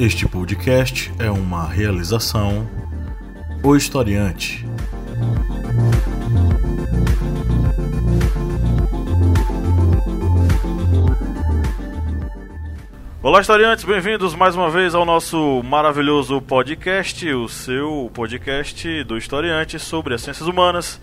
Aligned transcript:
Este 0.00 0.26
podcast 0.26 1.12
é 1.18 1.30
uma 1.30 1.68
realização 1.68 2.66
O 3.62 3.76
Historiante. 3.76 4.66
Olá, 13.22 13.42
historiantes, 13.42 13.84
bem-vindos 13.84 14.34
mais 14.34 14.56
uma 14.56 14.70
vez 14.70 14.94
ao 14.94 15.04
nosso 15.04 15.62
maravilhoso 15.62 16.40
podcast, 16.40 17.30
o 17.34 17.46
seu 17.46 18.10
podcast 18.14 19.04
do 19.04 19.18
historiante 19.18 19.78
sobre 19.78 20.14
as 20.14 20.22
ciências 20.22 20.48
humanas, 20.48 20.98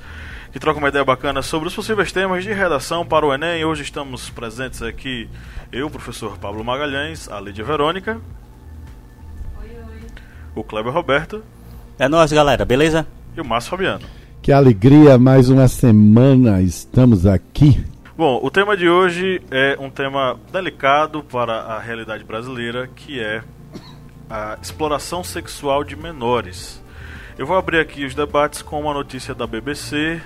que 0.52 0.58
troca 0.58 0.80
uma 0.80 0.90
ideia 0.90 1.06
bacana 1.06 1.44
sobre 1.44 1.68
os 1.68 1.76
possíveis 1.76 2.12
temas 2.12 2.44
de 2.44 2.52
redação 2.52 3.06
para 3.06 3.28
o 3.28 3.32
Enem. 3.32 3.64
Hoje 3.64 3.84
estamos 3.84 4.32
presentes 4.32 4.82
aqui, 4.82 5.30
eu, 5.72 5.88
professor 5.88 6.40
Pablo 6.40 6.64
Magalhães, 6.64 7.30
a 7.30 7.40
Lídia 7.40 7.64
Verônica. 7.64 8.20
O 10.60 10.64
Kleber 10.64 10.94
Roberto 10.94 11.44
É 12.00 12.08
nóis, 12.08 12.32
galera, 12.32 12.66
beleza? 12.66 13.06
e 13.36 13.42
o 13.42 13.46
Márcio 13.46 13.70
Fabiano. 13.72 14.06
Que 14.42 14.52
alegria, 14.52 15.18
mais 15.18 15.50
uma 15.50 15.68
semana 15.68 16.62
estamos 16.62 17.26
aqui. 17.26 17.86
Bom, 18.18 18.40
o 18.42 18.50
tema 18.50 18.76
de 18.76 18.90
hoje 18.90 19.42
é 19.52 19.78
um 19.80 19.90
tema 19.92 20.40
delicado 20.52 21.22
para 21.24 21.54
a 21.54 21.80
realidade 21.80 22.24
brasileira, 22.24 22.90
que 22.96 23.20
é 23.20 23.44
a 24.30 24.58
exploração 24.62 25.24
sexual 25.24 25.84
de 25.84 25.96
menores. 25.96 26.82
Eu 27.38 27.46
vou 27.46 27.56
abrir 27.58 27.80
aqui 27.80 28.06
os 28.06 28.16
debates 28.16 28.62
com 28.64 28.80
uma 28.82 28.94
notícia 28.94 29.36
da 29.36 29.46
BBC 29.46 30.20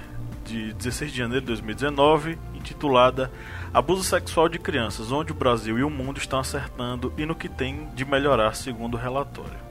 de 0.45 0.71
16 0.73 1.11
de 1.11 1.17
janeiro 1.17 1.41
de 1.41 1.47
2019, 1.47 2.37
intitulada 2.55 3.29
Abuso 3.73 4.03
sexual 4.03 4.47
de 4.49 4.59
crianças, 4.59 5.11
onde 5.11 5.31
o 5.31 5.35
Brasil 5.35 5.79
e 5.79 5.83
o 5.83 5.89
mundo 5.89 6.17
estão 6.17 6.39
acertando 6.39 7.11
e 7.17 7.25
no 7.25 7.33
que 7.35 7.47
tem 7.49 7.87
de 7.95 8.03
melhorar, 8.05 8.53
segundo 8.55 8.95
o 8.95 8.97
relatório. 8.97 9.70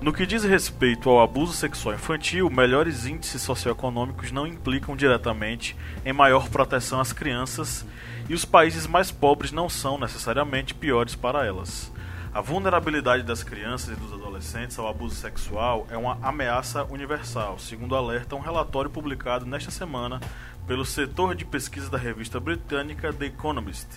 No 0.00 0.12
que 0.12 0.26
diz 0.26 0.44
respeito 0.44 1.08
ao 1.08 1.20
abuso 1.20 1.54
sexual 1.54 1.94
infantil, 1.94 2.50
melhores 2.50 3.06
índices 3.06 3.40
socioeconômicos 3.40 4.30
não 4.30 4.46
implicam 4.46 4.94
diretamente 4.94 5.74
em 6.04 6.12
maior 6.12 6.50
proteção 6.50 7.00
às 7.00 7.14
crianças 7.14 7.84
e 8.28 8.34
os 8.34 8.44
países 8.44 8.86
mais 8.86 9.10
pobres 9.10 9.52
não 9.52 9.70
são 9.70 9.98
necessariamente 9.98 10.74
piores 10.74 11.14
para 11.14 11.46
elas. 11.46 11.90
A 12.32 12.42
vulnerabilidade 12.42 13.22
das 13.22 13.42
crianças 13.42 13.96
e 13.96 13.98
dos 13.98 14.12
adolescentes 14.12 14.78
ao 14.78 14.86
abuso 14.86 15.14
sexual 15.14 15.86
é 15.90 15.96
uma 15.96 16.18
ameaça 16.20 16.84
universal, 16.84 17.58
segundo 17.58 17.96
alerta 17.96 18.36
um 18.36 18.40
relatório 18.40 18.90
publicado 18.90 19.46
nesta 19.46 19.70
semana 19.70 20.20
pelo 20.66 20.84
setor 20.84 21.34
de 21.34 21.46
pesquisa 21.46 21.88
da 21.88 21.96
revista 21.96 22.38
britânica 22.38 23.14
The 23.14 23.26
Economist. 23.26 23.88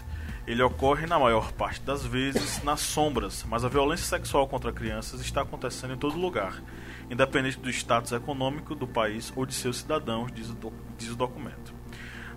Ele 0.49 0.63
ocorre 0.63 1.05
na 1.05 1.19
maior 1.19 1.51
parte 1.51 1.79
das 1.81 2.03
vezes 2.03 2.63
nas 2.63 2.79
sombras, 2.79 3.45
mas 3.47 3.63
a 3.63 3.69
violência 3.69 4.07
sexual 4.07 4.47
contra 4.47 4.71
crianças 4.73 5.21
está 5.21 5.41
acontecendo 5.43 5.93
em 5.93 5.97
todo 5.97 6.17
lugar, 6.17 6.59
independente 7.09 7.59
do 7.59 7.69
status 7.69 8.11
econômico 8.13 8.73
do 8.73 8.87
país 8.87 9.31
ou 9.35 9.45
de 9.45 9.53
seus 9.53 9.77
cidadãos, 9.77 10.31
diz 10.31 10.49
o, 10.49 10.53
do- 10.53 10.73
diz 10.97 11.11
o 11.11 11.15
documento. 11.15 11.71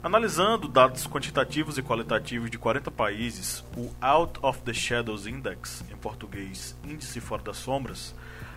Analisando 0.03 0.69
dados 0.69 1.07
quantitativos 1.07 1.79
e 1.79 1.83
qualitativos 1.83 2.51
de 2.51 2.59
40 2.59 2.91
países, 2.91 3.65
o 3.77 3.91
Out 4.01 4.41
of 4.43 4.61
the 4.63 4.75
Shadows 4.75 5.27
Index, 5.27 5.83
em 5.91 5.97
português 5.97 6.77
Índice 6.85 7.19
Fora 7.21 7.43
das 7.43 7.57
Sombras, 7.57 8.15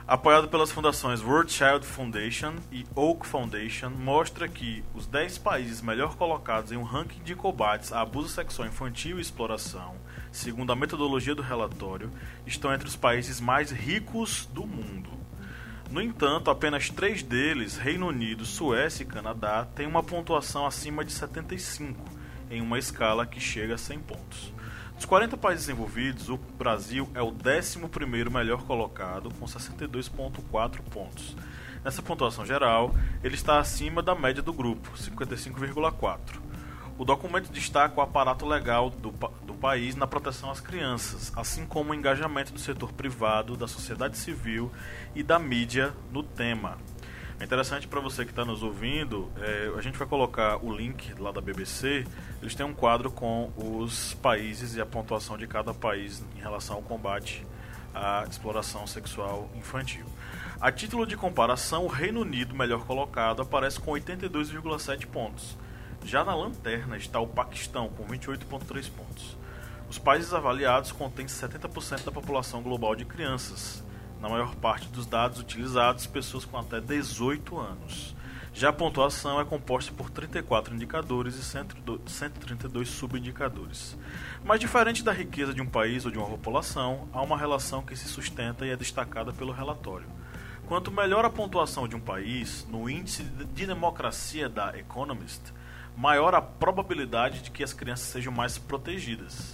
apoiado 0.08 0.48
pelas 0.48 0.72
fundações 0.72 1.22
World 1.22 1.52
Child 1.52 1.86
Foundation 1.86 2.54
e 2.72 2.86
Oak 2.96 3.26
Foundation, 3.26 3.90
mostra 3.90 4.48
que 4.48 4.84
os 4.94 5.08
10 5.08 5.40
países 5.40 5.82
melhor 5.82 6.16
colocados 6.16 6.72
em 6.72 6.78
um 6.78 6.84
ranking 6.84 7.24
de 7.24 7.34
combates 7.34 7.92
a 7.92 8.02
abuso 8.02 8.30
sexual 8.30 8.68
infantil 8.68 9.18
e 9.18 9.22
exploração, 9.22 9.96
segundo 10.32 10.72
a 10.72 10.76
metodologia 10.76 11.34
do 11.34 11.42
relatório, 11.42 12.12
estão 12.46 12.72
entre 12.72 12.88
os 12.88 12.96
países 12.96 13.40
mais 13.42 13.72
ricos 13.72 14.46
do 14.54 14.66
mundo. 14.68 15.10
No 15.90 16.02
entanto, 16.02 16.52
apenas 16.52 16.90
três 16.90 17.24
deles, 17.24 17.78
Reino 17.78 18.08
Unido, 18.08 18.46
Suécia 18.46 19.04
e 19.04 19.08
Canadá, 19.08 19.68
têm 19.76 19.88
uma 19.88 20.04
pontuação 20.04 20.66
acima 20.66 21.04
de 21.04 21.12
75, 21.12 22.04
em 22.50 22.62
uma 22.62 22.78
escala 22.78 23.26
que 23.26 23.40
chega 23.40 23.76
a 23.76 23.78
100 23.78 24.00
pontos. 24.00 24.55
Dos 24.96 25.04
40 25.06 25.36
países 25.36 25.68
envolvidos, 25.68 26.30
o 26.30 26.38
Brasil 26.38 27.10
é 27.14 27.22
o 27.22 27.30
11º 27.30 28.30
melhor 28.32 28.64
colocado, 28.64 29.30
com 29.38 29.46
62,4 29.46 30.80
pontos. 30.90 31.36
Nessa 31.84 32.02
pontuação 32.02 32.46
geral, 32.46 32.96
ele 33.22 33.36
está 33.36 33.60
acima 33.60 34.02
da 34.02 34.16
média 34.16 34.42
do 34.42 34.54
grupo, 34.54 34.90
55,4. 34.98 36.18
O 36.98 37.04
documento 37.04 37.52
destaca 37.52 38.00
o 38.00 38.02
aparato 38.02 38.46
legal 38.46 38.90
do, 38.90 39.12
do 39.46 39.54
país 39.54 39.98
na 39.98 40.08
proteção 40.08 40.50
às 40.50 40.62
crianças, 40.62 41.32
assim 41.36 41.66
como 41.66 41.92
o 41.92 41.94
engajamento 41.94 42.54
do 42.54 42.60
setor 42.60 42.94
privado, 42.94 43.58
da 43.58 43.68
sociedade 43.68 44.18
civil 44.18 44.72
e 45.14 45.22
da 45.22 45.38
mídia 45.38 45.94
no 46.10 46.24
tema. 46.24 46.78
É 47.38 47.44
interessante 47.44 47.86
para 47.86 48.00
você 48.00 48.24
que 48.24 48.32
está 48.32 48.46
nos 48.46 48.64
ouvindo, 48.64 49.30
é, 49.38 49.70
a 49.78 49.82
gente 49.82 49.98
vai 49.98 50.08
colocar 50.08 50.58
o 50.64 50.74
link 50.74 51.14
lá 51.20 51.34
da 51.34 51.42
BBC. 51.42 52.06
Eles 52.42 52.56
têm 52.56 52.66
um 52.66 52.74
quadro 52.74 53.12
com 53.12 53.52
os 53.58 54.14
países 54.16 54.76
e 54.76 54.82
a 54.82 54.86
pontuação 54.86 55.38
de 55.38 55.46
cada 55.46 55.74
país 55.74 56.24
em 56.36 56.40
relação 56.40 56.78
ao 56.78 56.82
combate 56.82 57.46
à 57.94 58.26
exploração 58.30 58.88
sexual 58.88 59.50
infantil. 59.54 60.06
A 60.62 60.72
título 60.72 61.06
de 61.06 61.18
comparação, 61.18 61.84
o 61.84 61.90
Reino 61.90 62.22
Unido, 62.22 62.56
melhor 62.56 62.86
colocado, 62.86 63.42
aparece 63.42 63.82
com 63.82 63.92
82,7 63.92 65.06
pontos. 65.06 65.58
Já 66.06 66.24
na 66.24 66.34
lanterna 66.34 66.96
está 66.96 67.20
o 67.20 67.28
Paquistão, 67.28 67.90
com 67.90 68.06
28,3 68.06 68.90
pontos. 68.90 69.38
Os 69.90 69.98
países 69.98 70.34
avaliados 70.34 70.94
contêm 70.94 71.26
70% 71.26 72.06
da 72.06 72.12
população 72.12 72.62
global 72.62 72.96
de 72.96 73.04
crianças. 73.04 73.84
Na 74.20 74.30
maior 74.30 74.56
parte 74.56 74.88
dos 74.88 75.06
dados 75.06 75.40
utilizados, 75.40 76.08
pessoas 76.08 76.46
com 76.46 76.58
até 76.58 76.80
18 76.80 77.60
anos. 77.60 78.16
Já 78.54 78.70
a 78.70 78.74
pontuação 78.74 79.40
é 79.42 79.44
composta 79.44 79.92
por 79.92 80.10
34 80.10 80.74
indicadores 80.74 81.36
e 81.36 81.44
102 81.44 82.00
132 82.06 82.88
subindicadores. 82.88 83.98
Mas 84.46 84.62
diferente 84.62 85.04
da 85.04 85.12
riqueza 85.12 85.54
de 85.54 85.62
um 85.62 85.66
país 85.66 86.06
ou 86.06 86.12
de 86.12 86.18
uma 86.18 86.30
população, 86.30 87.10
há 87.12 87.22
uma 87.22 87.38
relação 87.38 87.82
que 87.82 87.98
se 87.98 88.08
sustenta 88.08 88.66
e 88.66 88.70
é 88.70 88.78
destacada 88.78 89.34
pelo 89.34 89.52
relatório. 89.52 90.08
Quanto 90.68 90.90
melhor 90.90 91.26
a 91.26 91.30
pontuação 91.30 91.86
de 91.86 91.98
um 91.98 92.00
país 92.00 92.66
no 92.70 92.90
índice 92.90 93.24
de 93.24 93.68
democracia 93.68 94.48
da 94.48 94.78
Economist, 94.78 95.54
maior 95.98 96.34
a 96.34 96.42
probabilidade 96.42 97.42
de 97.42 97.52
que 97.52 97.62
as 97.62 97.74
crianças 97.74 98.08
sejam 98.08 98.32
mais 98.32 98.58
protegidas. 98.58 99.54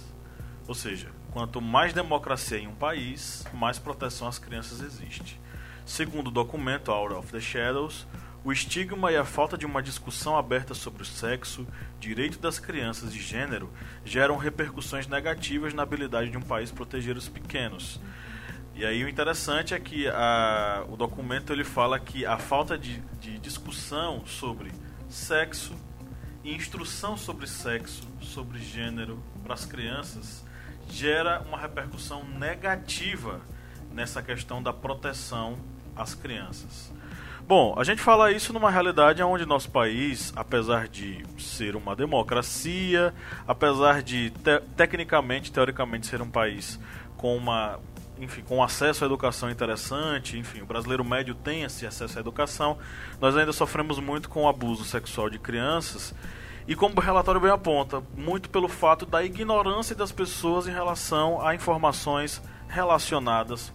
Ou 0.68 0.74
seja, 0.74 1.10
quanto 1.32 1.60
mais 1.60 1.92
democracia 1.92 2.58
em 2.58 2.66
um 2.66 2.74
país, 2.74 3.44
mais 3.52 3.78
proteção 3.78 4.28
às 4.28 4.38
crianças 4.38 4.80
existe. 4.80 5.40
Segundo 5.84 6.28
o 6.28 6.30
documento 6.30 6.90
Out 6.90 7.14
of 7.14 7.32
the 7.32 7.40
Shadows, 7.40 8.06
o 8.44 8.52
estigma 8.52 9.10
e 9.12 9.16
a 9.16 9.24
falta 9.24 9.56
de 9.56 9.64
uma 9.64 9.82
discussão 9.82 10.36
aberta 10.36 10.74
sobre 10.74 11.02
o 11.02 11.06
sexo, 11.06 11.66
direito 11.98 12.38
das 12.38 12.58
crianças 12.58 13.14
e 13.14 13.18
gênero 13.20 13.70
geram 14.04 14.36
repercussões 14.36 15.06
negativas 15.06 15.72
na 15.72 15.82
habilidade 15.82 16.30
de 16.30 16.36
um 16.36 16.42
país 16.42 16.70
proteger 16.70 17.16
os 17.16 17.28
pequenos. 17.28 18.00
E 18.74 18.84
aí 18.84 19.04
o 19.04 19.08
interessante 19.08 19.74
é 19.74 19.80
que 19.80 20.08
a- 20.08 20.84
o 20.88 20.96
documento 20.96 21.52
ele 21.52 21.62
fala 21.64 22.00
que 22.00 22.24
a 22.26 22.38
falta 22.38 22.76
de, 22.76 23.00
de 23.20 23.38
discussão 23.38 24.24
sobre 24.26 24.72
sexo 25.08 25.74
instrução 26.44 27.16
sobre 27.16 27.46
sexo, 27.46 28.02
sobre 28.20 28.58
gênero 28.58 29.22
para 29.44 29.54
as 29.54 29.64
crianças 29.64 30.44
gera 30.92 31.40
uma 31.48 31.58
repercussão 31.58 32.22
negativa 32.24 33.40
nessa 33.90 34.22
questão 34.22 34.62
da 34.62 34.72
proteção 34.72 35.56
às 35.96 36.14
crianças. 36.14 36.92
Bom, 37.48 37.74
a 37.76 37.82
gente 37.82 38.00
fala 38.00 38.30
isso 38.30 38.52
numa 38.52 38.70
realidade 38.70 39.22
onde 39.22 39.44
nosso 39.44 39.70
país, 39.70 40.32
apesar 40.36 40.86
de 40.86 41.24
ser 41.38 41.74
uma 41.74 41.96
democracia, 41.96 43.12
apesar 43.48 44.02
de 44.02 44.30
te 44.30 44.60
tecnicamente, 44.76 45.50
teoricamente 45.50 46.06
ser 46.06 46.22
um 46.22 46.30
país 46.30 46.78
com 47.16 47.36
uma 47.36 47.80
enfim, 48.20 48.42
com 48.42 48.62
acesso 48.62 49.02
à 49.02 49.06
educação 49.06 49.50
interessante, 49.50 50.38
enfim, 50.38 50.60
o 50.60 50.66
brasileiro 50.66 51.04
médio 51.04 51.34
tem 51.34 51.64
esse 51.64 51.84
acesso 51.84 52.18
à 52.18 52.20
educação, 52.20 52.78
nós 53.20 53.36
ainda 53.36 53.52
sofremos 53.52 53.98
muito 53.98 54.28
com 54.28 54.44
o 54.44 54.48
abuso 54.48 54.84
sexual 54.84 55.28
de 55.28 55.40
crianças 55.40 56.14
e 56.66 56.74
como 56.76 56.94
o 56.96 57.00
relatório 57.00 57.40
bem 57.40 57.50
aponta, 57.50 58.02
muito 58.16 58.48
pelo 58.50 58.68
fato 58.68 59.04
da 59.04 59.22
ignorância 59.24 59.94
das 59.96 60.12
pessoas 60.12 60.66
em 60.66 60.70
relação 60.72 61.44
a 61.44 61.54
informações 61.54 62.40
relacionadas 62.68 63.72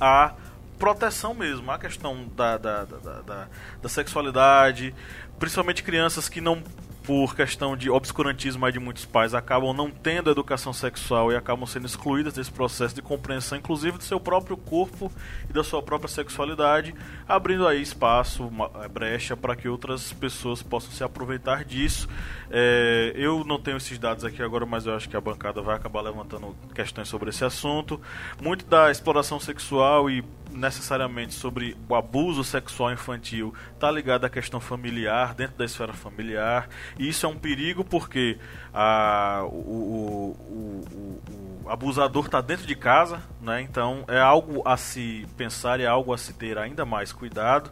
à 0.00 0.32
proteção 0.78 1.32
mesmo, 1.34 1.70
à 1.70 1.78
questão 1.78 2.26
da, 2.36 2.58
da, 2.58 2.84
da, 2.84 2.96
da, 2.98 3.20
da- 3.22 3.48
da 3.80 3.88
sexualidade, 3.88 4.94
principalmente 5.38 5.82
crianças 5.82 6.28
que 6.28 6.40
não 6.40 6.62
por 7.04 7.36
questão 7.36 7.76
de 7.76 7.90
obscurantismo 7.90 8.70
de 8.72 8.80
muitos 8.80 9.04
pais, 9.04 9.34
acabam 9.34 9.74
não 9.74 9.90
tendo 9.90 10.30
educação 10.30 10.72
sexual 10.72 11.30
e 11.30 11.36
acabam 11.36 11.66
sendo 11.66 11.86
excluídas 11.86 12.32
desse 12.32 12.50
processo 12.50 12.94
de 12.94 13.02
compreensão, 13.02 13.58
inclusive 13.58 13.98
do 13.98 14.04
seu 14.04 14.18
próprio 14.18 14.56
corpo 14.56 15.12
e 15.48 15.52
da 15.52 15.62
sua 15.62 15.82
própria 15.82 16.08
sexualidade, 16.08 16.94
abrindo 17.28 17.68
aí 17.68 17.82
espaço, 17.82 18.46
uma, 18.46 18.70
é, 18.82 18.88
brecha 18.88 19.36
para 19.36 19.54
que 19.54 19.68
outras 19.68 20.14
pessoas 20.14 20.62
possam 20.62 20.90
se 20.92 21.04
aproveitar 21.04 21.62
disso. 21.62 22.08
É, 22.50 23.12
eu 23.14 23.44
não 23.44 23.60
tenho 23.60 23.76
esses 23.76 23.98
dados 23.98 24.24
aqui 24.24 24.42
agora, 24.42 24.64
mas 24.64 24.86
eu 24.86 24.94
acho 24.94 25.08
que 25.08 25.16
a 25.16 25.20
bancada 25.20 25.60
vai 25.60 25.76
acabar 25.76 26.00
levantando 26.00 26.56
questões 26.74 27.08
sobre 27.08 27.28
esse 27.28 27.44
assunto. 27.44 28.00
Muito 28.40 28.64
da 28.64 28.90
exploração 28.90 29.38
sexual 29.38 30.08
e 30.08 30.24
necessariamente 30.54 31.34
sobre 31.34 31.76
o 31.88 31.94
abuso 31.94 32.44
sexual 32.44 32.92
infantil 32.92 33.52
está 33.72 33.90
ligado 33.90 34.24
à 34.24 34.30
questão 34.30 34.60
familiar, 34.60 35.34
dentro 35.34 35.56
da 35.56 35.64
esfera 35.64 35.92
familiar, 35.92 36.68
e 36.98 37.08
isso 37.08 37.26
é 37.26 37.28
um 37.28 37.36
perigo 37.36 37.84
porque 37.84 38.38
a, 38.72 39.42
o, 39.44 39.54
o, 39.54 40.36
o, 40.48 41.22
o 41.64 41.70
abusador 41.70 42.26
está 42.26 42.40
dentro 42.40 42.66
de 42.66 42.74
casa, 42.74 43.22
né? 43.40 43.60
então 43.62 44.04
é 44.08 44.18
algo 44.18 44.62
a 44.66 44.76
se 44.76 45.26
pensar 45.36 45.80
é 45.80 45.86
algo 45.86 46.12
a 46.12 46.18
se 46.18 46.32
ter 46.32 46.58
ainda 46.58 46.84
mais 46.84 47.12
cuidado. 47.12 47.70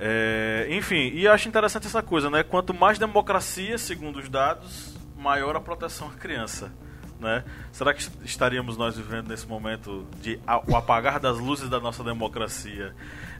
É, 0.00 0.68
enfim, 0.70 1.10
e 1.12 1.26
acho 1.26 1.48
interessante 1.48 1.88
essa 1.88 2.00
coisa, 2.00 2.30
né? 2.30 2.44
Quanto 2.44 2.72
mais 2.72 3.00
democracia, 3.00 3.76
segundo 3.76 4.20
os 4.20 4.28
dados, 4.28 4.96
maior 5.16 5.56
a 5.56 5.60
proteção 5.60 6.06
à 6.06 6.12
criança. 6.12 6.72
Né? 7.20 7.42
Será 7.72 7.92
que 7.92 8.08
estaríamos 8.24 8.76
nós 8.76 8.96
vivendo 8.96 9.28
nesse 9.28 9.46
momento 9.46 10.06
de 10.22 10.38
o 10.68 10.76
apagar 10.76 11.18
das 11.18 11.38
luzes 11.38 11.68
da 11.68 11.80
nossa 11.80 12.04
democracia 12.04 12.94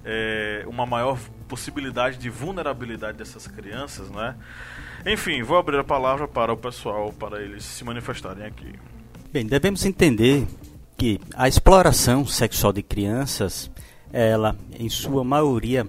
é, 0.05 0.65
uma 0.67 0.85
maior 0.85 1.19
possibilidade 1.47 2.19
de 2.19 2.29
vulnerabilidade 2.29 3.19
dessas 3.19 3.47
crianças, 3.47 4.11
né? 4.11 4.35
Enfim, 5.07 5.43
vou 5.43 5.57
abrir 5.57 5.79
a 5.79 5.85
palavra 5.85 6.27
para 6.27 6.53
o 6.53 6.57
pessoal 6.57 7.13
para 7.13 7.41
eles 7.41 7.65
se 7.65 7.85
manifestarem 7.85 8.45
aqui. 8.45 8.73
Bem, 9.33 9.47
devemos 9.47 9.85
entender 9.85 10.47
que 10.97 11.21
a 11.35 11.47
exploração 11.47 12.27
sexual 12.27 12.73
de 12.73 12.83
crianças, 12.83 13.71
ela, 14.13 14.57
em 14.77 14.89
sua 14.89 15.23
maioria, 15.23 15.87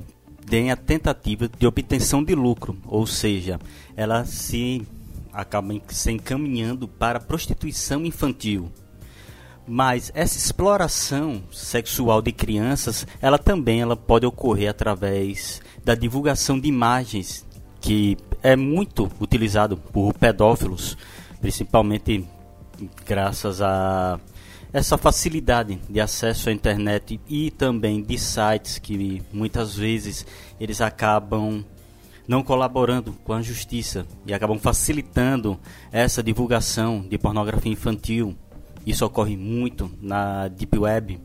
tem 0.48 0.72
a 0.72 0.76
tentativa 0.76 1.48
de 1.48 1.66
obtenção 1.66 2.24
de 2.24 2.36
lucro, 2.36 2.78
ou 2.86 3.08
seja, 3.08 3.60
ela 3.96 4.26
se 4.26 4.88
acabam 5.42 5.82
se 5.88 6.12
encaminhando 6.12 6.88
para 6.88 7.20
prostituição 7.20 8.06
infantil. 8.06 8.72
Mas 9.68 10.12
essa 10.16 10.38
exploração 10.38 11.44
sexual 11.52 12.22
de 12.22 12.32
crianças, 12.32 13.06
ela 13.22 13.38
também 13.38 13.82
ela 13.82 13.96
pode 13.96 14.26
ocorrer 14.26 14.70
através 14.70 15.62
da 15.86 15.94
divulgação 15.94 16.60
de 16.60 16.68
imagens, 16.68 17.46
que 17.80 18.18
é 18.42 18.56
muito 18.56 19.10
utilizado 19.20 19.78
por 19.78 20.14
pedófilos, 20.14 20.98
principalmente 21.40 22.26
graças 23.06 23.62
a 23.62 24.20
essa 24.72 24.98
facilidade 24.98 25.80
de 25.90 26.00
acesso 26.00 26.50
à 26.50 26.52
internet 26.52 27.20
e 27.28 27.50
também 27.52 28.02
de 28.04 28.18
sites 28.18 28.78
que 28.78 29.22
muitas 29.34 29.76
vezes 29.76 30.26
eles 30.60 30.80
acabam 30.80 31.64
não 32.30 32.44
colaborando 32.44 33.12
com 33.24 33.34
a 33.34 33.42
justiça 33.42 34.06
e 34.24 34.36
acabam 34.36 34.60
facilitando 34.60 35.60
essa 35.92 36.22
divulgação 36.22 37.02
de 37.02 37.18
pornografia 37.18 37.72
infantil. 37.72 38.38
Isso 38.86 39.04
ocorre 39.04 39.36
muito 39.36 39.92
na 40.00 40.48
Deep 40.48 40.78
Web. 40.78 41.20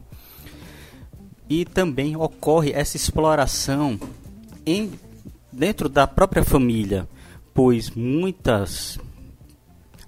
E 1.46 1.66
também 1.66 2.16
ocorre 2.16 2.72
essa 2.72 2.96
exploração 2.96 4.00
em, 4.64 4.92
dentro 5.52 5.90
da 5.90 6.06
própria 6.06 6.42
família, 6.42 7.06
pois 7.52 7.90
muitas 7.90 8.98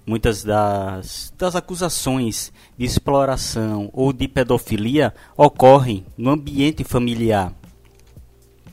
muitas 0.03 0.43
das, 0.43 1.31
das 1.37 1.55
acusações 1.55 2.51
de 2.75 2.85
exploração 2.85 3.91
ou 3.93 4.11
de 4.11 4.27
pedofilia 4.27 5.13
ocorrem 5.35 6.07
no 6.17 6.31
ambiente 6.31 6.83
familiar. 6.83 7.53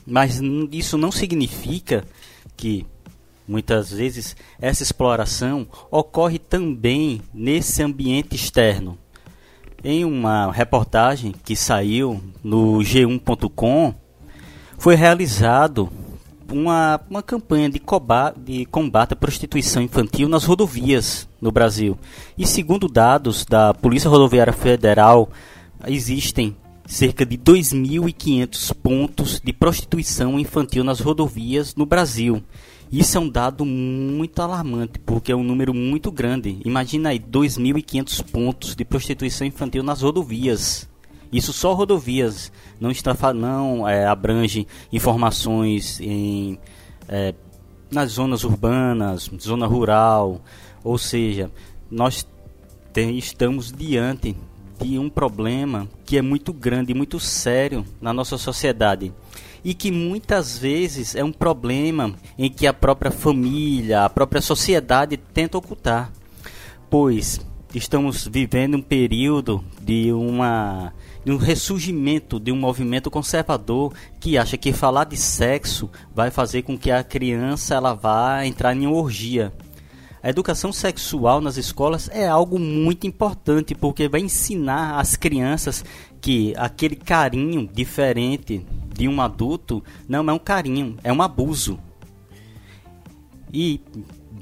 Mas 0.05 0.39
isso 0.71 0.97
não 0.97 1.11
significa 1.11 2.03
que 2.55 2.85
muitas 3.47 3.91
vezes 3.91 4.35
essa 4.59 4.83
exploração 4.83 5.67
ocorre 5.89 6.39
também 6.39 7.21
nesse 7.33 7.81
ambiente 7.81 8.35
externo. 8.35 8.97
Em 9.83 10.03
uma 10.03 10.51
reportagem 10.51 11.33
que 11.43 11.55
saiu 11.55 12.21
no 12.43 12.79
G1.com, 12.79 13.93
foi 14.77 14.95
realizado 14.95 15.89
uma, 16.51 16.99
uma 17.09 17.23
campanha 17.23 17.69
de 17.69 17.79
combate, 17.79 18.39
de 18.39 18.65
combate 18.65 19.13
à 19.13 19.15
prostituição 19.15 19.81
infantil 19.81 20.27
nas 20.27 20.43
rodovias 20.43 21.27
no 21.41 21.51
Brasil. 21.51 21.97
E 22.37 22.45
segundo 22.45 22.87
dados 22.87 23.45
da 23.45 23.73
Polícia 23.73 24.09
Rodoviária 24.09 24.53
Federal, 24.53 25.29
existem 25.87 26.55
cerca 26.85 27.25
de 27.25 27.37
2.500 27.37 28.73
pontos 28.75 29.41
de 29.43 29.51
prostituição 29.51 30.39
infantil 30.39 30.83
nas 30.83 30.99
rodovias 30.99 31.75
no 31.75 31.85
Brasil. 31.85 32.43
Isso 32.91 33.17
é 33.17 33.19
um 33.19 33.27
dado 33.27 33.65
muito 33.65 34.41
alarmante, 34.41 34.99
porque 34.99 35.31
é 35.31 35.35
um 35.35 35.43
número 35.43 35.73
muito 35.73 36.11
grande. 36.11 36.59
Imagina 36.63 37.09
aí 37.09 37.19
2.500 37.19 38.23
pontos 38.31 38.75
de 38.75 38.85
prostituição 38.85 39.47
infantil 39.47 39.83
nas 39.83 40.01
rodovias. 40.01 40.87
Isso 41.31 41.51
só 41.51 41.73
rodovias, 41.73 42.51
não 42.79 42.91
está 42.91 43.33
não 43.33 43.87
é, 43.87 44.05
abrange 44.05 44.67
informações 44.93 45.99
em 45.99 46.59
é, 47.09 47.33
nas 47.91 48.11
zonas 48.11 48.43
urbanas, 48.43 49.29
zona 49.39 49.65
rural, 49.67 50.41
ou 50.83 50.97
seja, 50.97 51.51
nós 51.89 52.27
tem, 52.93 53.17
estamos 53.17 53.71
diante 53.71 54.35
de 54.79 54.99
um 54.99 55.09
problema 55.09 55.87
que 56.05 56.17
é 56.17 56.21
muito 56.21 56.51
grande 56.53 56.93
muito 56.93 57.19
sério 57.19 57.85
na 58.01 58.13
nossa 58.13 58.37
sociedade. 58.37 59.13
E 59.63 59.73
que 59.73 59.91
muitas 59.91 60.57
vezes 60.57 61.15
é 61.15 61.23
um 61.23 61.31
problema 61.31 62.13
em 62.37 62.49
que 62.49 62.67
a 62.67 62.73
própria 62.73 63.11
família, 63.11 64.03
a 64.03 64.09
própria 64.09 64.41
sociedade 64.41 65.17
tenta 65.17 65.57
ocultar, 65.57 66.11
pois 66.89 67.39
estamos 67.73 68.27
vivendo 68.27 68.75
um 68.75 68.81
período 68.81 69.63
de 69.81 70.11
uma 70.11 70.93
de 71.25 71.31
um 71.31 71.37
ressurgimento 71.37 72.39
de 72.39 72.51
um 72.51 72.55
movimento 72.55 73.09
conservador 73.09 73.91
que 74.19 74.37
acha 74.37 74.57
que 74.57 74.71
falar 74.71 75.05
de 75.05 75.17
sexo 75.17 75.89
vai 76.13 76.29
fazer 76.29 76.61
com 76.61 76.77
que 76.77 76.91
a 76.91 77.03
criança 77.03 77.73
ela 77.73 77.95
vá 77.95 78.45
entrar 78.45 78.75
em 78.75 78.85
orgia 78.85 79.51
a 80.25 80.29
educação 80.29 80.73
sexual 80.73 81.39
nas 81.39 81.55
escolas 81.55 82.09
é 82.11 82.27
algo 82.27 82.57
muito 82.57 83.05
importante 83.05 83.75
porque 83.75 84.09
vai 84.09 84.21
ensinar 84.21 84.99
as 84.99 85.15
crianças 85.15 85.85
que 86.19 86.51
aquele 86.57 86.95
carinho 86.95 87.69
diferente 87.71 88.65
de 88.91 89.07
um 89.07 89.21
adulto 89.21 89.83
não 90.09 90.27
é 90.27 90.33
um 90.33 90.39
carinho, 90.39 90.97
é 91.03 91.13
um 91.13 91.21
abuso. 91.21 91.77
E 93.53 93.79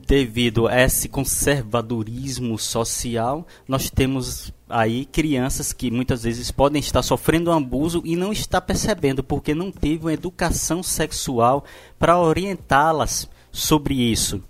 devido 0.07 0.69
a 0.69 0.79
esse 0.79 1.09
conservadorismo 1.09 2.57
social, 2.57 3.45
nós 3.67 3.89
temos 3.89 4.53
aí 4.69 5.03
crianças 5.03 5.73
que 5.73 5.91
muitas 5.91 6.23
vezes 6.23 6.49
podem 6.49 6.79
estar 6.79 7.03
sofrendo 7.03 7.51
um 7.51 7.57
abuso 7.57 8.01
e 8.05 8.15
não 8.15 8.31
está 8.31 8.61
percebendo 8.61 9.21
porque 9.21 9.53
não 9.53 9.69
teve 9.69 10.05
uma 10.05 10.13
educação 10.13 10.81
sexual 10.81 11.65
para 11.99 12.17
orientá-las 12.17 13.29
sobre 13.51 13.95
isso. 13.95 14.41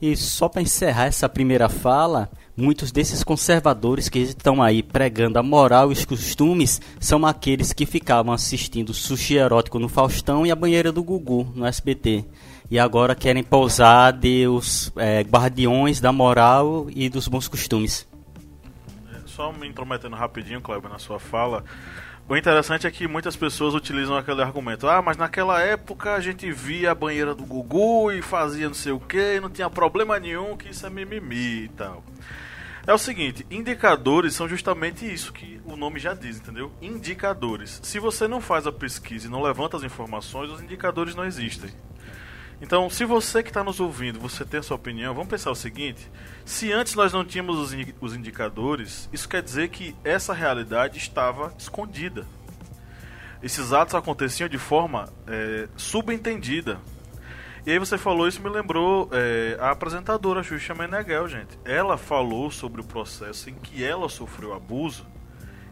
E 0.00 0.16
só 0.16 0.48
para 0.48 0.62
encerrar 0.62 1.06
essa 1.06 1.28
primeira 1.28 1.68
fala, 1.68 2.30
muitos 2.56 2.92
desses 2.92 3.24
conservadores 3.24 4.08
que 4.08 4.20
estão 4.20 4.62
aí 4.62 4.80
pregando 4.80 5.38
a 5.38 5.42
moral 5.42 5.90
e 5.90 5.92
os 5.92 6.04
costumes 6.04 6.80
são 7.00 7.26
aqueles 7.26 7.72
que 7.72 7.84
ficavam 7.84 8.32
assistindo 8.32 8.94
sushi 8.94 9.34
erótico 9.34 9.78
no 9.80 9.88
Faustão 9.88 10.46
e 10.46 10.52
a 10.52 10.56
banheira 10.56 10.92
do 10.92 11.02
Gugu 11.02 11.52
no 11.54 11.66
SBT. 11.66 12.24
E 12.70 12.78
agora 12.78 13.14
querem 13.14 13.42
pousar 13.42 14.12
de 14.12 14.46
os 14.46 14.92
é, 14.96 15.22
guardiões 15.22 16.00
da 16.00 16.12
moral 16.12 16.86
e 16.90 17.08
dos 17.08 17.26
bons 17.26 17.48
costumes. 17.48 18.06
Só 19.26 19.52
me 19.52 19.66
intrometendo 19.68 20.14
rapidinho, 20.14 20.60
Kleber, 20.60 20.90
na 20.90 20.98
sua 20.98 21.18
fala. 21.18 21.64
O 22.28 22.36
interessante 22.36 22.86
é 22.86 22.90
que 22.90 23.08
muitas 23.08 23.36
pessoas 23.36 23.74
utilizam 23.74 24.14
aquele 24.14 24.42
argumento: 24.42 24.86
ah, 24.86 25.00
mas 25.00 25.16
naquela 25.16 25.62
época 25.62 26.14
a 26.14 26.20
gente 26.20 26.52
via 26.52 26.90
a 26.90 26.94
banheira 26.94 27.34
do 27.34 27.42
Gugu 27.42 28.12
e 28.12 28.20
fazia 28.20 28.66
não 28.66 28.74
sei 28.74 28.92
o 28.92 29.00
que, 29.00 29.40
não 29.40 29.48
tinha 29.48 29.70
problema 29.70 30.18
nenhum, 30.18 30.54
que 30.54 30.68
isso 30.68 30.86
é 30.86 30.90
mimimi 30.90 31.64
e 31.64 31.68
tal. 31.68 32.04
É 32.86 32.92
o 32.92 32.98
seguinte: 32.98 33.46
indicadores 33.50 34.34
são 34.34 34.46
justamente 34.46 35.10
isso 35.10 35.32
que 35.32 35.58
o 35.64 35.74
nome 35.74 35.98
já 35.98 36.12
diz, 36.12 36.36
entendeu? 36.36 36.70
Indicadores. 36.82 37.80
Se 37.82 37.98
você 37.98 38.28
não 38.28 38.42
faz 38.42 38.66
a 38.66 38.72
pesquisa 38.72 39.26
e 39.26 39.30
não 39.30 39.40
levanta 39.40 39.78
as 39.78 39.82
informações, 39.82 40.50
os 40.50 40.60
indicadores 40.60 41.14
não 41.14 41.24
existem. 41.24 41.70
Então, 42.60 42.90
se 42.90 43.04
você 43.04 43.42
que 43.42 43.50
está 43.50 43.62
nos 43.62 43.78
ouvindo, 43.78 44.18
você 44.18 44.44
tem 44.44 44.58
a 44.58 44.62
sua 44.62 44.76
opinião, 44.76 45.14
vamos 45.14 45.28
pensar 45.28 45.50
o 45.50 45.54
seguinte: 45.54 46.10
se 46.44 46.72
antes 46.72 46.94
nós 46.94 47.12
não 47.12 47.24
tínhamos 47.24 47.72
os 48.00 48.14
indicadores, 48.14 49.08
isso 49.12 49.28
quer 49.28 49.42
dizer 49.42 49.68
que 49.68 49.94
essa 50.02 50.32
realidade 50.34 50.98
estava 50.98 51.52
escondida. 51.56 52.26
Esses 53.40 53.72
atos 53.72 53.94
aconteciam 53.94 54.48
de 54.48 54.58
forma 54.58 55.08
é, 55.26 55.68
subentendida. 55.76 56.80
E 57.64 57.70
aí 57.70 57.78
você 57.78 57.98
falou 57.98 58.26
isso 58.26 58.42
me 58.42 58.48
lembrou 58.48 59.08
é, 59.12 59.56
a 59.60 59.70
apresentadora 59.70 60.42
Xuxa 60.42 60.74
Meneghel, 60.74 61.28
gente. 61.28 61.58
Ela 61.64 61.96
falou 61.96 62.50
sobre 62.50 62.80
o 62.80 62.84
processo 62.84 63.50
em 63.50 63.54
que 63.54 63.84
ela 63.84 64.08
sofreu 64.08 64.54
abuso 64.54 65.06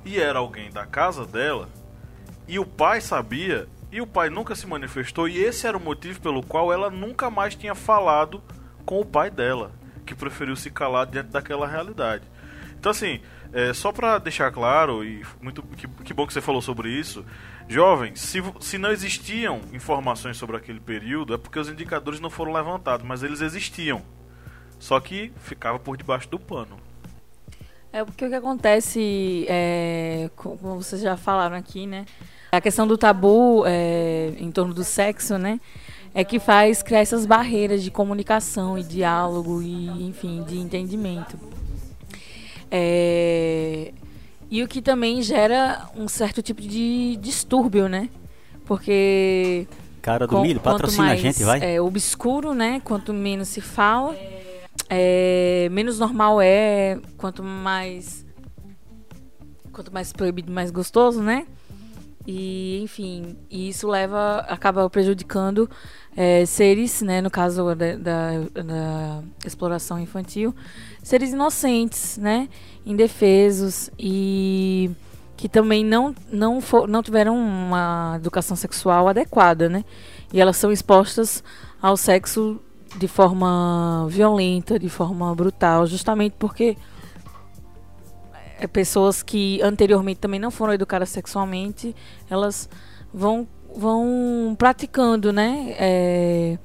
e 0.05 0.21
era 0.21 0.39
alguém 0.39 0.71
da 0.71 0.87
casa 0.87 1.25
dela 1.25 1.69
e 2.47 2.59
o 2.59 2.65
pai 2.65 3.01
sabia 3.01 3.67
e 3.97 4.01
o 4.01 4.07
pai 4.07 4.29
nunca 4.29 4.55
se 4.55 4.67
manifestou 4.67 5.27
e 5.27 5.39
esse 5.39 5.67
era 5.67 5.77
o 5.77 5.81
motivo 5.81 6.21
pelo 6.21 6.43
qual 6.43 6.71
ela 6.71 6.91
nunca 6.91 7.31
mais 7.31 7.55
tinha 7.55 7.75
falado 7.75 8.43
com 8.85 9.01
o 9.01 9.05
pai 9.07 9.31
dela, 9.31 9.73
que 10.05 10.15
preferiu 10.15 10.55
se 10.55 10.71
calar 10.71 11.07
diante 11.07 11.31
daquela 11.31 11.67
realidade. 11.67 12.25
Então 12.79 12.91
assim, 12.91 13.23
é, 13.55 13.73
só 13.73 13.91
para 13.93 14.19
deixar 14.19 14.53
claro 14.53 15.03
e 15.03 15.25
muito 15.41 15.63
que, 15.63 15.89
que 15.89 16.13
bom 16.13 16.27
que 16.27 16.33
você 16.35 16.43
falou 16.43 16.61
sobre 16.61 16.91
isso, 16.91 17.25
Jovens, 17.67 18.21
se, 18.21 18.43
se 18.61 18.77
não 18.77 18.93
existiam 18.93 19.63
informações 19.73 20.37
sobre 20.37 20.59
aquele 20.59 20.79
período, 20.79 21.33
é 21.33 21.39
porque 21.39 21.59
os 21.59 21.71
indicadores 21.71 22.21
não 22.21 22.29
foram 22.29 22.53
levantados, 22.53 23.07
mas 23.07 23.23
eles 23.23 23.41
existiam. 23.41 24.03
Só 24.79 25.01
que 25.01 25.33
ficava 25.39 25.79
por 25.79 25.97
debaixo 25.97 26.29
do 26.29 26.39
pano. 26.39 26.77
É 27.91 28.05
porque 28.05 28.27
o 28.27 28.29
que 28.29 28.35
acontece, 28.35 29.47
é, 29.49 30.29
como 30.37 30.77
vocês 30.77 31.01
já 31.01 31.17
falaram 31.17 31.57
aqui, 31.57 31.87
né? 31.87 32.05
A 32.51 32.61
questão 32.61 32.87
do 32.87 32.97
tabu 32.97 33.65
é, 33.67 34.33
em 34.39 34.51
torno 34.51 34.73
do 34.73 34.85
sexo, 34.85 35.37
né? 35.39 35.61
É 36.15 36.25
que 36.25 36.39
faz 36.39 36.83
criar 36.83 37.01
essas 37.01 37.27
barreiras 37.27 37.83
de 37.83 37.91
comunicação 37.91 38.79
e 38.79 38.83
diálogo 38.83 39.61
e, 39.61 40.09
enfim, 40.09 40.43
de 40.45 40.59
entendimento. 40.59 41.39
É, 42.71 43.93
e 44.51 44.63
o 44.63 44.69
que 44.69 44.81
também 44.81 45.21
gera 45.23 45.89
um 45.97 46.09
certo 46.09 46.41
tipo 46.41 46.63
de 46.63 47.17
distúrbio, 47.21 47.89
né? 47.89 48.09
Porque. 48.65 49.67
Cara 50.01 50.27
do 50.27 50.35
com, 50.35 50.43
milho, 50.43 50.61
patrocina 50.61 51.07
mais, 51.07 51.19
a 51.19 51.23
gente, 51.23 51.43
vai. 51.43 51.75
É 51.75 51.81
obscuro, 51.81 52.55
né? 52.55 52.81
Quanto 52.85 53.13
menos 53.13 53.49
se 53.49 53.61
fala, 53.61 54.17
é, 54.89 55.69
menos 55.71 55.99
normal 55.99 56.41
é. 56.41 56.99
Quanto 57.17 57.43
mais. 57.43 58.25
Quanto 59.73 59.93
mais 59.93 60.13
proibido, 60.13 60.53
mais 60.53 60.71
gostoso, 60.71 61.21
né? 61.21 61.47
E, 62.27 62.81
enfim, 62.83 63.37
isso 63.49 63.87
leva, 63.87 64.39
acaba 64.49 64.91
prejudicando 64.91 65.71
é, 66.17 66.45
seres, 66.45 67.01
né, 67.03 67.21
no 67.21 67.31
caso 67.31 67.75
da, 67.75 67.97
da, 67.97 68.63
da, 68.65 69.23
exploração 69.45 69.99
infantil, 70.01 70.55
seres 71.03 71.33
inocentes, 71.33 72.19
né, 72.19 72.49
indefesos 72.85 73.91
e 73.99 74.91
que 75.37 75.49
também 75.49 75.85
não, 75.85 76.15
não, 76.33 76.61
for, 76.61 76.89
não 76.89 77.03
tiveram 77.03 77.37
uma 77.37 78.15
educação 78.17 78.57
sexual 78.57 79.07
adequada, 79.07 79.69
né, 79.69 79.85
e 80.33 80.41
elas 80.41 80.57
são 80.57 80.73
expostas 80.73 81.45
ao 81.81 81.97
sexo 81.97 82.61
de 82.99 83.07
forma 83.07 84.07
violenta, 84.09 84.79
de 84.79 84.89
forma 84.89 85.33
brutal, 85.35 85.87
justamente 85.87 86.35
porque 86.39 86.77
é, 88.59 88.67
pessoas 88.67 89.23
que 89.23 89.61
anteriormente 89.63 90.21
também 90.21 90.41
não 90.41 90.51
foram 90.51 90.73
educadas 90.73 91.09
sexualmente, 91.11 91.95
elas 92.31 92.69
vão 93.13 93.47
vão 93.77 94.55
praticando, 94.59 95.33
né? 95.33 95.75
É, 95.79 96.59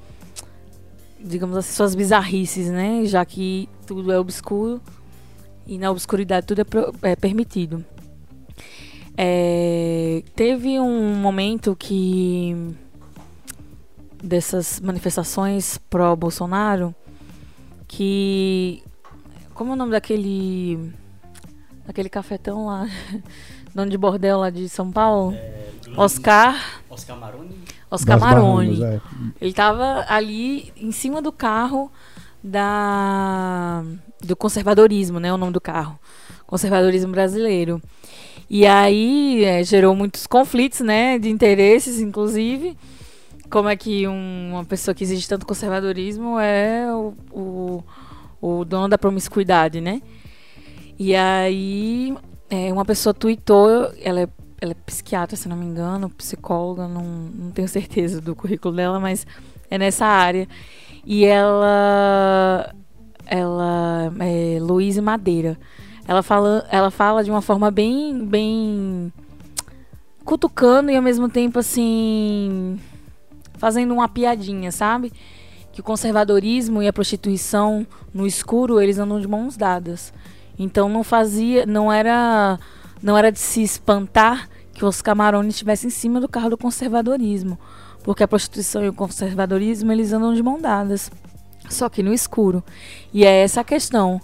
digamos 1.20 1.56
assim, 1.56 1.74
suas 1.74 1.94
bizarrices, 1.94 2.70
né? 2.70 3.04
Já 3.04 3.24
que 3.24 3.68
tudo 3.86 4.10
é 4.10 4.18
obscuro 4.18 4.80
e 5.66 5.78
na 5.78 5.90
obscuridade 5.90 6.46
tudo 6.46 6.62
é, 6.62 7.10
é 7.12 7.16
permitido. 7.16 7.84
É, 9.16 10.22
teve 10.34 10.80
um 10.80 11.14
momento 11.14 11.76
que 11.76 12.74
dessas 14.22 14.80
manifestações 14.80 15.76
pró 15.90 16.16
Bolsonaro 16.16 16.94
que 17.86 18.82
como 19.52 19.72
é 19.72 19.74
o 19.74 19.76
nome 19.76 19.92
daquele 19.92 20.94
daquele 21.86 22.08
cafetão 22.08 22.66
lá 22.66 22.86
dono 23.74 23.90
de 23.90 23.98
bordel 23.98 24.38
lá 24.38 24.50
de 24.50 24.68
São 24.68 24.90
Paulo. 24.90 25.32
É, 25.34 25.70
Oscar. 25.96 26.80
Oscar 26.88 27.16
Maroni. 27.18 27.56
Oscar 27.90 28.18
Maroni. 28.18 28.82
É. 28.82 29.00
ele 29.40 29.50
estava 29.50 30.04
ali 30.08 30.72
em 30.76 30.92
cima 30.92 31.20
do 31.20 31.32
carro 31.32 31.90
da 32.42 33.84
do 34.20 34.34
conservadorismo 34.34 35.20
né 35.20 35.32
o 35.32 35.36
nome 35.36 35.52
do 35.52 35.60
carro. 35.60 35.98
Conservadorismo 36.46 37.12
brasileiro. 37.12 37.80
E 38.48 38.66
aí 38.66 39.44
é, 39.44 39.64
gerou 39.64 39.94
muitos 39.94 40.26
conflitos 40.26 40.80
né 40.80 41.18
de 41.18 41.28
interesses 41.28 42.00
inclusive. 42.00 42.76
Como 43.50 43.68
é 43.68 43.76
que 43.76 44.08
um, 44.08 44.52
uma 44.52 44.64
pessoa 44.64 44.94
que 44.94 45.04
exige 45.04 45.28
tanto 45.28 45.46
conservadorismo 45.46 46.38
é 46.38 46.86
o, 46.94 47.14
o, 47.30 47.84
o 48.40 48.64
dono 48.64 48.88
da 48.88 48.96
promiscuidade, 48.96 49.78
né? 49.78 50.00
E 50.98 51.14
aí, 51.14 52.14
é, 52.50 52.72
uma 52.72 52.84
pessoa 52.84 53.14
tweetou, 53.14 53.92
ela 54.00 54.20
é, 54.20 54.28
ela 54.60 54.72
é 54.72 54.76
psiquiatra, 54.86 55.36
se 55.36 55.48
não 55.48 55.56
me 55.56 55.64
engano, 55.64 56.10
psicóloga, 56.10 56.86
não, 56.86 57.02
não 57.02 57.50
tenho 57.50 57.68
certeza 57.68 58.20
do 58.20 58.36
currículo 58.36 58.76
dela, 58.76 59.00
mas 59.00 59.26
é 59.70 59.78
nessa 59.78 60.06
área. 60.06 60.46
E 61.04 61.24
ela, 61.24 62.74
ela 63.26 64.12
é 64.20 64.58
Luísa 64.60 65.02
Madeira. 65.02 65.58
Ela 66.06 66.22
fala, 66.22 66.66
ela 66.70 66.90
fala 66.90 67.24
de 67.24 67.30
uma 67.30 67.42
forma 67.42 67.70
bem, 67.70 68.24
bem 68.24 69.12
cutucando 70.24 70.90
e 70.90 70.96
ao 70.96 71.02
mesmo 71.02 71.28
tempo 71.28 71.58
assim 71.58 72.78
fazendo 73.54 73.94
uma 73.94 74.08
piadinha, 74.08 74.72
sabe? 74.72 75.12
Que 75.72 75.80
o 75.80 75.84
conservadorismo 75.84 76.82
e 76.82 76.88
a 76.88 76.92
prostituição 76.92 77.86
no 78.12 78.26
escuro, 78.26 78.80
eles 78.80 78.98
andam 78.98 79.20
de 79.20 79.28
mãos 79.28 79.56
dadas. 79.56 80.12
Então 80.58 80.88
não 80.88 81.02
fazia, 81.02 81.66
não 81.66 81.92
era, 81.92 82.58
não 83.02 83.16
era 83.16 83.30
de 83.30 83.38
se 83.38 83.62
espantar 83.62 84.48
que 84.72 84.84
os 84.84 85.02
camarones 85.02 85.54
estivessem 85.54 85.88
em 85.88 85.90
cima 85.90 86.20
do 86.20 86.28
carro 86.28 86.50
do 86.50 86.58
conservadorismo, 86.58 87.58
porque 88.02 88.22
a 88.22 88.28
prostituição 88.28 88.84
e 88.84 88.88
o 88.88 88.92
conservadorismo 88.92 89.92
eles 89.92 90.12
andam 90.12 90.34
de 90.34 90.42
mãos 90.42 90.60
dadas, 90.60 91.10
só 91.68 91.88
que 91.88 92.02
no 92.02 92.12
escuro. 92.12 92.62
E 93.12 93.24
é 93.24 93.42
essa 93.42 93.60
a 93.60 93.64
questão, 93.64 94.20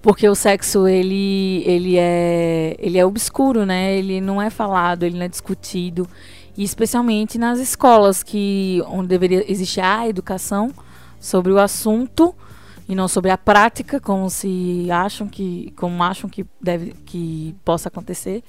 porque 0.00 0.28
o 0.28 0.34
sexo 0.34 0.86
ele 0.86 1.62
ele 1.66 1.96
é 1.96 2.76
ele 2.78 2.98
é 2.98 3.04
obscuro, 3.04 3.64
né? 3.66 3.96
Ele 3.96 4.20
não 4.20 4.40
é 4.40 4.50
falado, 4.50 5.04
ele 5.04 5.16
não 5.16 5.24
é 5.24 5.28
discutido 5.28 6.08
e 6.56 6.62
especialmente 6.62 7.38
nas 7.38 7.58
escolas 7.58 8.22
que 8.22 8.82
onde 8.86 9.08
deveria 9.08 9.50
existir 9.50 9.80
a 9.80 10.06
educação 10.06 10.70
sobre 11.18 11.52
o 11.52 11.58
assunto 11.58 12.34
e 12.88 12.94
não 12.94 13.08
sobre 13.08 13.30
a 13.30 13.38
prática 13.38 14.00
como 14.00 14.28
se 14.28 14.88
acham 14.90 15.28
que 15.28 15.72
como 15.76 16.02
acham 16.02 16.28
que 16.28 16.44
deve 16.60 16.92
que 17.06 17.54
possa 17.64 17.88
acontecer. 17.88 18.42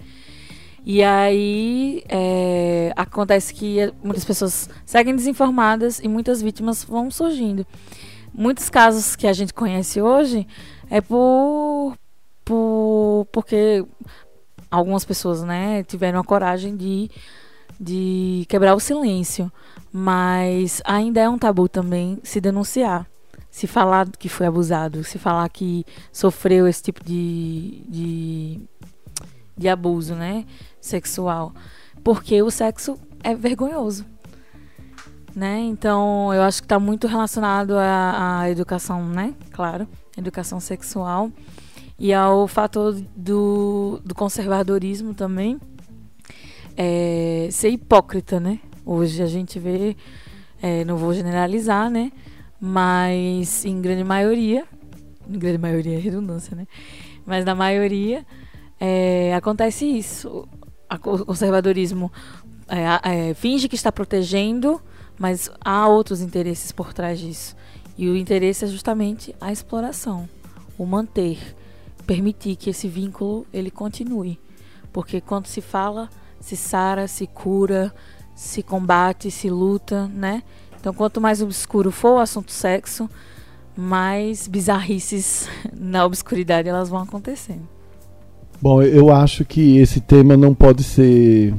E 0.85 1.01
aí 1.01 2.03
é, 2.09 2.91
acontece 2.95 3.53
que 3.53 3.93
muitas 4.03 4.25
pessoas 4.25 4.69
seguem 4.85 5.15
desinformadas 5.15 5.99
e 5.99 6.07
muitas 6.09 6.41
vítimas 6.41 6.83
vão 6.83 7.09
surgindo. 7.09 7.65
Muitos 8.33 8.69
casos 8.69 9.15
que 9.15 9.27
a 9.27 9.33
gente 9.33 9.53
conhece 9.53 10.01
hoje 10.01 10.45
é 10.89 10.99
por, 10.99 11.95
por 12.43 13.27
porque 13.31 13.85
algumas 14.69 15.05
pessoas 15.05 15.43
né 15.43 15.83
tiveram 15.83 16.19
a 16.19 16.23
coragem 16.23 16.75
de 16.75 17.09
de 17.79 18.45
quebrar 18.47 18.75
o 18.75 18.79
silêncio, 18.79 19.51
mas 19.91 20.81
ainda 20.85 21.21
é 21.21 21.29
um 21.29 21.37
tabu 21.37 21.67
também 21.67 22.19
se 22.23 22.39
denunciar, 22.39 23.07
se 23.53 23.67
falar 23.67 24.09
que 24.09 24.27
foi 24.27 24.47
abusado, 24.47 25.03
se 25.03 25.19
falar 25.19 25.47
que 25.47 25.85
sofreu 26.11 26.67
esse 26.67 26.81
tipo 26.81 27.03
de, 27.05 27.83
de, 27.87 28.61
de 29.55 29.69
abuso, 29.69 30.15
né, 30.15 30.43
sexual, 30.81 31.53
porque 32.03 32.41
o 32.41 32.49
sexo 32.49 32.97
é 33.23 33.35
vergonhoso, 33.35 34.07
né? 35.35 35.59
Então 35.59 36.33
eu 36.33 36.41
acho 36.41 36.63
que 36.63 36.65
está 36.65 36.79
muito 36.79 37.05
relacionado 37.05 37.77
à, 37.77 38.39
à 38.39 38.49
educação, 38.49 39.07
né? 39.07 39.35
Claro, 39.51 39.87
educação 40.17 40.59
sexual 40.59 41.29
e 41.99 42.11
ao 42.11 42.47
fator 42.47 42.99
do, 43.15 44.01
do 44.03 44.15
conservadorismo 44.15 45.13
também 45.13 45.61
é, 46.75 47.49
ser 47.51 47.69
hipócrita, 47.69 48.39
né? 48.39 48.59
Hoje 48.83 49.21
a 49.21 49.27
gente 49.27 49.59
vê, 49.59 49.95
é, 50.59 50.83
não 50.85 50.97
vou 50.97 51.13
generalizar, 51.13 51.91
né? 51.91 52.11
Mas 52.65 53.65
em 53.65 53.81
grande 53.81 54.05
maioria, 54.05 54.65
em 55.27 55.37
grande 55.37 55.57
maioria 55.57 55.97
é 55.97 55.99
redundância, 55.99 56.55
né? 56.55 56.65
Mas 57.25 57.43
na 57.43 57.53
maioria 57.53 58.25
é, 58.79 59.35
acontece 59.35 59.85
isso. 59.85 60.47
O 60.89 61.25
conservadorismo 61.25 62.09
é, 62.69 63.29
é, 63.29 63.33
finge 63.33 63.67
que 63.67 63.75
está 63.75 63.91
protegendo, 63.91 64.81
mas 65.19 65.51
há 65.59 65.85
outros 65.89 66.21
interesses 66.21 66.71
por 66.71 66.93
trás 66.93 67.19
disso. 67.19 67.53
E 67.97 68.07
o 68.07 68.15
interesse 68.15 68.63
é 68.63 68.67
justamente 68.69 69.35
a 69.41 69.51
exploração, 69.51 70.29
o 70.77 70.85
manter, 70.85 71.37
permitir 72.07 72.55
que 72.55 72.69
esse 72.69 72.87
vínculo 72.87 73.45
ele 73.51 73.69
continue. 73.69 74.39
Porque 74.93 75.19
quando 75.19 75.47
se 75.47 75.59
fala 75.59 76.09
se 76.39 76.55
sara, 76.55 77.09
se 77.09 77.27
cura, 77.27 77.93
se 78.33 78.63
combate, 78.63 79.29
se 79.29 79.49
luta, 79.49 80.07
né? 80.07 80.43
Então, 80.83 80.93
quanto 80.93 81.21
mais 81.21 81.41
obscuro 81.41 81.91
for 81.91 82.17
o 82.17 82.19
assunto 82.19 82.51
sexo, 82.51 83.09
mais 83.73 84.49
bizarrices 84.49 85.47
na 85.73 86.05
obscuridade 86.05 86.67
elas 86.67 86.89
vão 86.89 86.99
acontecendo. 86.99 87.65
Bom, 88.61 88.81
eu 88.83 89.09
acho 89.09 89.45
que 89.45 89.77
esse 89.77 90.01
tema 90.01 90.35
não 90.35 90.53
pode 90.53 90.83
ser 90.83 91.55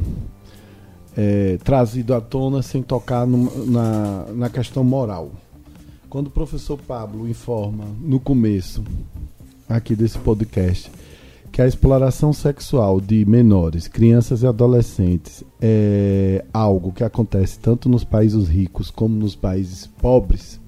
é, 1.16 1.56
trazido 1.64 2.12
à 2.12 2.20
tona 2.20 2.60
sem 2.60 2.82
tocar 2.82 3.26
no, 3.26 3.64
na, 3.64 4.26
na 4.34 4.50
questão 4.50 4.84
moral. 4.84 5.30
Quando 6.10 6.26
o 6.26 6.30
professor 6.30 6.78
Pablo 6.86 7.26
informa 7.26 7.86
no 8.02 8.20
começo 8.20 8.84
aqui 9.66 9.96
desse 9.96 10.18
podcast 10.18 10.90
que 11.54 11.62
a 11.62 11.68
exploração 11.68 12.32
sexual 12.32 13.00
de 13.00 13.24
menores, 13.24 13.86
crianças 13.86 14.42
e 14.42 14.46
adolescentes 14.46 15.44
é 15.60 16.44
algo 16.52 16.90
que 16.90 17.04
acontece 17.04 17.60
tanto 17.60 17.88
nos 17.88 18.02
países 18.02 18.48
ricos 18.48 18.90
como 18.90 19.14
nos 19.14 19.36
países 19.36 19.86
pobres, 19.86 20.60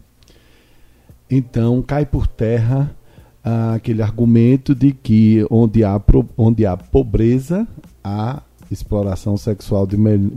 então 1.28 1.82
cai 1.82 2.06
por 2.06 2.28
terra 2.28 2.94
ah, 3.42 3.74
aquele 3.74 4.00
argumento 4.00 4.76
de 4.76 4.92
que 4.92 5.44
onde 5.50 5.82
há, 5.82 6.00
onde 6.38 6.64
há 6.64 6.76
pobreza, 6.76 7.66
há 8.04 8.40
exploração 8.70 9.36
sexual 9.36 9.88
de, 9.88 9.96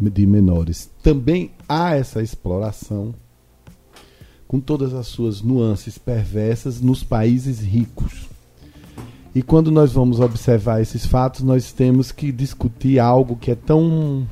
de 0.09 0.25
menores. 0.25 0.89
Também 1.03 1.51
há 1.67 1.95
essa 1.95 2.23
exploração, 2.23 3.13
com 4.47 4.59
todas 4.59 4.95
as 4.95 5.05
suas 5.05 5.43
nuances 5.43 5.99
perversas, 5.99 6.81
nos 6.81 7.03
países 7.03 7.59
ricos. 7.59 8.38
E 9.33 9.43
quando 9.43 9.69
nós 9.69 9.93
vamos 9.93 10.19
observar 10.19 10.81
esses 10.81 11.05
fatos, 11.05 11.41
nós 11.41 11.71
temos 11.71 12.11
que 12.11 12.31
discutir 12.31 12.99
algo 12.99 13.35
que 13.35 13.51
é 13.51 13.55
tão 13.55 14.27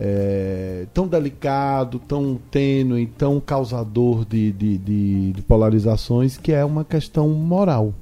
é, 0.00 0.86
tão 0.94 1.08
delicado, 1.08 1.98
tão 1.98 2.38
tênue, 2.50 3.06
tão 3.06 3.40
causador 3.40 4.24
de, 4.24 4.52
de, 4.52 4.78
de, 4.78 5.32
de, 5.32 5.42
polarizações, 5.42 6.36
que 6.36 6.52
é 6.52 6.64
uma 6.64 6.84
questão 6.84 7.28
moral. 7.30 7.92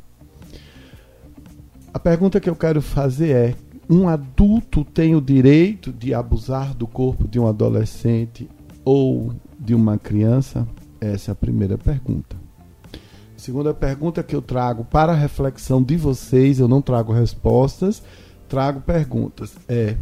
A 1.93 1.99
pergunta 1.99 2.41
que 2.41 2.51
eu 2.51 2.57
quero 2.57 2.83
fazer 2.83 3.31
é: 3.31 3.55
um 3.89 4.09
adulto 4.09 4.85
tem 4.85 5.15
o 5.15 5.21
direito 5.21 5.93
de 5.93 6.13
abusar 6.13 6.75
do 6.75 6.87
corpo 6.87 7.27
de 7.27 7.39
um 7.39 7.47
adolescente 7.47 8.49
ou 8.85 9.33
de 9.59 9.75
uma 9.75 9.97
criança? 9.99 10.67
Essa 11.01 11.31
é 11.31 11.33
a 11.33 11.37
primeira 11.37 11.79
pergunta. 11.79 12.46
Segunda 13.47 13.73
pergunta 13.73 14.25
que 14.25 14.35
eu 14.35 14.43
trago 14.43 14.85
para 14.85 15.13
a 15.13 15.15
reflexão 15.15 15.81
de 15.81 15.97
vocês, 15.97 16.59
eu 16.59 16.67
não 16.67 16.83
trago 16.83 17.13
respostas, 17.13 18.03
trago 18.49 18.81
perguntas. 18.81 19.55
É: 19.69 19.97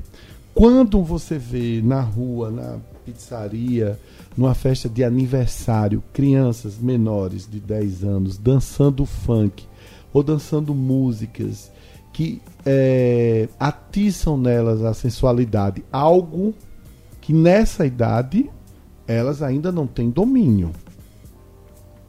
quando 0.54 1.02
você 1.02 1.36
vê 1.36 1.82
na 1.84 2.00
rua, 2.00 2.50
na 2.50 2.78
pizzaria, 3.04 4.00
numa 4.34 4.54
festa 4.54 4.88
de 4.88 5.04
aniversário, 5.04 6.02
crianças 6.10 6.78
menores 6.78 7.46
de 7.46 7.60
10 7.60 8.02
anos 8.02 8.38
dançando 8.38 9.04
funk 9.04 9.66
ou 10.10 10.22
dançando 10.22 10.74
músicas 10.74 11.70
que 12.14 12.40
é, 12.64 13.46
atiçam 13.60 14.38
nelas 14.38 14.82
a 14.82 14.94
sensualidade, 14.94 15.84
algo 15.92 16.54
que 17.20 17.34
nessa 17.34 17.84
idade 17.84 18.50
elas 19.06 19.42
ainda 19.42 19.70
não 19.70 19.86
têm 19.86 20.08
domínio. 20.08 20.70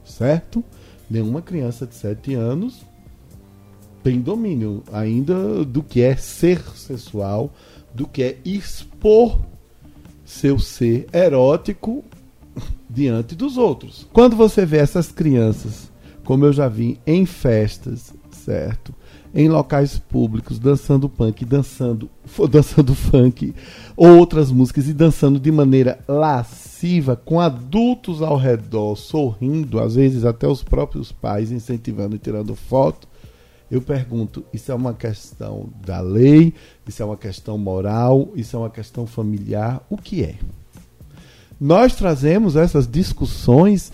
Certo? 0.02 0.64
Nenhuma 1.10 1.42
criança 1.42 1.86
de 1.86 1.94
7 1.94 2.34
anos 2.34 2.84
tem 4.06 4.20
domínio 4.20 4.84
ainda 4.92 5.64
do 5.64 5.82
que 5.82 6.00
é 6.00 6.14
ser 6.14 6.60
sexual, 6.76 7.52
do 7.92 8.06
que 8.06 8.22
é 8.22 8.38
expor 8.44 9.40
seu 10.24 10.60
ser 10.60 11.08
erótico 11.12 12.04
diante 12.88 13.34
dos 13.34 13.56
outros. 13.56 14.06
Quando 14.12 14.36
você 14.36 14.64
vê 14.64 14.76
essas 14.76 15.10
crianças, 15.10 15.90
como 16.24 16.44
eu 16.44 16.52
já 16.52 16.68
vi 16.68 17.00
em 17.04 17.26
festas, 17.26 18.12
certo? 18.30 18.94
Em 19.34 19.48
locais 19.48 19.98
públicos, 19.98 20.58
dançando 20.60 21.08
punk, 21.08 21.44
dançando, 21.44 22.08
dançando 22.48 22.94
funk, 22.94 23.52
outras 23.96 24.52
músicas 24.52 24.88
e 24.88 24.92
dançando 24.92 25.40
de 25.40 25.50
maneira 25.50 25.98
lasciva, 26.06 26.65
com 27.24 27.40
adultos 27.40 28.20
ao 28.20 28.36
redor, 28.36 28.96
sorrindo, 28.96 29.80
às 29.80 29.94
vezes 29.94 30.24
até 30.24 30.46
os 30.46 30.62
próprios 30.62 31.10
pais 31.10 31.50
incentivando 31.50 32.16
e 32.16 32.18
tirando 32.18 32.54
foto. 32.54 33.08
Eu 33.70 33.80
pergunto: 33.80 34.44
isso 34.52 34.70
é 34.70 34.74
uma 34.74 34.94
questão 34.94 35.68
da 35.84 36.00
lei? 36.00 36.54
Isso 36.86 37.02
é 37.02 37.06
uma 37.06 37.16
questão 37.16 37.58
moral? 37.58 38.28
Isso 38.34 38.54
é 38.56 38.58
uma 38.58 38.70
questão 38.70 39.06
familiar? 39.06 39.84
O 39.90 39.96
que 39.96 40.22
é? 40.22 40.36
Nós 41.60 41.94
trazemos 41.96 42.54
essas 42.54 42.86
discussões, 42.86 43.90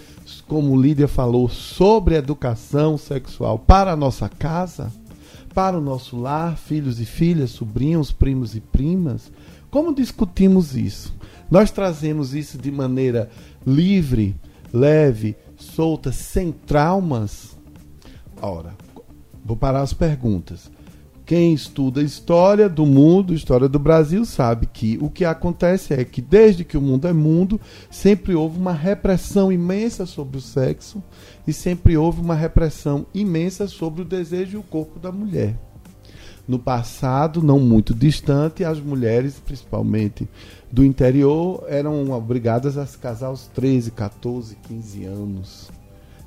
como 0.49 0.81
Lídia 0.81 1.07
falou, 1.07 1.49
sobre 1.49 2.17
educação 2.17 2.99
sexual 2.99 3.59
para 3.59 3.93
a 3.93 3.97
nossa 3.97 4.29
casa, 4.29 4.93
para 5.55 5.79
o 5.79 5.81
nosso 5.81 6.17
lar, 6.17 6.57
filhos 6.57 7.01
e 7.01 7.05
filhas, 7.05 7.51
sobrinhos, 7.51 8.11
primos 8.11 8.57
e 8.57 8.61
primas. 8.61 9.31
Como 9.71 9.95
discutimos 9.95 10.77
isso? 10.77 11.15
Nós 11.53 11.71
trazemos 11.71 12.35
isso 12.35 12.57
de 12.57 12.73
maneira 12.73 13.29
livre, 13.67 14.35
leve, 14.73 15.37
solta, 15.55 16.11
sem 16.11 16.51
traumas? 16.51 17.59
Ora, 18.41 18.75
vou 19.45 19.55
parar 19.55 19.83
as 19.83 19.93
perguntas. 19.93 20.71
Quem 21.27 21.53
estuda 21.53 22.01
história 22.01 22.71
do 22.71 22.87
mundo, 22.87 23.35
história 23.35 23.69
do 23.69 23.79
Brasil, 23.79 24.25
sabe 24.25 24.67
que 24.67 24.97
o 25.03 25.11
que 25.11 25.27
acontece 25.27 25.93
é 25.93 26.03
que 26.07 26.23
desde 26.23 26.65
que 26.65 26.79
o 26.79 26.81
mundo 26.81 27.07
é 27.07 27.13
mundo, 27.13 27.61
sempre 27.91 28.35
houve 28.35 28.59
uma 28.59 28.73
repressão 28.73 29.53
imensa 29.53 30.07
sobre 30.07 30.39
o 30.39 30.41
sexo 30.41 31.03
e 31.47 31.53
sempre 31.53 31.99
houve 31.99 32.23
uma 32.23 32.35
repressão 32.35 33.05
imensa 33.13 33.69
sobre 33.69 34.01
o 34.01 34.07
desejo 34.07 34.57
e 34.57 34.61
o 34.61 34.63
corpo 34.63 34.99
da 34.99 35.13
mulher 35.13 35.55
no 36.47 36.59
passado, 36.59 37.43
não 37.43 37.61
muito 37.61 37.95
distante, 37.95 38.65
as 38.65 38.81
mulheres, 38.81 39.41
principalmente 39.45 40.29
do 40.71 40.85
interior, 40.85 41.65
eram 41.69 42.11
obrigadas 42.11 42.77
a 42.77 42.85
se 42.85 42.99
casar 42.99 43.29
aos 43.29 43.47
13, 43.49 43.93
14, 43.93 44.57
15 44.57 45.05
anos. 45.05 45.71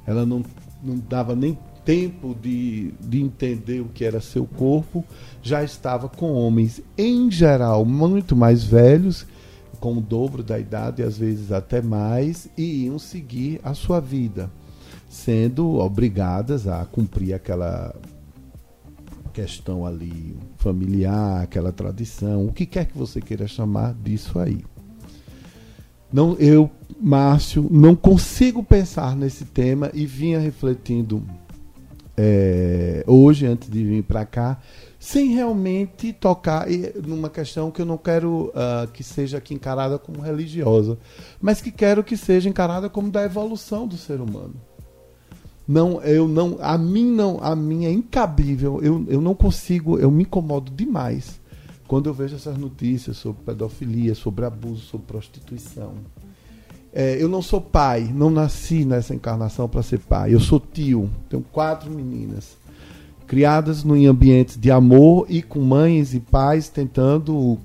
Ela 0.06 0.26
não, 0.26 0.44
não 0.84 0.98
dava 0.98 1.36
nem 1.36 1.58
tempo 1.84 2.36
de, 2.42 2.94
de 3.00 3.22
entender 3.22 3.82
o 3.82 3.90
que 3.90 4.04
era 4.04 4.20
seu 4.20 4.46
corpo, 4.46 5.04
já 5.42 5.64
estava 5.64 6.10
com 6.10 6.34
homens, 6.34 6.82
em 6.98 7.30
geral, 7.30 7.86
muito 7.86 8.36
mais 8.36 8.64
velhos, 8.64 9.26
com 9.80 9.98
o 9.98 10.02
dobro 10.02 10.42
da 10.42 10.58
idade, 10.58 11.04
às 11.04 11.18
vezes 11.18 11.52
até 11.52 11.82
mais, 11.82 12.50
e 12.58 12.86
iam 12.86 12.98
seguir 12.98 13.60
a 13.64 13.76
sua 13.76 14.00
vida, 14.00 14.50
sendo 15.08 15.76
obrigadas 15.76 16.68
a 16.68 16.84
cumprir 16.86 17.34
aquela 17.34 17.94
questão 19.36 19.86
ali 19.86 20.38
familiar, 20.56 21.44
aquela 21.44 21.74
tradição, 21.74 22.46
o 22.46 22.54
que 22.54 22.66
quer 22.66 22.86
que 22.86 22.98
você 22.98 23.20
queira 23.20 23.46
chamar 23.46 23.94
disso 23.94 24.40
aí. 24.40 24.64
Não, 26.12 26.36
eu, 26.36 26.72
Márcio, 27.02 27.68
não 27.70 27.98
consigo 27.98 28.64
pensar 28.64 29.14
nesse 29.14 29.44
tema 29.44 29.92
e 29.94 30.06
vinha 30.06 30.40
refletindo 30.40 31.22
é, 32.16 33.04
hoje, 33.06 33.46
antes 33.46 33.70
de 33.70 33.84
vir 33.84 34.04
para 34.04 34.26
cá, 34.26 34.58
sem 34.98 35.34
realmente 35.34 36.14
tocar 36.14 36.66
numa 37.06 37.30
questão 37.30 37.70
que 37.70 37.82
eu 37.82 37.86
não 37.86 37.98
quero 37.98 38.54
uh, 38.56 38.90
que 38.94 39.04
seja 39.04 39.40
aqui 39.40 39.54
encarada 39.54 40.00
como 40.00 40.22
religiosa, 40.22 40.98
mas 41.42 41.60
que 41.60 41.72
quero 41.72 42.06
que 42.06 42.16
seja 42.16 42.48
encarada 42.48 42.90
como 42.90 43.12
da 43.12 43.26
evolução 43.26 43.86
do 43.86 43.98
ser 43.98 44.22
humano 44.22 44.56
não 45.68 46.02
eu 46.02 46.28
não 46.28 46.58
a 46.62 46.78
mim 46.78 47.10
não 47.12 47.40
a 47.42 47.56
mim 47.56 47.86
é 47.86 47.92
incabível 47.92 48.80
eu, 48.82 49.06
eu 49.08 49.22
não 49.22 49.34
consigo 49.34 49.98
eu 49.98 50.12
me 50.12 50.24
incomodo 50.24 50.72
demais 50.72 51.40
quando 51.88 52.08
eu 52.08 52.14
vejo 52.14 52.36
essas 52.36 52.58
notícias 52.58 53.18
sobre 53.18 53.44
pedofilia 53.44 54.16
sobre 54.16 54.46
abuso 54.46 54.82
sobre 54.82 55.08
prostituição. 55.08 55.94
É, 56.92 57.22
eu 57.22 57.28
não 57.28 57.42
sou 57.42 57.60
pai 57.62 58.10
não 58.14 58.30
nasci 58.30 58.86
nessa 58.86 59.14
encarnação 59.14 59.68
para 59.68 59.84
ser 59.84 60.00
pai. 60.00 60.34
Eu 60.34 60.40
sou 60.40 60.60
tio 60.60 61.10
tenho 61.30 61.44
quatro 61.52 61.92
meninas 61.92 62.58
criadas 63.28 63.84
em 63.84 64.06
ambientes 64.06 64.58
de 64.60 64.72
amor 64.72 65.26
e 65.30 65.42
com 65.42 65.60
mães 65.60 66.14
e 66.14 66.20
pais 66.20 66.70
tentando 66.70 67.58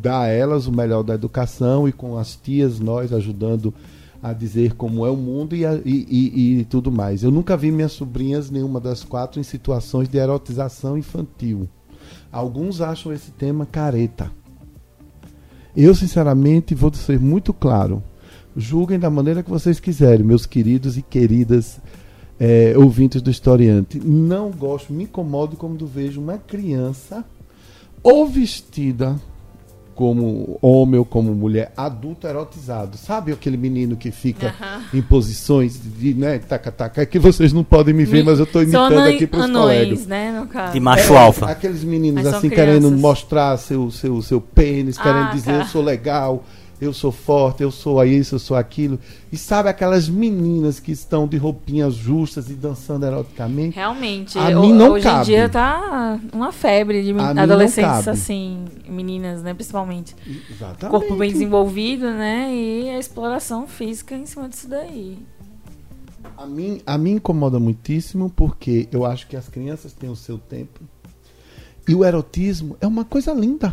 dar 0.00 0.22
a 0.22 0.28
elas 0.28 0.66
o 0.66 0.72
melhor 0.72 1.02
da 1.02 1.14
educação 1.14 1.88
e 1.88 1.92
com 1.92 2.16
as 2.16 2.36
tias 2.36 2.80
nós 2.80 3.12
ajudando 3.12 3.74
a 4.22 4.32
dizer 4.32 4.74
como 4.74 5.06
é 5.06 5.10
o 5.10 5.16
mundo 5.16 5.54
e, 5.54 5.64
a, 5.64 5.74
e, 5.84 6.06
e, 6.08 6.60
e, 6.60 6.64
tudo 6.64 6.90
mais. 6.90 7.22
Eu 7.22 7.30
nunca 7.30 7.56
vi 7.56 7.70
minhas 7.70 7.92
sobrinhas, 7.92 8.50
nenhuma 8.50 8.80
das 8.80 9.04
quatro, 9.04 9.40
em 9.40 9.44
situações 9.44 10.08
de 10.08 10.18
erotização 10.18 10.98
infantil. 10.98 11.68
Alguns 12.30 12.80
acham 12.80 13.12
esse 13.12 13.30
tema 13.30 13.64
careta. 13.64 14.30
Eu, 15.76 15.94
sinceramente, 15.94 16.74
vou 16.74 16.92
ser 16.92 17.20
muito 17.20 17.52
claro. 17.52 18.02
Julguem 18.56 18.98
da 18.98 19.08
maneira 19.08 19.42
que 19.42 19.50
vocês 19.50 19.78
quiserem, 19.78 20.26
meus 20.26 20.44
queridos 20.44 20.98
e 20.98 21.02
queridas 21.02 21.80
é, 22.40 22.74
ouvintes 22.76 23.22
do 23.22 23.30
historiante. 23.30 24.00
Não 24.00 24.50
gosto, 24.50 24.92
me 24.92 25.04
incomodo 25.04 25.56
quando 25.56 25.86
vejo 25.86 26.20
uma 26.20 26.38
criança 26.38 27.24
ou 28.02 28.26
vestida 28.26 29.16
como 29.98 30.56
homem 30.62 30.96
ou 30.96 31.04
como 31.04 31.34
mulher, 31.34 31.72
adulto 31.76 32.28
erotizado. 32.28 32.96
Sabe 32.96 33.32
aquele 33.32 33.56
menino 33.56 33.96
que 33.96 34.12
fica 34.12 34.54
em 34.94 35.02
posições 35.02 35.76
de, 35.76 36.14
né, 36.14 36.38
taca, 36.38 36.70
taca, 36.70 37.02
é 37.02 37.04
que 37.04 37.18
vocês 37.18 37.52
não 37.52 37.64
podem 37.64 37.92
me 37.92 38.04
ver, 38.04 38.22
mas 38.22 38.38
eu 38.38 38.44
estou 38.44 38.62
imitando 38.62 38.96
aqui 39.00 39.26
para 39.26 39.40
os 39.40 39.50
colegas. 39.50 40.06
Né, 40.06 40.46
de 40.72 40.78
macho 40.78 41.14
é, 41.14 41.18
alfa. 41.18 41.46
Aqueles 41.46 41.82
meninos 41.82 42.24
assim 42.26 42.48
querendo 42.48 42.92
mostrar 42.92 43.56
seu, 43.56 43.90
seu, 43.90 44.22
seu 44.22 44.40
pênis, 44.40 44.96
ah, 45.00 45.02
querendo 45.02 45.32
dizer 45.32 45.52
tá. 45.54 45.58
eu 45.58 45.64
sou 45.64 45.82
legal 45.82 46.44
eu 46.80 46.92
sou 46.92 47.10
forte, 47.10 47.62
eu 47.62 47.70
sou 47.70 48.04
isso, 48.04 48.36
eu 48.36 48.38
sou 48.38 48.56
aquilo. 48.56 48.98
E 49.32 49.36
sabe 49.36 49.68
aquelas 49.68 50.08
meninas 50.08 50.78
que 50.78 50.92
estão 50.92 51.26
de 51.26 51.36
roupinhas 51.36 51.94
justas 51.94 52.48
e 52.50 52.54
dançando 52.54 53.04
eroticamente? 53.04 53.74
Realmente. 53.74 54.38
A 54.38 54.50
mim 54.50 54.72
não 54.72 54.92
hoje 54.92 55.04
cabe. 55.04 55.20
em 55.20 55.24
dia 55.24 55.48
tá 55.48 56.20
uma 56.32 56.52
febre 56.52 57.02
de 57.02 57.12
a 57.18 57.42
adolescentes 57.42 58.06
assim, 58.06 58.64
meninas, 58.88 59.42
né, 59.42 59.52
principalmente. 59.54 60.14
Exatamente. 60.50 60.90
Corpo 60.90 61.16
bem 61.16 61.32
desenvolvido, 61.32 62.06
né, 62.06 62.54
e 62.54 62.90
a 62.90 62.98
exploração 62.98 63.66
física 63.66 64.14
em 64.14 64.26
cima 64.26 64.48
disso 64.48 64.68
daí. 64.68 65.18
A 66.36 66.46
mim, 66.46 66.80
a 66.86 66.96
mim 66.96 67.12
incomoda 67.12 67.58
muitíssimo 67.58 68.30
porque 68.30 68.88
eu 68.92 69.04
acho 69.04 69.26
que 69.26 69.36
as 69.36 69.48
crianças 69.48 69.92
têm 69.92 70.08
o 70.08 70.16
seu 70.16 70.38
tempo. 70.38 70.80
E 71.88 71.94
o 71.94 72.04
erotismo 72.04 72.76
é 72.80 72.86
uma 72.86 73.04
coisa 73.04 73.32
linda. 73.32 73.72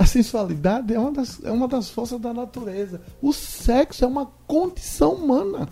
A 0.00 0.06
sensualidade 0.06 0.94
é 0.94 0.98
uma, 0.98 1.12
das, 1.12 1.44
é 1.44 1.50
uma 1.50 1.68
das 1.68 1.90
forças 1.90 2.18
da 2.18 2.32
natureza. 2.32 3.02
O 3.20 3.34
sexo 3.34 4.02
é 4.02 4.08
uma 4.08 4.24
condição 4.46 5.12
humana. 5.12 5.68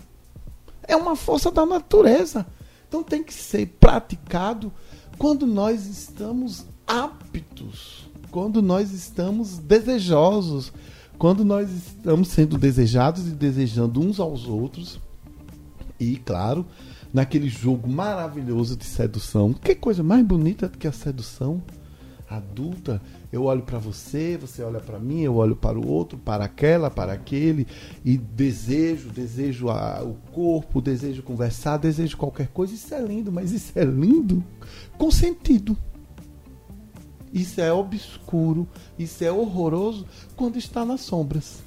É 0.87 0.95
uma 0.95 1.15
força 1.15 1.49
da 1.49 1.65
natureza. 1.65 2.45
Então 2.87 3.01
tem 3.01 3.23
que 3.23 3.33
ser 3.33 3.65
praticado 3.79 4.71
quando 5.17 5.47
nós 5.47 5.87
estamos 5.87 6.63
aptos, 6.85 8.07
quando 8.29 8.61
nós 8.61 8.91
estamos 8.91 9.57
desejosos, 9.57 10.71
quando 11.17 11.43
nós 11.43 11.67
estamos 11.71 12.27
sendo 12.27 12.55
desejados 12.55 13.27
e 13.27 13.31
desejando 13.31 13.99
uns 13.99 14.19
aos 14.19 14.45
outros. 14.45 14.99
E, 15.99 16.17
claro, 16.17 16.67
naquele 17.11 17.49
jogo 17.49 17.89
maravilhoso 17.89 18.77
de 18.77 18.85
sedução. 18.85 19.53
Que 19.53 19.73
coisa 19.73 20.03
mais 20.03 20.23
bonita 20.23 20.67
do 20.67 20.77
que 20.77 20.87
a 20.87 20.91
sedução 20.91 21.63
adulta 22.29 23.01
eu 23.31 23.43
olho 23.43 23.61
para 23.61 23.77
você, 23.77 24.37
você 24.37 24.63
olha 24.63 24.79
para 24.79 24.97
mim, 24.97 25.21
eu 25.21 25.35
olho 25.35 25.55
para 25.55 25.77
o 25.77 25.87
outro, 25.87 26.17
para 26.17 26.45
aquela, 26.45 26.89
para 26.89 27.13
aquele, 27.13 27.67
e 28.03 28.17
desejo, 28.17 29.09
desejo 29.09 29.69
a, 29.69 30.03
o 30.03 30.15
corpo, 30.31 30.81
desejo 30.81 31.21
conversar, 31.21 31.77
desejo 31.77 32.17
qualquer 32.17 32.47
coisa. 32.47 32.73
Isso 32.73 32.93
é 32.93 33.01
lindo, 33.01 33.31
mas 33.31 33.51
isso 33.51 33.71
é 33.75 33.83
lindo 33.83 34.43
com 34.97 35.11
sentido. 35.11 35.77
Isso 37.31 37.61
é 37.61 37.71
obscuro, 37.71 38.67
isso 38.97 39.23
é 39.23 39.31
horroroso 39.31 40.07
quando 40.35 40.57
está 40.57 40.83
nas 40.83 41.01
sombras. 41.01 41.59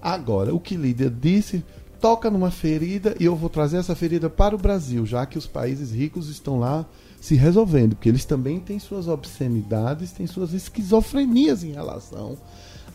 Agora, 0.00 0.54
o 0.54 0.60
que 0.60 0.76
Lídia 0.76 1.10
disse 1.10 1.64
toca 2.00 2.30
numa 2.30 2.52
ferida 2.52 3.16
e 3.18 3.24
eu 3.24 3.34
vou 3.34 3.48
trazer 3.48 3.78
essa 3.78 3.96
ferida 3.96 4.30
para 4.30 4.54
o 4.54 4.58
Brasil, 4.58 5.04
já 5.04 5.26
que 5.26 5.38
os 5.38 5.46
países 5.46 5.90
ricos 5.90 6.28
estão 6.28 6.60
lá 6.60 6.86
se 7.26 7.34
resolvendo, 7.34 7.96
porque 7.96 8.08
eles 8.08 8.24
também 8.24 8.60
têm 8.60 8.78
suas 8.78 9.08
obscenidades, 9.08 10.12
têm 10.12 10.28
suas 10.28 10.52
esquizofrenias 10.52 11.64
em 11.64 11.72
relação 11.72 12.38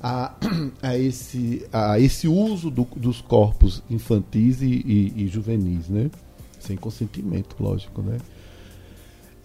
a, 0.01 0.33
a, 0.81 0.97
esse, 0.97 1.67
a 1.69 1.99
esse 1.99 2.29
uso 2.29 2.71
do, 2.71 2.87
dos 2.95 3.19
corpos 3.19 3.83
infantis 3.89 4.61
e, 4.61 4.67
e, 4.67 5.13
e, 5.17 5.27
juvenis, 5.27 5.89
né? 5.89 6.09
Sem 6.61 6.77
consentimento, 6.77 7.57
lógico, 7.59 8.01
né? 8.01 8.19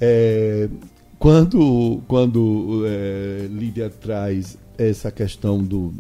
É, 0.01 0.69
quando 1.19 2.01
quando 2.07 2.85
é, 2.87 3.49
Lídia 3.51 3.91
traz 3.91 4.57
essa 4.79 5.11
questão 5.11 5.65
do 5.65 5.93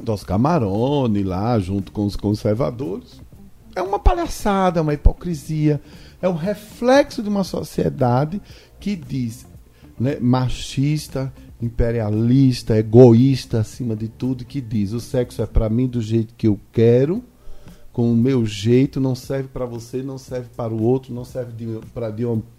dos 0.00 0.22
Camarone 0.22 1.24
lá, 1.24 1.58
junto 1.58 1.90
com 1.90 2.06
os 2.06 2.14
conservadores, 2.14 3.20
é 3.74 3.82
uma 3.82 3.98
palhaçada, 3.98 4.78
é 4.78 4.82
uma 4.82 4.94
hipocrisia 4.94 5.80
é 6.20 6.28
um 6.28 6.34
reflexo 6.34 7.22
de 7.22 7.28
uma 7.28 7.44
sociedade 7.44 8.40
que 8.80 8.96
diz 8.96 9.46
né, 9.98 10.18
machista, 10.20 11.32
imperialista, 11.60 12.76
egoísta 12.76 13.60
acima 13.60 13.96
de 13.96 14.08
tudo, 14.08 14.44
que 14.44 14.60
diz 14.60 14.92
o 14.92 15.00
sexo 15.00 15.42
é 15.42 15.46
para 15.46 15.68
mim 15.68 15.86
do 15.86 16.00
jeito 16.00 16.34
que 16.34 16.46
eu 16.46 16.58
quero, 16.72 17.22
com 17.92 18.12
o 18.12 18.14
meu 18.14 18.44
jeito, 18.44 19.00
não 19.00 19.14
serve 19.14 19.48
para 19.48 19.64
você, 19.64 20.02
não 20.02 20.18
serve 20.18 20.48
para 20.54 20.70
o 20.70 20.82
outro, 20.82 21.14
não 21.14 21.24
serve 21.24 21.80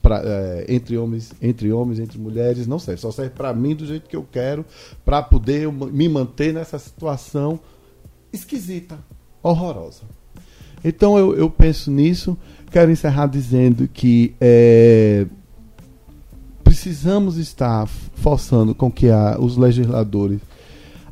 para 0.01 0.21
é, 0.23 0.65
entre 0.67 0.97
homens, 0.97 1.31
entre 1.39 1.71
homens, 1.71 1.99
entre 1.99 2.17
mulheres, 2.17 2.65
não 2.65 2.79
serve, 2.79 3.01
só 3.01 3.11
serve 3.11 3.35
para 3.35 3.53
mim 3.53 3.75
do 3.75 3.85
jeito 3.85 4.09
que 4.09 4.15
eu 4.15 4.25
quero, 4.31 4.65
para 5.05 5.21
poder 5.21 5.71
me 5.71 6.09
manter 6.09 6.51
nessa 6.51 6.79
situação 6.79 7.59
esquisita, 8.33 8.97
horrorosa. 9.43 10.01
Então 10.83 11.19
eu, 11.19 11.35
eu 11.35 11.51
penso 11.51 11.91
nisso 11.91 12.35
quero 12.71 12.91
encerrar 12.91 13.27
dizendo 13.27 13.87
que 13.87 14.35
é, 14.39 15.25
precisamos 16.63 17.37
estar 17.37 17.87
forçando 17.87 18.75
com 18.75 18.91
que 18.91 19.09
a, 19.09 19.37
os 19.39 19.57
legisladores 19.57 20.39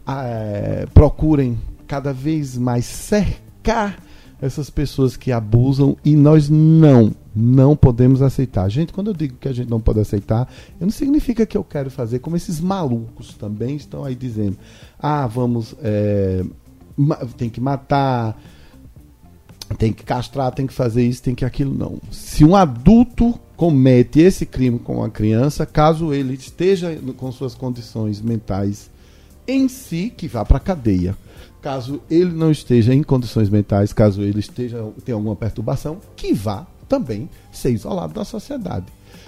é, 0.08 0.86
procurem 0.94 1.58
cada 1.88 2.14
vez 2.14 2.58
mais 2.58 2.86
cercar 2.86 3.98
essas 4.42 4.70
pessoas 4.70 5.16
que 5.16 5.32
abusam 5.32 5.98
e 6.04 6.16
nós 6.16 6.50
não, 6.50 7.14
não 7.36 7.76
podemos 7.76 8.22
aceitar. 8.22 8.70
Gente, 8.70 8.94
quando 8.94 9.08
eu 9.08 9.14
digo 9.14 9.38
que 9.38 9.48
a 9.48 9.54
gente 9.54 9.70
não 9.70 9.80
pode 9.80 10.00
aceitar, 10.00 10.48
não 10.80 10.90
significa 10.90 11.46
que 11.46 11.58
eu 11.58 11.64
quero 11.64 11.90
fazer 11.90 12.20
como 12.20 12.36
esses 12.36 12.60
malucos 12.60 13.34
também 13.34 13.76
estão 13.76 14.04
aí 14.04 14.14
dizendo: 14.14 14.58
ah, 15.00 15.26
vamos, 15.26 15.76
é, 15.82 16.44
tem 17.38 17.50
que 17.50 17.62
matar, 17.62 18.40
tem 19.78 19.92
que 19.92 20.04
castrar, 20.04 20.52
tem 20.52 20.68
que 20.68 20.74
fazer 20.74 21.06
isso, 21.06 21.24
tem 21.24 21.36
que 21.36 21.46
aquilo. 21.46 21.74
Não. 21.74 22.00
Se 22.12 22.44
um 22.44 22.56
adulto 22.56 23.40
comete 23.56 24.20
esse 24.20 24.46
crime 24.46 24.78
com 24.80 24.98
uma 24.98 25.10
criança, 25.10 25.66
caso 25.66 26.14
ele 26.14 26.34
esteja 26.34 26.98
com 27.18 27.32
suas 27.32 27.56
condições 27.56 28.22
mentais 28.22 28.90
em 29.48 29.68
si, 29.68 30.14
que 30.16 30.28
vá 30.28 30.44
para 30.44 30.58
a 30.58 30.62
cadeia. 30.62 31.16
Caso 31.62 32.02
ele 32.10 32.32
não 32.32 32.52
esteja 32.52 32.94
em 32.94 33.02
condições 33.02 33.50
mentais, 33.50 33.92
caso 33.92 34.22
ele 34.22 34.40
esteja 34.40 34.86
tenha 35.04 35.16
alguma 35.16 35.36
perturbação, 35.36 35.98
que 36.16 36.34
vá 36.34 36.68
também 36.88 37.28
ser 37.52 37.72
isolado 37.72 38.14
da 38.14 38.24
sociedade 38.24 38.86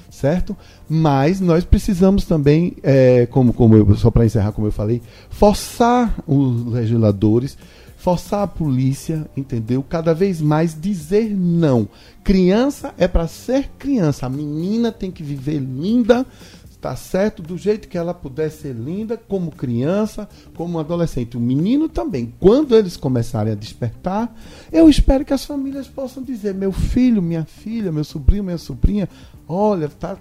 certo? 0.10 0.56
Mas 0.90 1.40
nós 1.40 1.64
precisamos 1.64 2.26
também, 2.26 2.76
é, 2.82 3.26
como, 3.28 3.54
como 3.54 3.76
eu, 3.76 3.96
só 3.96 4.10
para 4.10 4.26
encerrar, 4.26 4.52
como 4.52 4.68
eu 4.68 4.72
falei, 4.72 5.02
forçar 5.30 6.16
os 6.26 6.66
legisladores 6.66 7.58
forçar 7.98 8.44
a 8.44 8.48
polícia, 8.48 9.30
entendeu? 9.36 9.84
Cada 9.84 10.14
vez 10.14 10.40
mais 10.40 10.80
dizer 10.80 11.36
não. 11.36 11.90
Criança 12.24 12.94
é 12.98 13.08
para 13.08 13.28
ser 13.28 13.70
criança. 13.78 14.28
A 14.28 14.30
menina 14.30 14.92
tem 14.92 15.12
que 15.12 15.24
viver 15.24 15.60
linda, 15.60 16.26
tá 16.80 16.96
certo? 16.96 17.42
Do 17.42 17.58
jeito 17.58 17.88
que 17.88 17.98
ela 17.98 18.14
puder 18.14 18.52
ser 18.52 18.74
linda, 18.74 19.18
como 19.18 19.52
criança, 19.52 20.30
como 20.56 20.80
adolescente. 20.80 21.36
O 21.36 21.42
menino 21.42 21.90
também. 21.90 22.34
Quando 22.40 22.76
eles 22.76 22.96
começarem 22.96 23.52
a 23.52 23.56
despertar, 23.56 24.34
eu 24.72 24.88
espero 24.88 25.26
que 25.26 25.34
as 25.34 25.44
famílias 25.44 25.88
possam 25.88 26.22
dizer: 26.22 26.54
meu 26.54 26.72
filho, 26.72 27.22
minha 27.22 27.46
filha, 27.46 27.92
meu 27.92 28.04
sobrinho, 28.04 28.44
minha 28.44 28.60
sobrinha, 28.60 29.10
olha, 29.48 29.90
tá, 29.90 30.18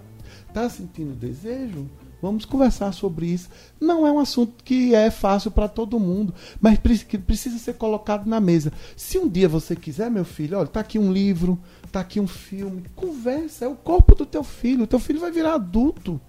tá 0.52 0.68
sentindo 0.70 1.14
desejo? 1.14 1.86
Vamos 2.20 2.44
conversar 2.44 2.92
sobre 2.92 3.26
isso. 3.26 3.48
Não 3.80 4.06
é 4.06 4.10
um 4.10 4.18
assunto 4.18 4.64
que 4.64 4.94
é 4.94 5.10
fácil 5.10 5.50
para 5.50 5.68
todo 5.68 6.00
mundo, 6.00 6.34
mas 6.60 6.78
que 7.04 7.18
precisa 7.18 7.58
ser 7.58 7.74
colocado 7.74 8.26
na 8.26 8.40
mesa. 8.40 8.72
Se 8.96 9.18
um 9.18 9.28
dia 9.28 9.48
você 9.48 9.76
quiser, 9.76 10.10
meu 10.10 10.24
filho, 10.24 10.58
olha, 10.58 10.66
está 10.66 10.80
aqui 10.80 10.98
um 10.98 11.12
livro, 11.12 11.58
está 11.84 12.00
aqui 12.00 12.18
um 12.18 12.26
filme, 12.26 12.84
conversa, 12.94 13.66
é 13.66 13.68
o 13.68 13.76
corpo 13.76 14.14
do 14.14 14.24
teu 14.24 14.42
filho. 14.42 14.86
Teu 14.86 14.98
filho 14.98 15.20
vai 15.20 15.30
virar 15.30 15.54
adulto. 15.54 16.20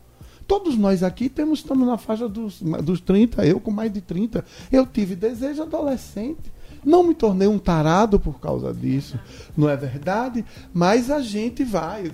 Todos 0.46 0.78
nós 0.78 1.04
aqui 1.04 1.28
temos, 1.28 1.60
estamos 1.60 1.86
na 1.86 1.98
faixa 1.98 2.28
dos, 2.28 2.62
dos 2.62 3.02
30, 3.02 3.46
eu 3.46 3.60
com 3.60 3.72
mais 3.72 3.92
de 3.92 4.02
30. 4.02 4.46
Eu 4.72 4.86
tive 4.86 5.16
desejo 5.16 5.62
adolescente. 5.62 6.57
Não 6.88 7.04
me 7.04 7.14
tornei 7.14 7.50
um 7.50 7.60
tarado 7.60 8.18
por 8.18 8.40
causa 8.40 8.74
disso, 8.74 9.20
não 9.58 9.68
é 9.68 9.76
verdade? 9.76 10.46
Mas 10.74 11.12
a 11.12 11.20
gente 11.20 11.62
vai. 11.62 12.10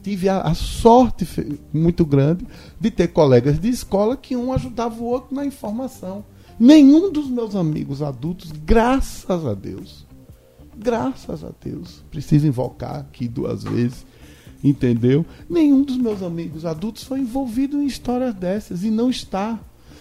Tive 0.00 0.28
a, 0.28 0.54
sorte 0.54 1.26
muito 1.72 2.06
grande 2.06 2.46
de 2.78 2.88
ter 2.88 3.08
colegas 3.08 3.58
de 3.58 3.68
escola 3.68 4.16
que 4.16 4.36
um 4.36 4.52
ajudava 4.52 4.94
o 5.02 5.06
outro 5.06 5.34
na 5.34 5.44
informação. 5.44 6.24
Nenhum 6.56 7.10
dos 7.10 7.28
meus 7.28 7.56
amigos 7.56 8.00
adultos, 8.00 8.52
graças 8.52 9.44
a 9.44 9.54
Deus, 9.54 10.06
graças 10.78 11.42
a 11.42 11.50
Deus, 11.60 12.04
preciso 12.08 12.46
invocar 12.46 13.00
aqui 13.00 13.26
duas 13.26 13.64
vezes, 13.64 14.06
entendeu? 14.62 15.26
Nenhum 15.50 15.82
dos 15.82 15.96
meus 15.96 16.22
amigos 16.22 16.64
adultos 16.64 17.02
foi 17.02 17.18
envolvido 17.18 17.82
em 17.82 17.86
histórias 17.86 18.34
dessas 18.36 18.84
e 18.84 18.90
não 18.90 19.10
está 19.10 19.58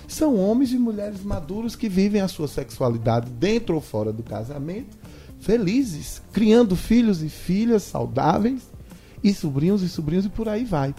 são 0.08 0.36
homens 0.36 0.72
e 0.72 0.78
mulheres 0.78 1.24
maduros 1.24 1.76
que 1.76 1.88
vivem 1.90 2.22
a 2.22 2.28
sua 2.28 2.48
sexualidade 2.48 3.30
dentro 3.30 3.76
ou 3.76 3.82
fora 3.82 4.12
do 4.12 4.24
casamento, 4.24 4.98
felizes, 5.40 6.22
criando 6.32 6.76
filhos 6.76 7.22
e 7.22 7.30
filhas 7.30 7.84
saudáveis, 7.84 8.70
e 9.24 9.34
sobrinhos 9.34 9.82
e 9.82 9.90
sobrinhos, 9.90 10.26
e 10.26 10.30
por 10.30 10.50
aí 10.50 10.64
vai. 10.64 10.96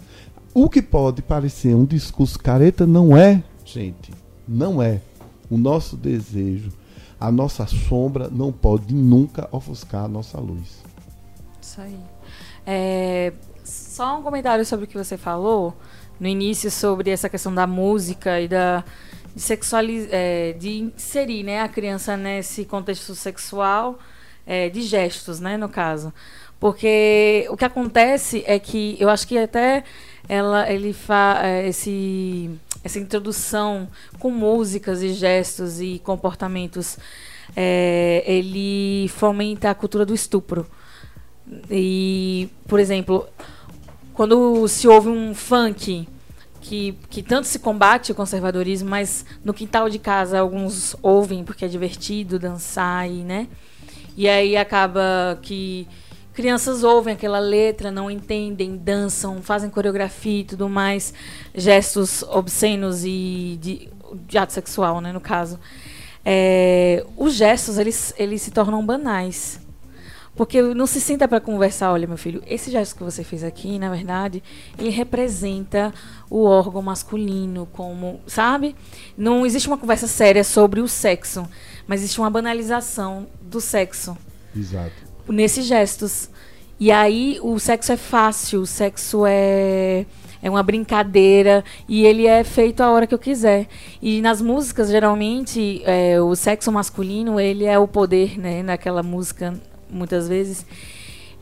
O 0.55 0.69
que 0.69 0.83
pode 0.83 1.23
parecer 1.23 1.75
um 1.75 1.85
discurso 1.85 2.38
careta 2.38 2.87
não 2.87 3.17
é, 3.17 3.43
gente. 3.65 4.12
Não 4.47 4.83
é. 4.83 5.01
O 5.51 5.57
nosso 5.57 5.97
desejo, 5.97 6.71
a 7.19 7.31
nossa 7.31 7.67
sombra 7.67 8.29
não 8.29 8.53
pode 8.53 8.95
nunca 8.95 9.49
ofuscar 9.51 10.05
a 10.05 10.09
nossa 10.09 10.38
luz. 10.38 10.83
Isso 11.61 11.81
aí. 11.81 11.99
É, 12.67 13.33
só 13.65 14.19
um 14.19 14.23
comentário 14.23 14.65
sobre 14.65 14.85
o 14.85 14.88
que 14.88 14.97
você 14.97 15.17
falou 15.17 15.75
no 16.23 16.29
início 16.29 16.71
sobre 16.71 17.11
essa 17.11 17.29
questão 17.29 17.53
da 17.53 17.67
música 17.67 18.41
e 18.41 18.47
da 18.47 18.85
de 19.35 19.43
sexualizar, 19.43 20.11
é, 20.13 20.53
de 20.53 20.79
inserir, 20.95 21.43
né, 21.43 21.63
a 21.63 21.69
criança 21.69 22.17
nesse 22.17 22.65
contexto 22.65 23.15
sexual 23.15 23.99
é, 24.47 24.69
de 24.69 24.83
gestos, 24.83 25.41
né, 25.41 25.57
no 25.57 25.69
caso, 25.69 26.13
porque 26.61 27.47
o 27.51 27.57
que 27.57 27.65
acontece 27.65 28.45
é 28.47 28.59
que 28.59 28.97
eu 29.01 29.09
acho 29.09 29.27
que 29.27 29.37
até 29.37 29.83
ela 30.29 30.71
ele 30.71 30.93
fa 30.93 31.41
é, 31.43 31.67
esse 31.67 32.51
essa 32.85 33.01
introdução 33.01 33.89
com 34.21 34.31
músicas 34.31 35.03
e 35.03 35.15
gestos 35.15 35.81
e 35.81 36.01
comportamentos 36.05 36.99
é, 37.57 38.23
ele 38.27 39.09
fomenta 39.09 39.71
a 39.71 39.75
cultura 39.75 40.07
do 40.07 40.15
estupro. 40.15 40.67
E 41.71 42.49
por 42.69 42.79
exemplo 42.79 43.27
quando 44.15 44.69
se 44.69 44.87
ouve 44.87 45.09
um 45.09 45.35
funk 45.35 46.07
que, 46.62 46.96
que 47.11 47.22
tanto 47.22 47.46
se 47.46 47.59
combate 47.59 48.12
o 48.12 48.14
conservadorismo, 48.14 48.88
mas 48.88 49.27
no 49.44 49.53
quintal 49.53 49.90
de 49.90 49.98
casa 49.98 50.38
alguns 50.38 50.96
ouvem 51.03 51.44
porque 51.44 51.64
é 51.64 51.68
divertido 51.68 52.38
dançar 52.38 53.11
e, 53.11 53.25
né? 53.25 53.48
E 54.16 54.29
aí 54.29 54.57
acaba 54.57 55.38
que 55.42 55.88
crianças 56.33 56.85
ouvem 56.85 57.14
aquela 57.14 57.40
letra, 57.40 57.90
não 57.90 58.11
entendem, 58.11 58.77
dançam, 58.77 59.42
fazem 59.42 59.68
coreografia 59.68 60.40
e 60.40 60.44
tudo 60.44 60.68
mais, 60.68 61.12
gestos 61.55 62.22
obscenos 62.22 63.05
e 63.05 63.59
de, 63.61 63.88
de 64.27 64.38
ato 64.38 64.53
sexual, 64.53 65.01
né, 65.01 65.12
no 65.12 65.20
caso. 65.20 65.59
É, 66.25 67.05
os 67.16 67.35
gestos 67.35 67.77
eles, 67.77 68.14
eles 68.16 68.40
se 68.40 68.53
tornam 68.53 68.85
banais. 68.87 69.61
Porque 70.35 70.62
não 70.62 70.87
se 70.87 71.01
senta 71.01 71.29
para 71.29 71.40
conversar, 71.40 71.92
olha, 71.92 72.07
meu 72.09 72.16
filho, 72.16 72.42
esse 72.47 72.71
gesto 72.71 72.97
que 72.97 73.05
você 73.05 73.23
fez 73.23 73.45
aqui, 73.45 73.79
na 73.79 73.90
verdade, 73.90 74.42
ele 74.79 74.88
representa 74.88 75.92
o 76.31 76.45
órgão 76.45 76.81
masculino, 76.81 77.68
como, 77.71 78.18
sabe? 78.27 78.75
Não 79.16 79.45
existe 79.45 79.68
uma 79.68 79.77
conversa 79.77 80.07
séria 80.07 80.42
sobre 80.42 80.81
o 80.81 80.88
sexo, 80.88 81.47
mas 81.87 82.01
existe 82.01 82.18
uma 82.18 82.31
banalização 82.31 83.27
do 83.42 83.61
sexo. 83.61 84.16
Exato. 84.57 84.92
Nesses 85.29 85.66
gestos. 85.66 86.31
E 86.81 86.90
aí 86.90 87.38
o 87.42 87.59
sexo 87.59 87.92
é 87.92 87.97
fácil, 87.97 88.62
o 88.62 88.66
sexo 88.66 89.25
é 89.27 90.07
é 90.42 90.51
uma 90.51 90.62
brincadeira 90.62 91.64
e 91.88 92.05
ele 92.05 92.27
é 92.27 92.42
feito 92.42 92.81
a 92.83 92.90
hora 92.90 93.07
que 93.07 93.14
eu 93.14 93.18
quiser. 93.18 93.68
E 94.03 94.21
nas 94.21 94.42
músicas, 94.42 94.90
geralmente, 94.90 95.81
é, 95.85 96.21
o 96.21 96.35
sexo 96.35 96.73
masculino, 96.73 97.38
ele 97.38 97.64
é 97.64 97.79
o 97.79 97.87
poder, 97.87 98.37
né? 98.37 98.61
Naquela 98.61 99.05
música 99.05 99.55
muitas 99.92 100.26
vezes. 100.26 100.64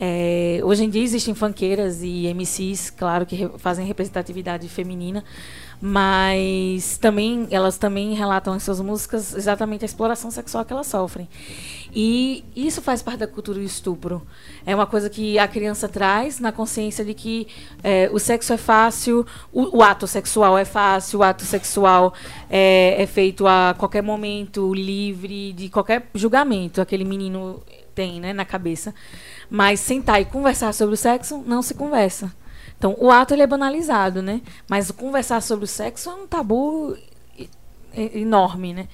É, 0.03 0.61
hoje 0.65 0.85
em 0.85 0.89
dia 0.89 1.03
existem 1.03 1.35
fanqueiras 1.35 2.03
e 2.03 2.27
MCs, 2.33 2.89
claro, 2.89 3.27
que 3.27 3.37
re 3.37 3.51
fazem 3.59 3.85
representatividade 3.85 4.67
feminina, 4.67 5.23
mas 5.79 6.97
também 6.97 7.47
elas 7.51 7.77
também 7.77 8.15
relatam 8.15 8.57
em 8.57 8.59
suas 8.59 8.81
músicas 8.81 9.35
exatamente 9.35 9.85
a 9.85 9.87
exploração 9.87 10.31
sexual 10.31 10.65
que 10.65 10.73
elas 10.73 10.87
sofrem. 10.87 11.29
E 11.95 12.45
isso 12.57 12.81
faz 12.81 13.03
parte 13.03 13.19
da 13.19 13.27
cultura 13.27 13.59
do 13.59 13.65
estupro. 13.65 14.23
É 14.65 14.75
uma 14.75 14.87
coisa 14.87 15.11
que 15.11 15.39
a 15.39 15.47
criança 15.47 15.87
traz 15.87 16.41
na 16.41 16.51
consciência 16.51 17.05
de 17.05 17.13
que 17.13 17.47
é, 17.83 18.09
o 18.11 18.19
sexo 18.19 18.55
é 18.55 18.57
fácil, 18.57 19.27
o, 19.53 19.79
o, 19.79 19.83
ato 19.83 20.07
sexual 20.07 20.57
é 20.57 20.65
fácil, 20.65 21.19
o 21.19 21.23
ato 21.23 21.45
sexual 21.45 22.15
é, 22.49 22.95
é 22.97 23.07
feito 23.07 23.47
a 23.47 23.75
qualquer 23.77 24.03
momento, 24.03 24.73
livre 24.73 25.53
de 25.53 25.69
qualquer 25.69 26.09
julgamento. 26.15 26.81
Aquele 26.81 27.05
menino 27.05 27.61
tem 27.95 28.21
né, 28.21 28.33
na 28.33 28.45
cabeça. 28.45 28.95
Mas 29.49 29.81
sentar 29.81 30.21
e 30.21 30.25
conversar 30.25 30.73
sobre 30.73 30.95
o 30.95 30.99
sexo, 30.99 31.43
não 31.47 31.63
se 31.63 31.75
conversa. 31.75 32.33
Então, 32.79 32.97
o 32.99 33.11
ato 33.11 33.35
ele 33.35 33.43
é 33.43 33.47
banalizado, 33.47 34.23
né? 34.23 34.41
Mas 34.69 34.91
conversar 34.91 35.43
sobre 35.43 35.67
o 35.67 35.69
sexo 35.69 36.09
é 36.09 36.15
um 36.15 36.27
tabu 36.27 36.97
enorme, 37.95 38.73
né? 38.73 38.89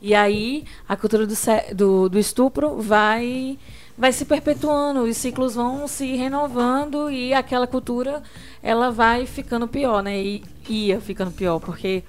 E 0.00 0.14
aí, 0.14 0.64
a 0.88 0.96
cultura 0.96 1.26
do, 1.26 1.34
do, 1.74 2.08
do 2.08 2.18
estupro 2.18 2.80
vai 2.80 3.58
vai 3.96 4.12
se 4.12 4.24
perpetuando, 4.24 5.02
os 5.02 5.14
ciclos 5.18 5.56
vão 5.56 5.86
se 5.86 6.16
renovando 6.16 7.10
e 7.10 7.34
aquela 7.34 7.66
cultura 7.66 8.22
ela 8.62 8.90
vai 8.90 9.26
ficando 9.26 9.68
pior, 9.68 10.02
né? 10.02 10.18
E 10.18 10.42
ia 10.70 10.98
ficando 11.02 11.30
pior, 11.30 11.60
porque 11.60 12.02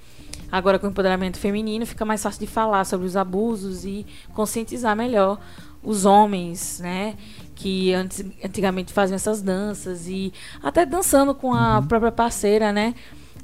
agora 0.49 0.80
com 0.80 0.88
o 0.88 0.89
empoderamento 0.89 1.38
feminino 1.38 1.86
fica 1.86 2.06
mais 2.06 2.23
fácil 2.23 2.39
de 2.39 2.47
falar 2.47 2.86
sobre 2.86 3.06
os 3.06 3.17
abusos 3.17 3.84
e 3.84 4.06
conscientizar 4.34 4.95
melhor 4.95 5.38
os 5.84 6.06
homens, 6.06 6.80
né? 6.80 7.15
Que 7.56 7.94
antes, 7.94 8.24
antigamente 8.44 8.94
faziam 8.94 9.15
essas 9.15 9.41
danças 9.41 10.08
e 10.08 10.34
até 10.62 10.86
dançando 10.86 11.34
com 11.34 11.54
a 11.54 11.80
uhum. 11.80 11.88
própria 11.88 12.12
parceira, 12.12 12.72
né? 12.72 12.94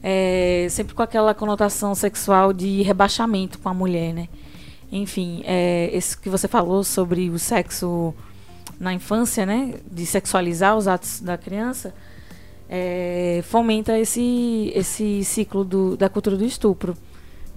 É, 0.01 0.67
sempre 0.69 0.93
com 0.93 1.01
aquela 1.01 1.33
conotação 1.33 1.95
sexual 1.95 2.53
de 2.53 2.81
rebaixamento 2.83 3.59
com 3.59 3.69
a 3.69 3.73
mulher, 3.73 4.13
né? 4.13 4.27
Enfim, 4.91 5.41
é, 5.45 5.89
isso 5.93 6.19
que 6.19 6.29
você 6.29 6.47
falou 6.47 6.83
sobre 6.83 7.29
o 7.29 7.37
sexo 7.37 8.13
na 8.79 8.93
infância, 8.93 9.45
né? 9.45 9.75
De 9.89 10.05
sexualizar 10.05 10.77
os 10.77 10.87
atos 10.87 11.19
da 11.19 11.37
criança, 11.37 11.93
é, 12.69 13.41
fomenta 13.43 13.97
esse, 13.97 14.71
esse 14.75 15.23
ciclo 15.23 15.63
do, 15.63 15.97
da 15.97 16.09
cultura 16.09 16.37
do 16.37 16.45
estupro 16.45 16.95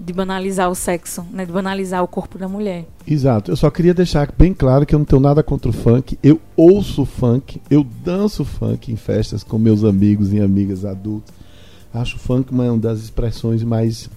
de 0.02 0.14
banalizar 0.14 0.70
o 0.70 0.74
sexo, 0.74 1.26
né? 1.30 1.44
De 1.44 1.52
banalizar 1.52 2.02
o 2.02 2.08
corpo 2.08 2.38
da 2.38 2.48
mulher. 2.48 2.86
Exato. 3.06 3.50
Eu 3.50 3.56
só 3.56 3.70
queria 3.70 3.92
deixar 3.92 4.32
bem 4.36 4.54
claro 4.54 4.86
que 4.86 4.94
eu 4.94 4.98
não 4.98 5.04
tenho 5.04 5.20
nada 5.20 5.42
contra 5.42 5.68
o 5.68 5.74
funk. 5.74 6.18
Eu 6.22 6.40
ouço 6.56 7.04
funk, 7.04 7.60
eu 7.70 7.84
danço 7.84 8.44
funk 8.44 8.90
em 8.90 8.96
festas 8.96 9.42
com 9.44 9.58
meus 9.58 9.84
amigos 9.84 10.32
e 10.32 10.40
amigas 10.40 10.86
adultos. 10.86 11.34
Acho 11.92 12.18
funk 12.18 12.50
uma 12.50 12.78
das 12.78 13.00
expressões 13.00 13.62
mais 13.62 14.08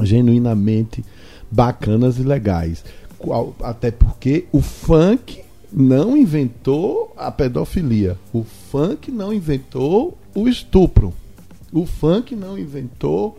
genuinamente 0.00 1.04
bacanas 1.50 2.18
e 2.18 2.22
legais. 2.22 2.84
Até 3.62 3.90
porque 3.90 4.46
o 4.52 4.60
funk 4.60 5.42
não 5.72 6.16
inventou 6.16 7.12
a 7.16 7.30
pedofilia. 7.32 8.16
O 8.32 8.44
funk 8.44 9.10
não 9.10 9.32
inventou 9.32 10.16
o 10.34 10.46
estupro. 10.46 11.12
O 11.72 11.84
funk 11.84 12.36
não 12.36 12.58
inventou 12.58 13.38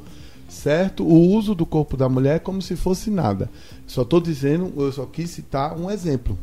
certo? 0.52 1.04
O 1.04 1.18
uso 1.30 1.56
do 1.56 1.66
corpo 1.66 1.96
da 1.96 2.10
mulher 2.10 2.36
é 2.36 2.40
como 2.40 2.62
se 2.62 2.76
fosse 2.76 3.10
nada. 3.10 3.50
Só 3.88 4.02
estou 4.02 4.20
dizendo, 4.20 4.72
eu 4.78 4.92
só 4.92 5.06
quis 5.06 5.30
citar 5.30 5.78
um 5.78 5.90
exemplo. 5.90 6.38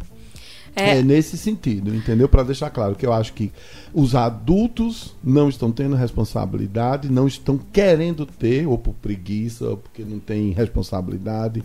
É, 0.75 0.99
é 0.99 1.03
nesse 1.03 1.37
sentido, 1.37 1.95
entendeu? 1.95 2.29
Para 2.29 2.43
deixar 2.43 2.71
claro 2.71 2.95
que 2.95 3.05
eu 3.05 3.13
acho 3.13 3.33
que 3.33 3.53
os 3.93 4.15
adultos 4.15 5.15
não 5.23 5.49
estão 5.49 5.71
tendo 5.71 5.97
responsabilidade, 5.97 7.11
não 7.11 7.27
estão 7.27 7.59
querendo 7.59 8.25
ter, 8.25 8.67
ou 8.67 8.79
por 8.79 8.95
preguiça, 8.95 9.69
ou 9.69 9.77
porque 9.77 10.03
não 10.03 10.19
tem 10.19 10.53
responsabilidade, 10.53 11.63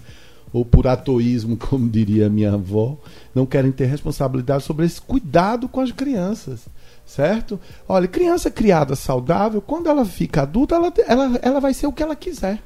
ou 0.52 0.66
por 0.66 0.88
atoísmo, 0.88 1.56
como 1.58 1.90
diria 1.90 2.30
minha 2.30 2.54
avó, 2.54 2.98
não 3.34 3.46
querem 3.46 3.72
ter 3.72 3.86
responsabilidade 3.86 4.64
sobre 4.64 4.86
esse 4.86 5.02
cuidado 5.02 5.70
com 5.70 5.80
as 5.80 5.92
crianças 5.92 6.68
certo? 7.06 7.60
Olha, 7.88 8.08
criança 8.08 8.50
criada 8.50 8.96
saudável, 8.96 9.62
quando 9.62 9.89
ela 9.89 10.06
fica 10.06 10.44
adulta, 10.44 10.76
ela, 10.76 10.94
ela, 11.08 11.39
ela 11.42 11.60
vai 11.60 11.74
ser 11.74 11.88
o 11.88 11.94
que 11.94 12.04
ela 12.04 12.16
quiser. 12.16 12.60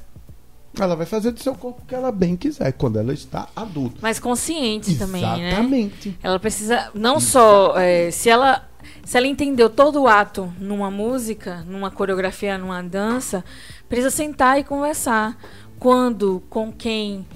Ela 0.78 0.94
vai 0.94 1.06
fazer 1.06 1.32
do 1.32 1.40
seu 1.40 1.54
corpo 1.54 1.82
o 1.82 1.86
que 1.86 1.94
ela 1.94 2.12
bem 2.12 2.36
quiser, 2.36 2.72
quando 2.72 2.98
ela 2.98 3.12
está 3.12 3.48
adulta. 3.56 3.96
Mas 4.00 4.20
consciente 4.20 4.90
Exatamente. 4.92 5.24
também, 5.24 5.42
né? 5.42 5.48
Exatamente. 5.48 6.18
Ela 6.22 6.38
precisa, 6.38 6.90
não 6.94 7.16
Exatamente. 7.16 7.24
só, 7.24 7.78
é, 7.78 8.10
se 8.10 8.30
ela 8.30 8.68
se 9.04 9.16
ela 9.16 9.26
entendeu 9.26 9.68
todo 9.68 10.02
o 10.02 10.06
ato 10.06 10.52
numa 10.58 10.90
música, 10.90 11.64
numa 11.66 11.90
coreografia, 11.90 12.58
numa 12.58 12.82
dança, 12.82 13.44
precisa 13.88 14.10
sentar 14.10 14.58
e 14.58 14.64
conversar. 14.64 15.36
Quando, 15.78 16.42
com 16.50 16.72
quem, 16.72 17.26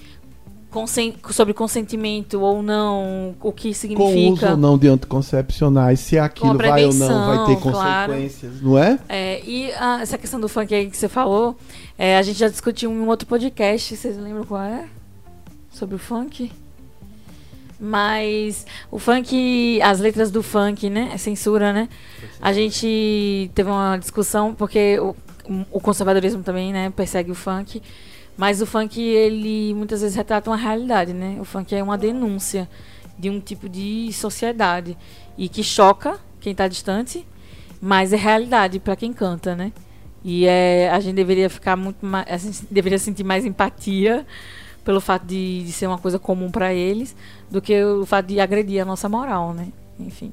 consen 0.72 1.14
sobre 1.30 1.52
consentimento 1.52 2.40
ou 2.40 2.62
não, 2.62 3.36
o 3.40 3.52
que 3.52 3.74
significa. 3.74 4.12
Com 4.12 4.32
uso 4.32 4.46
ou 4.46 4.56
não 4.56 4.78
de 4.78 4.88
anticoncepcionais, 4.88 6.00
se 6.00 6.18
aquilo 6.18 6.56
vai 6.56 6.86
ou 6.86 6.94
não 6.94 7.26
vai 7.26 7.46
ter 7.46 7.60
consequências, 7.60 8.52
claro. 8.60 8.66
não 8.66 8.78
é? 8.78 8.98
é 9.08 9.42
e 9.44 9.70
a, 9.74 10.00
essa 10.00 10.16
questão 10.16 10.40
do 10.40 10.48
funk 10.48 10.74
aí 10.74 10.90
que 10.90 10.96
você 10.96 11.08
falou, 11.08 11.56
é, 11.96 12.16
a 12.16 12.22
gente 12.22 12.38
já 12.38 12.48
discutiu 12.48 12.90
em 12.90 12.98
um 12.98 13.08
outro 13.08 13.28
podcast, 13.28 13.94
vocês 13.94 14.16
lembram 14.16 14.44
qual 14.44 14.62
é? 14.62 14.86
Sobre 15.70 15.94
o 15.94 15.98
funk? 15.98 16.50
Mas 17.78 18.64
o 18.90 18.98
funk, 18.98 19.80
as 19.82 19.98
letras 19.98 20.30
do 20.30 20.42
funk, 20.42 20.88
né? 20.88 21.10
É 21.12 21.18
censura, 21.18 21.72
né? 21.72 21.88
A 22.40 22.52
gente 22.52 23.50
teve 23.54 23.68
uma 23.68 23.96
discussão, 23.96 24.54
porque 24.54 24.98
o, 25.00 25.14
o 25.70 25.80
conservadorismo 25.80 26.42
também, 26.42 26.72
né, 26.72 26.90
persegue 26.94 27.30
o 27.30 27.34
funk. 27.34 27.82
Mas 28.36 28.62
o 28.62 28.66
funk, 28.66 29.00
ele 29.00 29.74
muitas 29.74 30.00
vezes 30.00 30.16
retrata 30.16 30.50
uma 30.50 30.56
realidade, 30.56 31.12
né? 31.12 31.36
O 31.40 31.44
funk 31.44 31.74
é 31.74 31.82
uma 31.82 31.98
denúncia 31.98 32.68
de 33.18 33.28
um 33.28 33.38
tipo 33.38 33.68
de 33.68 34.10
sociedade 34.12 34.96
e 35.36 35.48
que 35.48 35.62
choca 35.62 36.18
quem 36.40 36.52
está 36.52 36.66
distante, 36.66 37.26
mas 37.80 38.12
é 38.12 38.16
realidade 38.16 38.80
para 38.80 38.96
quem 38.96 39.12
canta, 39.12 39.54
né? 39.54 39.72
E 40.24 40.46
é, 40.46 40.88
a 40.90 41.00
gente 41.00 41.14
deveria 41.14 41.50
ficar 41.50 41.76
muito 41.76 42.04
mais. 42.06 42.26
A 42.28 42.36
gente 42.36 42.66
deveria 42.70 42.98
sentir 42.98 43.24
mais 43.24 43.44
empatia 43.44 44.26
pelo 44.84 45.00
fato 45.00 45.26
de, 45.26 45.64
de 45.64 45.72
ser 45.72 45.86
uma 45.86 45.98
coisa 45.98 46.18
comum 46.18 46.50
para 46.50 46.72
eles 46.72 47.14
do 47.50 47.60
que 47.60 47.82
o 47.84 48.06
fato 48.06 48.26
de 48.26 48.40
agredir 48.40 48.80
a 48.80 48.84
nossa 48.84 49.08
moral, 49.08 49.52
né? 49.52 49.68
Enfim. 49.98 50.32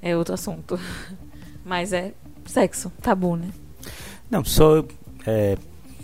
É 0.00 0.16
outro 0.16 0.34
assunto. 0.34 0.78
Mas 1.64 1.92
é 1.92 2.12
sexo, 2.46 2.92
tabu, 3.00 3.36
né? 3.36 3.48
Não, 4.30 4.44
só, 4.44 4.84
é, 5.26 5.56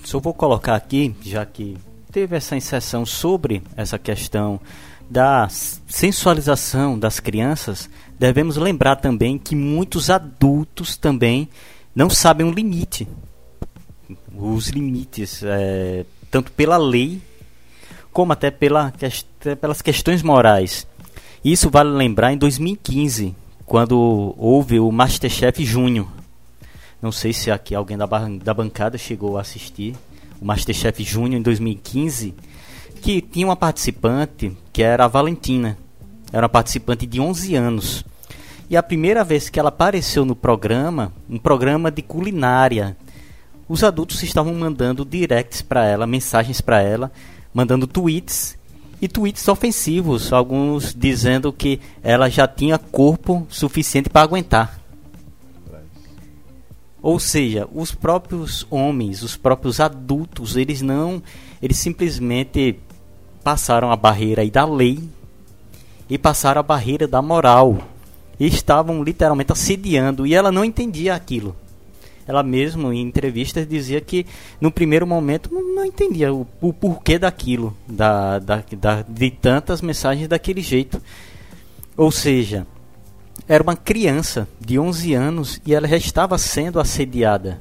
só 0.04 0.18
vou 0.18 0.34
colocar 0.34 0.74
aqui, 0.74 1.14
já 1.22 1.44
que 1.44 1.76
teve 2.10 2.36
essa 2.36 2.56
inserção 2.56 3.06
sobre 3.06 3.62
essa 3.76 3.98
questão 3.98 4.60
da 5.08 5.48
sensualização 5.88 6.98
das 6.98 7.18
crianças, 7.18 7.90
devemos 8.18 8.56
lembrar 8.56 8.96
também 8.96 9.38
que 9.38 9.56
muitos 9.56 10.08
adultos 10.08 10.96
também 10.96 11.48
não 11.94 12.08
sabem 12.08 12.46
o 12.46 12.52
limite. 12.52 13.08
Os 14.36 14.68
limites, 14.68 15.42
é, 15.42 16.04
tanto 16.30 16.52
pela 16.52 16.76
lei, 16.76 17.20
como 18.12 18.32
até 18.32 18.50
pela, 18.50 18.92
pelas 19.60 19.82
questões 19.82 20.22
morais. 20.22 20.86
Isso 21.44 21.70
vale 21.70 21.90
lembrar 21.90 22.32
em 22.32 22.38
2015, 22.38 23.34
quando 23.66 24.34
houve 24.36 24.78
o 24.78 24.90
Masterchef 24.92 25.64
Júnior. 25.64 26.06
Não 27.00 27.10
sei 27.10 27.32
se 27.32 27.50
aqui 27.50 27.74
alguém 27.74 27.96
da, 27.96 28.06
da 28.06 28.54
bancada 28.54 28.98
chegou 28.98 29.38
a 29.38 29.40
assistir 29.40 29.96
o 30.40 30.44
Masterchef 30.44 31.02
Júnior 31.02 31.38
em 31.40 31.42
2015 31.42 32.34
que 33.00 33.20
tinha 33.20 33.46
uma 33.46 33.56
participante 33.56 34.56
que 34.72 34.82
era 34.82 35.04
a 35.04 35.08
Valentina. 35.08 35.76
Era 36.32 36.44
uma 36.44 36.48
participante 36.48 37.06
de 37.06 37.20
11 37.20 37.54
anos. 37.54 38.04
E 38.68 38.76
a 38.76 38.82
primeira 38.82 39.24
vez 39.24 39.48
que 39.48 39.58
ela 39.58 39.70
apareceu 39.70 40.24
no 40.24 40.36
programa, 40.36 41.12
um 41.28 41.38
programa 41.38 41.90
de 41.90 42.02
culinária, 42.02 42.96
os 43.68 43.82
adultos 43.82 44.22
estavam 44.22 44.54
mandando 44.54 45.04
directs 45.04 45.62
para 45.62 45.84
ela, 45.84 46.06
mensagens 46.06 46.60
para 46.60 46.80
ela, 46.80 47.10
mandando 47.52 47.86
tweets 47.86 48.56
e 49.02 49.08
tweets 49.08 49.48
ofensivos, 49.48 50.32
alguns 50.32 50.94
dizendo 50.94 51.52
que 51.52 51.80
ela 52.02 52.28
já 52.28 52.46
tinha 52.46 52.78
corpo 52.78 53.46
suficiente 53.48 54.08
para 54.08 54.22
aguentar. 54.22 54.79
Ou 57.02 57.18
seja, 57.18 57.66
os 57.74 57.92
próprios 57.92 58.66
homens, 58.70 59.22
os 59.22 59.36
próprios 59.36 59.80
adultos, 59.80 60.56
eles 60.56 60.82
não, 60.82 61.22
eles 61.62 61.78
simplesmente 61.78 62.78
passaram 63.42 63.90
a 63.90 63.96
barreira 63.96 64.48
da 64.50 64.66
lei 64.66 65.00
e 66.08 66.18
passaram 66.18 66.60
a 66.60 66.64
barreira 66.64 67.08
da 67.08 67.22
moral. 67.22 67.78
E 68.38 68.46
estavam 68.46 69.02
literalmente 69.02 69.52
assediando 69.52 70.26
e 70.26 70.34
ela 70.34 70.50
não 70.50 70.64
entendia 70.64 71.14
aquilo. 71.14 71.54
Ela 72.26 72.42
mesmo 72.42 72.92
em 72.92 73.00
entrevistas 73.00 73.66
dizia 73.66 74.00
que 74.00 74.24
no 74.60 74.70
primeiro 74.70 75.06
momento 75.06 75.52
não, 75.52 75.74
não 75.74 75.84
entendia 75.84 76.32
o, 76.32 76.46
o, 76.60 76.72
porquê 76.72 77.18
daquilo, 77.18 77.76
da, 77.88 78.38
da, 78.38 78.62
da, 78.78 79.02
de 79.02 79.30
tantas 79.30 79.82
mensagens 79.82 80.28
daquele 80.28 80.60
jeito. 80.60 81.02
Ou 81.96 82.10
seja, 82.10 82.66
era 83.50 83.64
uma 83.64 83.74
criança 83.74 84.48
de 84.60 84.78
11 84.78 85.12
anos 85.12 85.60
e 85.66 85.74
ela 85.74 85.88
já 85.88 85.96
estava 85.96 86.38
sendo 86.38 86.78
assediada. 86.78 87.60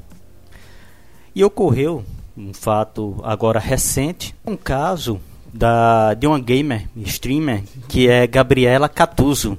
E 1.34 1.43
ocorreu 1.43 2.06
um 2.38 2.54
fato 2.54 3.19
agora 3.23 3.60
recente, 3.60 4.36
um 4.45 4.56
caso 4.56 5.19
da, 5.52 6.13
de 6.13 6.28
uma 6.28 6.39
gamer, 6.39 6.88
streamer, 6.97 7.63
que 7.88 8.08
é 8.08 8.28
Gabriela 8.28 8.88
Catuso. 8.88 9.58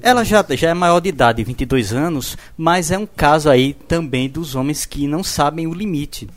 Ela 0.00 0.22
já, 0.22 0.46
já 0.50 0.70
é 0.70 0.74
maior 0.74 1.00
de 1.00 1.08
idade, 1.08 1.42
22 1.42 1.92
anos, 1.92 2.38
mas 2.56 2.92
é 2.92 2.96
um 2.96 3.06
caso 3.06 3.50
aí 3.50 3.74
também 3.74 4.28
dos 4.28 4.54
homens 4.54 4.86
que 4.86 5.08
não 5.08 5.24
sabem 5.24 5.66
o 5.66 5.74
limite. 5.74 6.28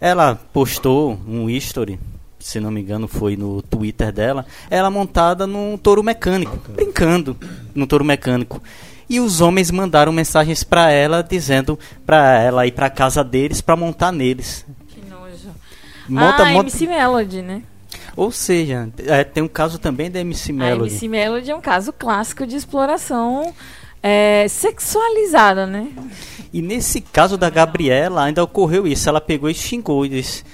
Ela 0.00 0.34
postou 0.34 1.20
um 1.28 1.50
history, 1.50 2.00
se 2.38 2.58
não 2.58 2.70
me 2.70 2.80
engano 2.80 3.06
foi 3.06 3.36
no 3.36 3.60
Twitter 3.60 4.10
dela, 4.10 4.46
ela 4.70 4.90
montada 4.90 5.46
num 5.46 5.76
touro 5.76 6.02
mecânico, 6.02 6.58
brincando 6.72 7.36
no 7.74 7.86
touro 7.86 8.02
mecânico. 8.02 8.62
E 9.08 9.20
os 9.20 9.40
homens 9.40 9.70
mandaram 9.70 10.12
mensagens 10.12 10.64
para 10.64 10.90
ela 10.90 11.22
dizendo 11.22 11.78
para 12.06 12.40
ela 12.40 12.66
ir 12.66 12.72
para 12.72 12.88
casa 12.88 13.22
deles 13.22 13.60
para 13.60 13.76
montar 13.76 14.12
neles. 14.12 14.64
Que 14.88 15.00
nojo. 15.08 15.50
Monta, 16.08 16.42
ah, 16.42 16.52
monta... 16.52 16.68
MC 16.68 16.86
Melody, 16.86 17.42
né? 17.42 17.62
Ou 18.16 18.30
seja, 18.30 18.88
é, 19.06 19.24
tem 19.24 19.42
um 19.42 19.48
caso 19.48 19.78
também 19.78 20.10
da 20.10 20.20
MC 20.20 20.52
Melody. 20.52 20.82
A 20.82 20.92
MC 20.92 21.08
Melody 21.08 21.50
é 21.50 21.56
um 21.56 21.60
caso 21.60 21.92
clássico 21.92 22.46
de 22.46 22.56
exploração 22.56 23.52
é, 24.02 24.46
sexualizada, 24.48 25.66
né? 25.66 25.88
E 26.52 26.62
nesse 26.62 27.00
caso 27.00 27.36
da 27.36 27.50
Gabriela 27.50 28.24
ainda 28.24 28.44
ocorreu 28.44 28.86
isso. 28.86 29.08
Ela 29.08 29.20
pegou 29.20 29.50
e 29.50 29.54
xingou 29.54 30.06
e, 30.06 30.10
disse, 30.10 30.44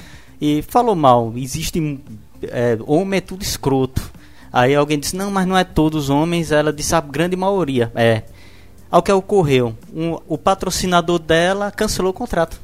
e 0.40 0.62
falou 0.62 0.94
mal. 0.94 1.32
Existe 1.36 2.00
é, 2.44 2.78
homem 2.86 3.18
é 3.18 3.20
tudo 3.20 3.42
escroto. 3.42 4.10
Aí 4.52 4.74
alguém 4.74 4.98
disse 4.98 5.14
não, 5.14 5.30
mas 5.30 5.46
não 5.46 5.58
é 5.58 5.64
todos 5.64 6.04
os 6.04 6.10
homens. 6.10 6.50
Ela 6.52 6.72
disse 6.72 6.94
a 6.94 7.00
grande 7.00 7.36
maioria. 7.36 7.92
É. 7.94 8.22
Ao 8.90 9.03
que 9.03 9.12
ocorreu, 9.12 9.74
um, 9.94 10.18
o 10.26 10.37
patrocinador 10.37 11.20
dela 11.20 11.70
cancelou 11.70 12.11
o 12.11 12.14
contrato. 12.14 12.61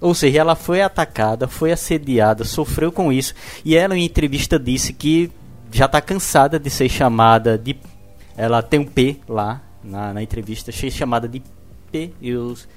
Ou 0.00 0.14
seja, 0.14 0.40
ela 0.40 0.54
foi 0.54 0.80
atacada, 0.80 1.48
foi 1.48 1.72
assediada, 1.72 2.44
sofreu 2.44 2.92
com 2.92 3.12
isso. 3.12 3.34
E 3.64 3.76
ela, 3.76 3.96
em 3.96 4.04
entrevista, 4.04 4.58
disse 4.58 4.92
que 4.92 5.30
já 5.72 5.86
está 5.86 6.00
cansada 6.00 6.58
de 6.58 6.70
ser 6.70 6.88
chamada 6.88 7.58
de. 7.58 7.76
Ela 8.36 8.62
tem 8.62 8.78
um 8.78 8.84
P 8.84 9.18
lá 9.28 9.60
na, 9.82 10.14
na 10.14 10.22
entrevista, 10.22 10.70
chamada 10.70 11.28
de 11.28 11.42
P 11.90 12.12
e 12.20 12.34
os, 12.34 12.68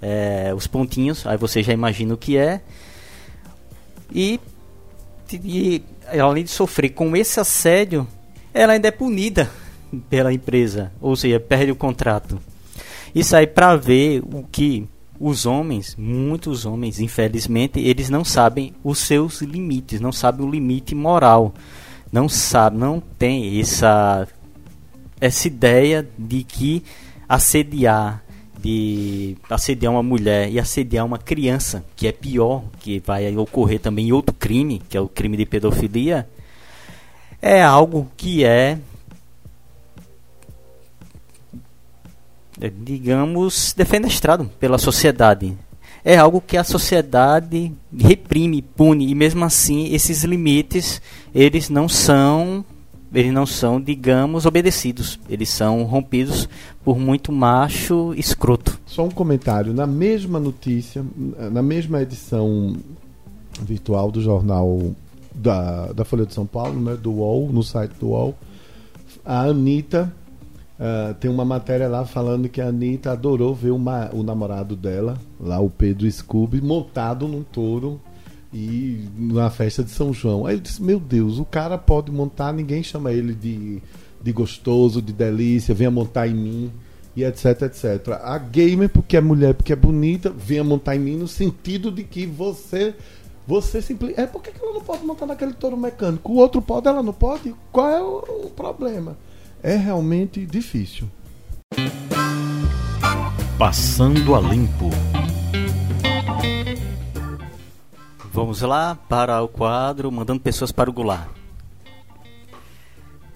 é, 0.00 0.52
os 0.54 0.66
pontinhos, 0.66 1.26
aí 1.26 1.36
você 1.36 1.62
já 1.62 1.72
imagina 1.72 2.14
o 2.14 2.18
que 2.18 2.36
é. 2.36 2.62
E, 4.12 4.40
e 5.32 5.82
além 6.18 6.44
de 6.44 6.50
sofrer 6.50 6.90
com 6.90 7.14
esse 7.14 7.38
assédio, 7.40 8.06
ela 8.52 8.72
ainda 8.72 8.88
é 8.88 8.90
punida 8.90 9.50
pela 9.98 10.32
empresa, 10.32 10.92
ou 11.00 11.16
seja, 11.16 11.38
perde 11.40 11.72
o 11.72 11.76
contrato. 11.76 12.38
Isso 13.14 13.36
aí 13.36 13.46
para 13.46 13.76
ver 13.76 14.22
o 14.24 14.44
que 14.50 14.88
os 15.18 15.46
homens, 15.46 15.94
muitos 15.96 16.66
homens, 16.66 16.98
infelizmente, 17.00 17.78
eles 17.80 18.10
não 18.10 18.24
sabem 18.24 18.74
os 18.82 18.98
seus 18.98 19.40
limites, 19.42 20.00
não 20.00 20.12
sabem 20.12 20.44
o 20.44 20.50
limite 20.50 20.94
moral, 20.94 21.54
não 22.12 22.28
sabem, 22.28 22.78
não 22.78 23.00
tem 23.00 23.60
essa 23.60 24.26
essa 25.20 25.46
ideia 25.48 26.06
de 26.18 26.44
que 26.44 26.84
assediar, 27.28 28.22
de 28.60 29.36
assediar 29.48 29.92
uma 29.92 30.02
mulher 30.02 30.50
e 30.50 30.58
assediar 30.58 31.06
uma 31.06 31.16
criança, 31.16 31.84
que 31.96 32.06
é 32.06 32.12
pior, 32.12 32.64
que 32.80 33.00
vai 33.04 33.34
ocorrer 33.36 33.80
também 33.80 34.12
outro 34.12 34.34
crime, 34.34 34.82
que 34.88 34.96
é 34.96 35.00
o 35.00 35.08
crime 35.08 35.36
de 35.36 35.46
pedofilia, 35.46 36.28
é 37.40 37.62
algo 37.62 38.10
que 38.16 38.44
é 38.44 38.78
digamos, 42.58 43.74
defenestrado 43.76 44.50
pela 44.58 44.78
sociedade. 44.78 45.56
É 46.04 46.16
algo 46.16 46.40
que 46.40 46.56
a 46.56 46.64
sociedade 46.64 47.72
reprime, 47.96 48.60
pune, 48.60 49.08
e 49.08 49.14
mesmo 49.14 49.44
assim 49.44 49.92
esses 49.94 50.22
limites, 50.22 51.00
eles 51.34 51.70
não 51.70 51.88
são, 51.88 52.64
eles 53.12 53.32
não 53.32 53.46
são, 53.46 53.80
digamos, 53.80 54.44
obedecidos. 54.44 55.18
Eles 55.28 55.48
são 55.48 55.82
rompidos 55.84 56.48
por 56.84 56.98
muito 56.98 57.32
macho 57.32 58.12
escroto. 58.16 58.78
Só 58.84 59.04
um 59.04 59.10
comentário, 59.10 59.72
na 59.72 59.86
mesma 59.86 60.38
notícia, 60.38 61.02
na 61.50 61.62
mesma 61.62 62.02
edição 62.02 62.76
virtual 63.62 64.10
do 64.10 64.20
jornal 64.20 64.94
da, 65.34 65.86
da 65.92 66.04
Folha 66.04 66.26
de 66.26 66.34
São 66.34 66.46
Paulo, 66.46 66.78
né, 66.80 66.96
do 66.96 67.12
UOL, 67.12 67.50
no 67.50 67.62
site 67.62 67.92
do 67.98 68.08
UOL, 68.08 68.34
a 69.24 69.44
Anitta 69.44 70.12
Uh, 70.78 71.14
tem 71.14 71.30
uma 71.30 71.44
matéria 71.44 71.88
lá 71.88 72.04
falando 72.04 72.48
que 72.48 72.60
a 72.60 72.66
Anitta 72.66 73.12
adorou 73.12 73.54
ver 73.54 73.70
uma, 73.70 74.10
o 74.12 74.24
namorado 74.24 74.74
dela, 74.74 75.16
lá 75.38 75.60
o 75.60 75.70
Pedro 75.70 76.10
Scooby, 76.10 76.60
montado 76.60 77.28
num 77.28 77.44
touro 77.44 78.00
e 78.52 79.08
na 79.16 79.50
festa 79.50 79.84
de 79.84 79.90
São 79.90 80.12
João. 80.12 80.46
Aí 80.46 80.56
eu 80.56 80.60
disse, 80.60 80.82
meu 80.82 80.98
Deus, 80.98 81.38
o 81.38 81.44
cara 81.44 81.78
pode 81.78 82.10
montar, 82.10 82.52
ninguém 82.52 82.82
chama 82.82 83.12
ele 83.12 83.34
de, 83.34 83.80
de 84.20 84.32
gostoso, 84.32 85.00
de 85.00 85.12
delícia, 85.12 85.74
venha 85.74 85.92
montar 85.92 86.26
em 86.26 86.34
mim, 86.34 86.72
e 87.16 87.22
etc, 87.22 87.62
etc. 87.62 88.08
A 88.22 88.36
gamer, 88.38 88.88
porque 88.88 89.16
é 89.16 89.20
mulher, 89.20 89.54
porque 89.54 89.72
é 89.72 89.76
bonita, 89.76 90.30
venha 90.30 90.64
montar 90.64 90.96
em 90.96 91.00
mim 91.00 91.16
no 91.16 91.28
sentido 91.28 91.90
de 91.90 92.02
que 92.02 92.26
você 92.26 92.94
você 93.46 93.82
simplesmente. 93.82 94.20
É 94.20 94.26
por 94.26 94.42
que 94.42 94.50
ela 94.60 94.72
não 94.72 94.80
pode 94.80 95.04
montar 95.04 95.26
naquele 95.26 95.52
touro 95.52 95.76
mecânico? 95.76 96.32
O 96.32 96.36
outro 96.36 96.62
pode, 96.62 96.88
ela 96.88 97.02
não 97.02 97.12
pode? 97.12 97.54
Qual 97.70 97.88
é 97.88 98.02
o, 98.02 98.46
o 98.46 98.50
problema? 98.50 99.16
É 99.64 99.76
realmente 99.76 100.44
difícil. 100.44 101.10
Passando 103.58 104.34
a 104.34 104.40
limpo. 104.40 104.90
Vamos 108.30 108.60
lá 108.60 108.94
para 108.94 109.40
o 109.40 109.48
quadro 109.48 110.12
Mandando 110.12 110.40
Pessoas 110.40 110.70
para 110.70 110.90
o 110.90 110.92
Goulart. 110.92 111.30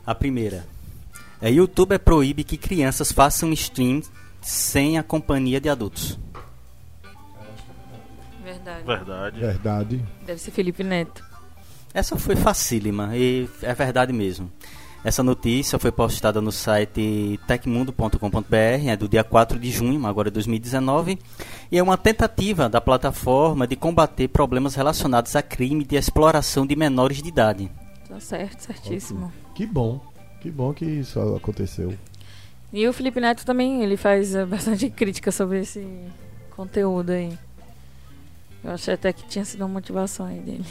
A 0.04 0.14
primeira. 0.14 0.66
É, 1.40 1.50
YouTube 1.50 1.94
é 1.94 1.98
proíbe 1.98 2.44
que 2.44 2.58
crianças 2.58 3.10
façam 3.10 3.50
stream 3.54 4.02
sem 4.42 4.98
a 4.98 5.02
companhia 5.02 5.58
de 5.58 5.70
adultos. 5.70 6.18
Verdade. 8.44 8.84
Verdade. 8.84 9.40
Verdade. 9.40 10.04
Deve 10.26 10.40
ser 10.40 10.50
Felipe 10.50 10.84
Neto. 10.84 11.24
Essa 11.94 12.16
foi 12.18 12.36
facílima 12.36 13.16
e 13.16 13.48
é 13.62 13.72
verdade 13.72 14.12
mesmo. 14.12 14.52
Essa 15.04 15.22
notícia 15.22 15.78
foi 15.78 15.92
postada 15.92 16.40
no 16.40 16.50
site 16.50 17.38
tecmundo.com.br, 17.46 18.88
é 18.88 18.96
do 18.96 19.08
dia 19.08 19.22
4 19.22 19.58
de 19.58 19.70
junho, 19.70 20.04
agora 20.04 20.28
de 20.28 20.34
2019, 20.34 21.18
e 21.70 21.78
é 21.78 21.82
uma 21.82 21.96
tentativa 21.96 22.68
da 22.68 22.80
plataforma 22.80 23.66
de 23.66 23.76
combater 23.76 24.28
problemas 24.28 24.74
relacionados 24.74 25.36
a 25.36 25.42
crime 25.42 25.84
de 25.84 25.96
exploração 25.96 26.66
de 26.66 26.74
menores 26.74 27.22
de 27.22 27.28
idade. 27.28 27.70
Tá 28.08 28.18
certo, 28.18 28.60
certíssimo. 28.60 29.32
Que 29.54 29.64
bom, 29.64 30.00
que 30.40 30.50
bom 30.50 30.74
que 30.74 30.84
isso 30.84 31.20
aconteceu. 31.36 31.94
E 32.72 32.86
o 32.86 32.92
Felipe 32.92 33.20
Neto 33.20 33.46
também, 33.46 33.82
ele 33.82 33.96
faz 33.96 34.34
eh, 34.34 34.44
bastante 34.44 34.90
crítica 34.90 35.30
sobre 35.30 35.60
esse 35.60 35.86
conteúdo 36.50 37.10
aí. 37.10 37.38
Eu 38.64 38.72
achei 38.72 38.94
até 38.94 39.12
que 39.12 39.26
tinha 39.28 39.44
sido 39.44 39.60
uma 39.62 39.68
motivação 39.68 40.26
aí 40.26 40.40
dele. 40.40 40.66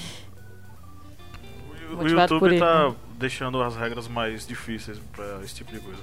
O, 1.90 1.94
o 1.94 1.98
Motivado 1.98 2.40
por 2.40 2.52
YouTube 2.52 2.52
ele, 2.52 2.60
tá 2.60 2.90
né? 2.90 2.96
Deixando 3.18 3.62
as 3.62 3.76
regras 3.76 4.08
mais 4.08 4.46
difíceis 4.46 5.00
pra 5.12 5.40
esse 5.44 5.56
tipo 5.56 5.72
de 5.72 5.80
coisa. 5.80 6.02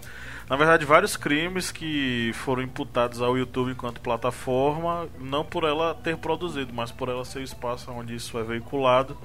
Na 0.48 0.56
verdade, 0.56 0.84
vários 0.84 1.16
crimes 1.16 1.70
que 1.70 2.32
foram 2.34 2.62
imputados 2.62 3.22
ao 3.22 3.38
YouTube 3.38 3.70
enquanto 3.70 4.00
plataforma, 4.00 5.08
não 5.18 5.44
por 5.44 5.64
ela 5.64 5.94
ter 5.94 6.16
produzido, 6.18 6.72
mas 6.74 6.90
por 6.90 7.08
ela 7.08 7.24
ser 7.24 7.38
o 7.38 7.42
espaço 7.42 7.90
onde 7.92 8.14
isso 8.14 8.38
é 8.38 8.42
veiculado, 8.42 9.16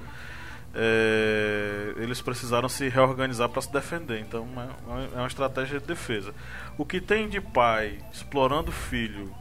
é, 0.73 1.93
eles 1.97 2.21
precisaram 2.21 2.69
se 2.69 2.87
reorganizar 2.87 3.49
para 3.49 3.61
se 3.61 3.71
defender. 3.71 4.19
Então 4.19 4.47
é, 4.55 5.15
é 5.15 5.17
uma 5.17 5.27
estratégia 5.27 5.79
de 5.79 5.87
defesa. 5.87 6.33
O 6.77 6.85
que 6.85 7.01
tem 7.01 7.27
de 7.27 7.41
pai 7.41 7.97
explorando 8.13 8.71
filho, 8.71 9.33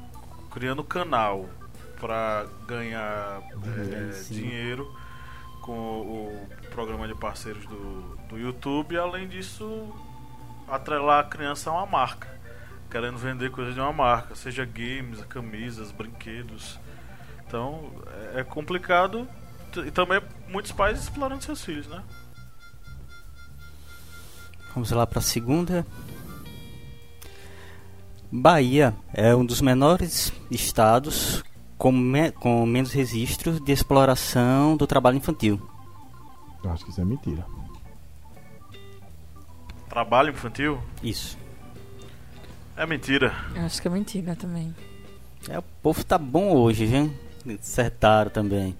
criando 0.50 0.82
canal 0.82 1.48
para 2.00 2.46
ganhar 2.66 3.40
é, 3.52 4.32
dinheiro 4.32 4.90
com 5.68 6.00
o 6.00 6.48
programa 6.70 7.06
de 7.06 7.14
parceiros 7.14 7.66
do, 7.66 8.16
do 8.26 8.38
YouTube, 8.38 8.94
e 8.94 8.96
além 8.98 9.28
disso, 9.28 9.94
atrelar 10.66 11.20
a 11.20 11.28
criança 11.28 11.68
a 11.68 11.74
uma 11.74 11.84
marca, 11.84 12.26
querendo 12.90 13.18
vender 13.18 13.50
coisas 13.50 13.74
de 13.74 13.80
uma 13.80 13.92
marca, 13.92 14.34
seja 14.34 14.64
games, 14.64 15.22
camisas, 15.26 15.92
brinquedos. 15.92 16.80
Então 17.46 17.92
é- 18.34 18.40
é 18.40 18.44
complicado 18.44 19.28
e 19.84 19.90
também 19.90 20.22
muitos 20.48 20.72
pais 20.72 20.98
explorando 20.98 21.44
seus 21.44 21.62
filhos, 21.62 21.86
né? 21.86 22.02
Vamos 24.72 24.90
lá 24.90 25.06
para 25.06 25.18
a 25.18 25.22
segunda. 25.22 25.86
Bahia 28.32 28.94
é 29.12 29.34
um 29.36 29.44
dos 29.44 29.60
menores 29.60 30.32
estados 30.50 31.44
com, 31.78 31.90
me- 31.92 32.32
com 32.32 32.66
menos 32.66 32.92
registros 32.92 33.60
de 33.60 33.72
exploração 33.72 34.76
do 34.76 34.86
trabalho 34.86 35.16
infantil. 35.16 35.60
Eu 36.62 36.70
acho 36.72 36.84
que 36.84 36.90
isso 36.90 37.00
é 37.00 37.04
mentira. 37.04 37.46
Trabalho 39.88 40.30
infantil 40.30 40.78
Isso. 41.02 41.38
é 42.76 42.84
mentira. 42.86 43.32
Eu 43.54 43.62
acho 43.64 43.80
que 43.80 43.88
é 43.88 43.90
mentira 43.90 44.36
também. 44.36 44.74
É, 45.48 45.58
o 45.58 45.62
povo 45.82 46.04
tá 46.04 46.18
bom 46.18 46.52
hoje, 46.54 46.84
viu? 46.84 47.10
Acertaram 47.58 48.30
também. 48.30 48.76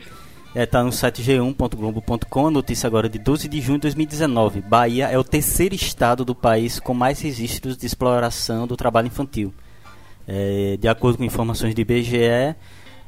É, 0.55 0.67
tá 0.67 0.83
no 0.83 0.93
site 0.93 1.23
g1.globo.com, 1.23 2.51
notícia 2.51 2.87
agora 2.87 3.09
de 3.09 3.19
12 3.19 3.49
de 3.49 3.61
junho 3.61 3.79
de 3.79 3.83
2019. 3.83 4.61
Bahia 4.63 5.07
é 5.09 5.17
o 5.19 5.25
terceiro 5.25 5.75
estado 5.75 6.25
do 6.25 6.35
país 6.35 6.79
com 6.81 6.93
mais 6.95 7.21
registros 7.21 7.77
de 7.77 7.87
exploração 7.87 8.67
do 8.67 8.77
trabalho 8.77 9.07
infantil. 9.07 9.53
É, 10.27 10.77
de 10.79 10.89
acordo 10.89 11.17
com 11.19 11.25
informações 11.25 11.75
do 11.75 11.81
IBGE, 11.81 12.55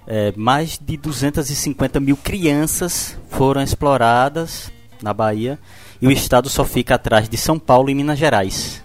é, 0.07 0.33
mais 0.37 0.79
de 0.79 0.97
250 0.97 2.01
mil 2.01 2.17
crianças 2.17 3.19
foram 3.29 3.63
exploradas 3.63 4.73
na 5.03 5.13
Bahia 5.13 5.59
e 6.01 6.07
o 6.07 6.11
estado 6.11 6.49
só 6.49 6.65
fica 6.65 6.95
atrás 6.95 7.29
de 7.29 7.37
São 7.37 7.59
Paulo 7.59 7.91
e 7.91 7.95
Minas 7.95 8.19
Gerais. 8.19 8.83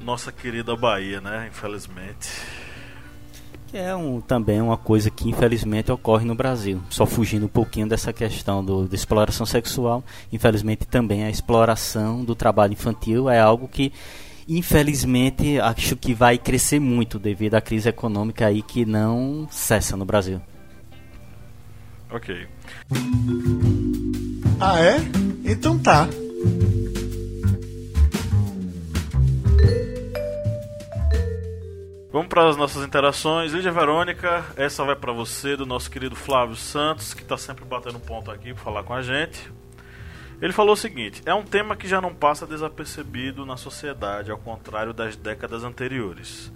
Nossa 0.00 0.32
querida 0.32 0.74
Bahia, 0.76 1.20
né? 1.20 1.48
Infelizmente. 1.50 2.28
É 3.72 3.94
um, 3.94 4.20
também 4.20 4.62
uma 4.62 4.78
coisa 4.78 5.10
que 5.10 5.28
infelizmente 5.28 5.92
ocorre 5.92 6.24
no 6.24 6.34
Brasil. 6.34 6.80
Só 6.88 7.04
fugindo 7.04 7.44
um 7.44 7.50
pouquinho 7.50 7.86
dessa 7.86 8.12
questão 8.12 8.64
do, 8.64 8.86
da 8.86 8.94
exploração 8.94 9.44
sexual, 9.44 10.02
infelizmente 10.32 10.86
também 10.86 11.24
a 11.24 11.30
exploração 11.30 12.24
do 12.24 12.34
trabalho 12.34 12.72
infantil 12.72 13.28
é 13.28 13.38
algo 13.38 13.68
que 13.68 13.92
infelizmente 14.48 15.60
acho 15.60 15.94
que 15.94 16.14
vai 16.14 16.38
crescer 16.38 16.80
muito 16.80 17.18
devido 17.18 17.54
à 17.54 17.60
crise 17.60 17.88
econômica 17.88 18.46
aí 18.46 18.62
que 18.62 18.86
não 18.86 19.46
cessa 19.50 19.96
no 19.96 20.04
Brasil. 20.04 20.40
Ok. 22.10 22.46
Ah, 24.58 24.80
é? 24.80 24.96
Então 25.44 25.78
tá. 25.78 26.08
Vamos 32.10 32.28
para 32.28 32.48
as 32.48 32.56
nossas 32.56 32.84
interações. 32.84 33.52
Lídia 33.52 33.70
Verônica, 33.70 34.44
essa 34.56 34.82
vai 34.82 34.96
para 34.96 35.12
você, 35.12 35.54
do 35.56 35.66
nosso 35.66 35.90
querido 35.90 36.16
Flávio 36.16 36.56
Santos, 36.56 37.12
que 37.12 37.22
está 37.22 37.36
sempre 37.36 37.64
batendo 37.66 38.00
ponto 38.00 38.30
aqui 38.30 38.54
para 38.54 38.64
falar 38.64 38.82
com 38.82 38.94
a 38.94 39.02
gente. 39.02 39.52
Ele 40.40 40.52
falou 40.52 40.74
o 40.74 40.76
seguinte: 40.76 41.22
é 41.26 41.34
um 41.34 41.42
tema 41.42 41.76
que 41.76 41.88
já 41.88 42.00
não 42.00 42.14
passa 42.14 42.46
desapercebido 42.46 43.44
na 43.44 43.56
sociedade, 43.56 44.30
ao 44.30 44.38
contrário 44.38 44.92
das 44.92 45.16
décadas 45.16 45.64
anteriores. 45.64 46.52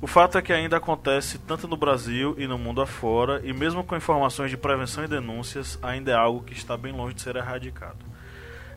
O 0.00 0.06
fato 0.06 0.36
é 0.36 0.42
que 0.42 0.52
ainda 0.52 0.76
acontece 0.76 1.38
tanto 1.38 1.66
no 1.66 1.76
Brasil 1.76 2.34
e 2.38 2.46
no 2.46 2.58
mundo 2.58 2.82
afora, 2.82 3.40
e 3.42 3.52
mesmo 3.52 3.82
com 3.82 3.96
informações 3.96 4.50
de 4.50 4.56
prevenção 4.56 5.02
e 5.02 5.08
denúncias, 5.08 5.78
ainda 5.82 6.12
é 6.12 6.14
algo 6.14 6.44
que 6.44 6.52
está 6.52 6.76
bem 6.76 6.92
longe 6.92 7.14
de 7.14 7.22
ser 7.22 7.34
erradicado. 7.34 8.04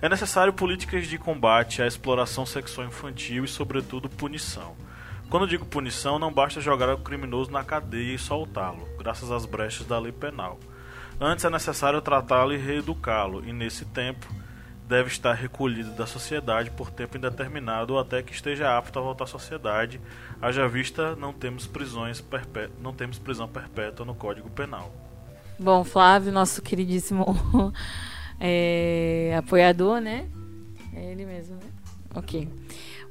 É 0.02 0.08
necessário 0.08 0.54
políticas 0.54 1.06
de 1.08 1.18
combate 1.18 1.82
à 1.82 1.88
exploração 1.88 2.46
sexual 2.46 2.88
infantil 2.88 3.44
e, 3.44 3.50
sobretudo, 3.50 4.10
punição. 4.10 4.78
Quando 5.30 5.46
digo 5.46 5.66
punição, 5.66 6.18
não 6.18 6.32
basta 6.32 6.62
jogar 6.62 6.88
o 6.94 7.00
criminoso 7.00 7.52
na 7.52 7.66
cadeia 7.66 8.16
e 8.16 8.18
soltá-lo, 8.18 8.88
graças 8.98 9.30
às 9.30 9.46
brechas 9.46 9.86
da 9.86 10.00
lei 10.00 10.14
penal. 10.14 10.58
Antes 11.22 11.44
é 11.44 11.50
necessário 11.50 12.02
tratá-lo 12.02 12.54
e 12.54 12.58
reeducá-lo, 12.58 13.44
e 13.46 13.52
nesse 13.52 13.84
tempo 13.86 14.28
deve 14.88 15.10
estar 15.10 15.34
recolhido 15.34 15.92
da 15.92 16.08
sociedade 16.08 16.72
por 16.72 16.90
tempo 16.90 17.18
indeterminado 17.18 17.94
ou 17.94 18.00
até 18.00 18.24
que 18.24 18.34
esteja 18.34 18.76
apto 18.76 18.98
a 18.98 19.02
voltar 19.02 19.26
à 19.26 19.28
sociedade, 19.28 20.02
haja 20.42 20.68
vista 20.68 21.16
não 21.16 21.32
temos 21.32 21.68
prisões 21.68 22.20
perpé 22.20 22.70
não 22.82 22.92
temos 22.92 23.20
prisão 23.20 23.48
perpétua 23.48 24.04
no 24.06 24.16
Código 24.16 24.50
Penal. 24.50 24.92
Bom, 25.60 25.84
Flávio, 25.84 26.32
nosso 26.32 26.62
queridíssimo 26.62 27.26
é, 28.40 29.36
apoiador, 29.38 30.00
né? 30.00 30.26
É 30.96 31.12
ele 31.12 31.26
mesmo, 31.26 31.56
né? 31.56 31.70
Ok. 32.16 32.48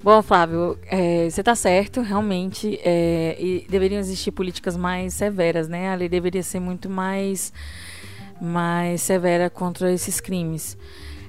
Bom, 0.03 0.23
Flávio, 0.23 0.79
é, 0.87 1.29
você 1.29 1.41
está 1.41 1.55
certo, 1.55 2.01
realmente, 2.01 2.79
é, 2.83 3.37
deveriam 3.69 4.01
existir 4.01 4.31
políticas 4.31 4.77
mais 4.77 5.13
severas, 5.15 5.69
né? 5.69 5.91
A 5.93 5.95
lei 5.95 6.09
deveria 6.09 6.43
ser 6.43 6.61
muito 6.61 6.89
mais, 6.89 7.53
mais 8.41 9.03
severa 9.03 9.51
contra 9.51 9.93
esses 9.93 10.21
crimes. 10.21 10.77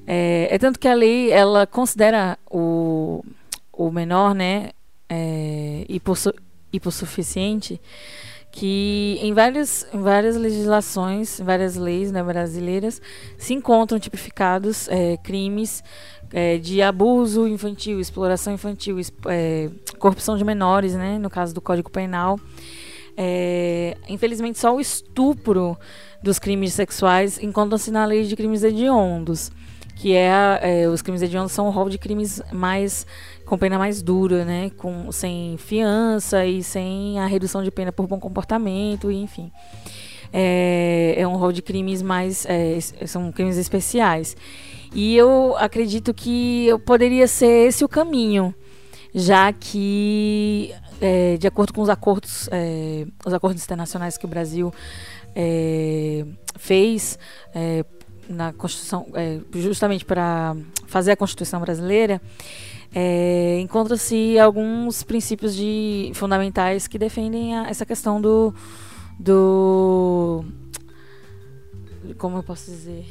É, 0.06 0.48
é 0.52 0.58
tanto 0.58 0.80
que 0.80 0.88
a 0.88 0.94
lei, 0.94 1.32
ela 1.32 1.68
considera 1.68 2.38
o, 2.50 3.24
o 3.72 3.92
menor, 3.92 4.34
né, 4.34 4.72
é, 5.08 5.86
hipossu, 5.88 6.34
hipossuficiente, 6.72 7.80
que 8.52 9.20
em 9.22 9.34
várias, 9.34 9.88
em 9.94 10.02
várias 10.02 10.36
legislações, 10.36 11.40
em 11.40 11.44
várias 11.44 11.76
leis 11.76 12.12
né, 12.12 12.24
brasileiras, 12.24 13.02
se 13.38 13.54
encontram 13.54 14.00
tipificados 14.00 14.88
é, 14.90 15.18
crimes 15.18 15.84
é, 16.32 16.58
de 16.58 16.82
abuso 16.82 17.48
infantil, 17.48 18.00
exploração 18.00 18.54
infantil, 18.54 18.98
é, 19.28 19.70
corrupção 19.98 20.38
de 20.38 20.44
menores, 20.44 20.96
né, 20.96 21.18
no 21.18 21.30
caso 21.30 21.54
do 21.54 21.62
Código 21.62 21.90
Penal. 21.90 22.40
É, 23.22 23.98
infelizmente, 24.08 24.58
só 24.58 24.74
o 24.74 24.80
estupro 24.80 25.78
dos 26.24 26.40
crimes 26.40 26.72
sexuais 26.72 27.38
encontra-se 27.44 27.92
na 27.92 28.06
lei 28.06 28.24
de 28.24 28.34
crimes 28.34 28.64
hediondos, 28.64 29.52
que 29.98 30.14
é, 30.14 30.30
é, 30.62 30.88
os 30.88 31.02
crimes 31.02 31.22
hediondos 31.22 31.52
são 31.52 31.68
o 31.68 31.70
rol 31.70 31.90
de 31.90 31.98
crimes 31.98 32.42
mais 32.50 33.06
com 33.46 33.58
pena 33.58 33.78
mais 33.78 34.02
dura, 34.02 34.46
né, 34.46 34.72
com 34.78 35.12
sem 35.12 35.58
fiança 35.58 36.46
e 36.46 36.64
sem 36.64 37.20
a 37.20 37.26
redução 37.26 37.62
de 37.62 37.70
pena 37.70 37.92
por 37.92 38.08
bom 38.08 38.20
comportamento, 38.20 39.12
enfim. 39.12 39.52
É, 40.32 41.16
é 41.18 41.28
um 41.28 41.36
rol 41.36 41.52
de 41.52 41.62
crimes 41.62 42.02
mais 42.02 42.46
é, 42.46 42.80
são 43.06 43.34
crimes 43.34 43.58
especiais. 43.58 44.38
E 44.96 45.14
eu 45.18 45.58
acredito 45.58 46.14
que 46.14 46.68
eu 46.68 46.80
poderia 46.80 47.28
ser 47.28 47.68
esse 47.68 47.84
o 47.84 47.90
caminho, 47.90 48.56
já 49.14 49.52
que, 49.52 50.74
é, 51.02 51.38
de 51.38 51.48
acordo 51.48 51.74
com 51.74 51.82
os 51.82 51.90
acordos, 51.90 52.48
é, 52.52 53.06
os 53.26 53.34
acordos 53.34 53.64
internacionais 53.64 54.18
que 54.18 54.26
o 54.26 54.28
Brasil 54.28 54.74
é, 55.36 56.26
fez 56.58 57.18
é, 57.54 57.86
na 58.28 58.54
Constituição, 58.54 59.08
é, 59.14 59.40
justamente 59.56 60.06
para 60.06 60.56
fazer 60.88 61.12
a 61.12 61.18
Constituição 61.18 61.60
brasileira, 61.62 62.22
é, 62.94 63.60
encontra-se 63.62 64.38
alguns 64.40 65.04
princípios 65.04 65.56
de, 65.56 66.12
fundamentais 66.16 66.88
que 66.88 66.98
defendem 66.98 67.56
a- 67.56 67.70
essa 67.70 67.86
questão 67.86 68.20
do, 68.20 68.54
do 69.20 70.44
como 72.18 72.38
eu 72.38 72.44
posso 72.44 72.72
dizer? 72.72 73.06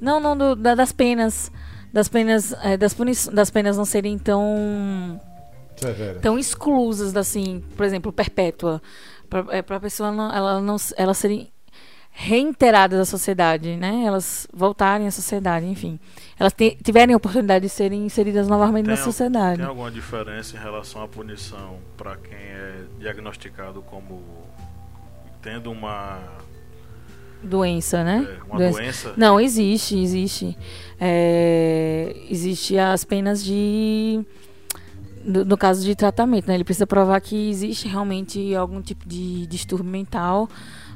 Não, 0.00 0.20
não 0.20 0.36
do, 0.36 0.54
da, 0.56 0.74
das 0.74 0.92
penas, 0.92 1.50
das 1.92 2.08
penas, 2.08 2.52
é, 2.62 2.76
das, 2.76 2.94
das 3.32 3.50
penas 3.50 3.76
não 3.76 3.84
serem 3.84 4.18
tão 4.18 5.20
tão 6.20 6.38
exclusas, 6.38 7.16
assim, 7.16 7.62
por 7.76 7.84
exemplo, 7.84 8.12
perpétua, 8.12 8.82
para 9.28 9.44
é, 9.50 9.58
a 9.58 9.80
pessoa 9.80 10.10
não, 10.10 10.32
ela 10.32 10.60
não, 10.60 10.76
ela 10.96 11.14
serem 11.14 11.50
reiteradas 12.12 13.00
à 13.00 13.04
sociedade, 13.04 13.76
né? 13.76 14.04
Elas 14.04 14.46
voltarem 14.52 15.06
à 15.06 15.10
sociedade, 15.10 15.64
enfim. 15.66 15.98
Elas 16.38 16.54
tiverem 16.82 17.14
a 17.14 17.16
oportunidade 17.16 17.64
de 17.64 17.68
serem 17.68 18.04
inseridas 18.04 18.48
novamente 18.48 18.86
tem 18.86 18.94
na 18.94 19.00
sociedade. 19.00 19.58
Tem 19.58 19.66
alguma 19.66 19.90
diferença 19.90 20.56
em 20.56 20.60
relação 20.60 21.02
à 21.02 21.08
punição 21.08 21.78
para 21.96 22.16
quem 22.16 22.36
é 22.36 22.84
diagnosticado 22.98 23.80
como 23.82 24.22
tendo 25.40 25.70
uma 25.70 26.20
doença, 27.42 28.04
né? 28.04 28.26
É, 28.38 28.42
uma 28.44 28.58
doença. 28.58 28.78
doença. 28.78 29.14
Não, 29.16 29.40
existe, 29.40 29.98
existe. 29.98 30.58
É, 31.00 32.14
existe 32.28 32.76
as 32.76 33.04
penas 33.04 33.42
de 33.42 34.22
no, 35.24 35.44
no, 35.44 35.56
caso 35.56 35.84
de 35.84 35.94
tratamento, 35.94 36.48
né? 36.48 36.54
Ele 36.54 36.64
precisa 36.64 36.86
provar 36.86 37.20
que 37.20 37.50
existe 37.50 37.88
realmente 37.88 38.54
algum 38.54 38.80
tipo 38.80 39.08
de 39.08 39.46
distúrbio 39.46 39.90
mental, 39.90 40.48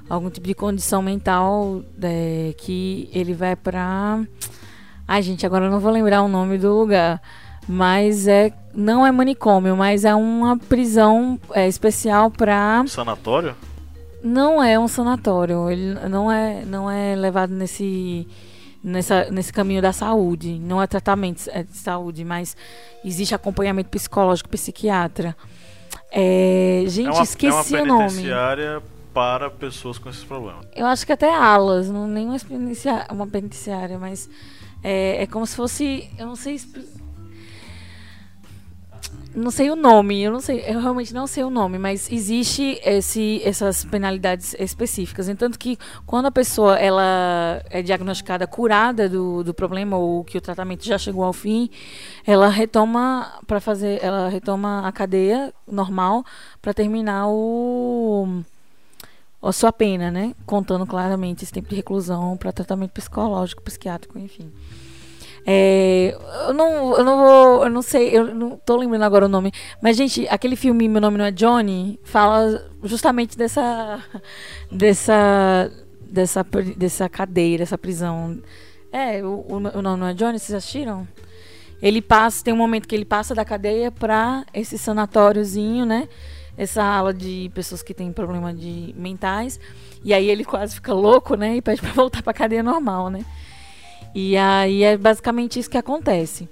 algum 0.09 0.31
tipo 0.31 0.47
de 0.47 0.55
condição 0.55 1.03
mental 1.03 1.83
é, 2.03 2.55
que 2.59 3.09
ele 3.13 3.35
vai 3.35 3.55
para. 3.57 4.25
Ai, 5.07 5.23
gente, 5.23 5.45
agora 5.45 5.67
eu 5.67 5.71
não 5.71 5.81
vou 5.81 5.93
lembrar 5.93 6.23
o 6.23 6.29
nome 6.29 6.59
do 6.59 6.73
lugar. 6.73 7.21
Mas 7.67 8.27
é 8.27 8.53
não 8.75 9.07
é 9.07 9.13
manicômio, 9.13 9.77
mas 9.77 10.05
é 10.05 10.15
uma 10.15 10.59
prisão 10.59 11.39
é, 11.53 11.67
especial 11.69 12.31
para. 12.31 12.85
Sanatório? 12.87 13.55
Não 14.23 14.63
é 14.63 14.79
um 14.79 14.89
sanatório. 14.89 15.71
Ele 15.71 15.95
não 16.09 16.31
é, 16.31 16.65
não 16.65 16.91
é 16.91 17.15
levado 17.15 17.53
nesse 17.53 18.27
nessa, 18.85 19.31
nesse 19.31 19.53
caminho 19.53 19.81
da 19.81 19.93
saúde. 19.93 20.59
Não 20.59 20.81
é 20.81 20.87
tratamento 20.87 21.49
é 21.49 21.63
de 21.63 21.77
saúde, 21.77 22.25
mas 22.25 22.57
existe 23.05 23.35
acompanhamento 23.35 23.89
psicológico, 23.89 24.49
psiquiatra. 24.51 25.35
É, 26.13 26.85
gente, 26.87 27.09
é 27.09 27.13
uma, 27.13 27.23
esqueci 27.23 27.77
é 27.77 27.83
o 27.83 27.87
nome. 27.87 28.09
penitenciária 28.09 28.83
para 29.15 29.49
pessoas 29.51 29.97
com 29.97 30.11
esses 30.11 30.25
problemas. 30.25 30.67
Eu 30.77 30.87
acho 30.87 31.07
que 31.07 31.13
até 31.13 31.35
alas, 31.35 31.89
não 31.89 32.07
nem 32.07 32.27
uma 32.27 32.39
penitenciária, 32.39 33.07
uma 33.11 33.27
penitenciária 33.27 33.99
mas 33.99 34.29
é, 34.83 35.23
é 35.23 35.27
como 35.27 35.47
se 35.47 35.57
fosse, 35.57 36.11
eu 36.19 36.27
não 36.27 36.37
sei 36.37 36.61
não 39.35 39.51
sei 39.51 39.69
o 39.69 39.75
nome, 39.75 40.23
eu 40.23 40.31
não 40.31 40.41
sei, 40.41 40.65
eu 40.67 40.81
realmente 40.81 41.13
não 41.13 41.27
sei 41.27 41.43
o 41.43 41.51
nome, 41.51 41.77
mas 41.77 42.11
existe 42.11 42.81
esse, 42.85 43.43
essas 43.45 43.85
penalidades 43.85 44.55
específicas. 44.59 45.29
Entanto 45.29 45.59
que 45.59 45.77
quando 46.07 46.27
a 46.27 46.31
pessoa 46.31 46.79
ela 46.79 47.61
é 47.69 47.83
diagnosticada 47.83 48.47
curada 48.47 49.09
do, 49.09 49.43
do 49.43 49.53
problema 49.53 49.97
ou 49.97 50.23
que 50.23 50.39
o 50.39 50.41
tratamento 50.41 50.85
já 50.85 50.97
chegou 50.97 51.25
ao 51.25 51.33
fim, 51.33 51.69
ela 52.25 52.49
retoma 52.49 53.41
para 53.47 53.61
fazer, 53.61 53.99
ela 54.03 54.29
retoma 54.29 54.87
a 54.87 54.93
cadeia 54.93 55.53
normal 55.67 56.25
para 56.63 56.73
terminar 56.73 57.27
o 57.29 58.43
a 59.43 59.53
sua 59.53 59.73
pena, 59.73 60.11
né? 60.11 60.35
Contando 60.47 60.87
claramente 60.87 61.45
esse 61.45 61.53
tempo 61.53 61.69
de 61.69 61.77
reclusão 61.77 62.35
para 62.37 62.51
tratamento 62.51 62.93
psicológico, 62.93 63.63
psiquiátrico, 63.63 64.19
enfim. 64.19 64.51
É, 65.47 66.17
eu 66.49 66.55
não, 66.55 66.97
eu 66.97 67.05
não 67.05 67.19
vou, 67.19 67.65
eu 67.65 67.71
não 67.71 67.83
sei, 67.83 68.17
eu 68.17 68.35
não 68.35 68.57
tô 68.57 68.77
lembrando 68.77 69.03
agora 69.03 69.27
o 69.27 69.29
nome. 69.29 69.53
Mas, 69.83 69.97
gente, 69.97 70.27
aquele 70.29 70.57
filme 70.57 70.89
Meu 70.89 71.01
Nome 71.01 71.19
Não 71.19 71.25
É 71.25 71.31
Johnny 71.31 72.01
fala 72.03 72.71
justamente 72.83 73.37
dessa. 73.37 74.03
dessa. 74.73 75.71
dessa, 76.01 76.47
dessa 76.77 77.09
cadeia, 77.09 77.59
dessa 77.59 77.77
prisão. 77.77 78.41
É, 78.91 79.23
o, 79.23 79.45
o, 79.49 79.61
Nome 79.61 80.01
Não 80.01 80.07
É 80.09 80.15
Johnny, 80.15 80.39
vocês 80.39 80.55
assistiram? 80.57 81.07
Ele 81.83 82.01
passa, 82.01 82.43
tem 82.43 82.55
um 82.55 82.57
momento 82.57 82.89
que 82.89 82.95
ele 82.95 83.05
passa 83.05 83.35
da 83.35 83.45
cadeia 83.45 83.91
pra 83.91 84.45
esse 84.55 84.79
sanatóriozinho, 84.79 85.85
né? 85.85 86.09
Essa 86.57 86.83
ala 86.83 87.13
de 87.13 87.51
pessoas 87.55 87.83
que 87.83 87.93
têm 87.93 88.13
problema 88.13 88.55
de 88.55 88.95
mentais. 88.97 89.61
E 90.03 90.15
aí 90.15 90.31
ele 90.31 90.45
quase 90.45 90.77
fica 90.77 90.95
louco, 90.95 91.35
né? 91.35 91.57
E 91.57 91.61
pede 91.61 91.83
pra 91.83 91.93
voltar 91.93 92.23
pra 92.23 92.33
cadeia 92.33 92.63
normal, 92.63 93.11
né? 93.11 93.25
E 94.15 94.37
aí 94.37 94.83
é 94.83 94.97
basicamente 94.97 95.59
isso 95.59 95.69
que 95.69 95.77
acontece. 95.77 96.49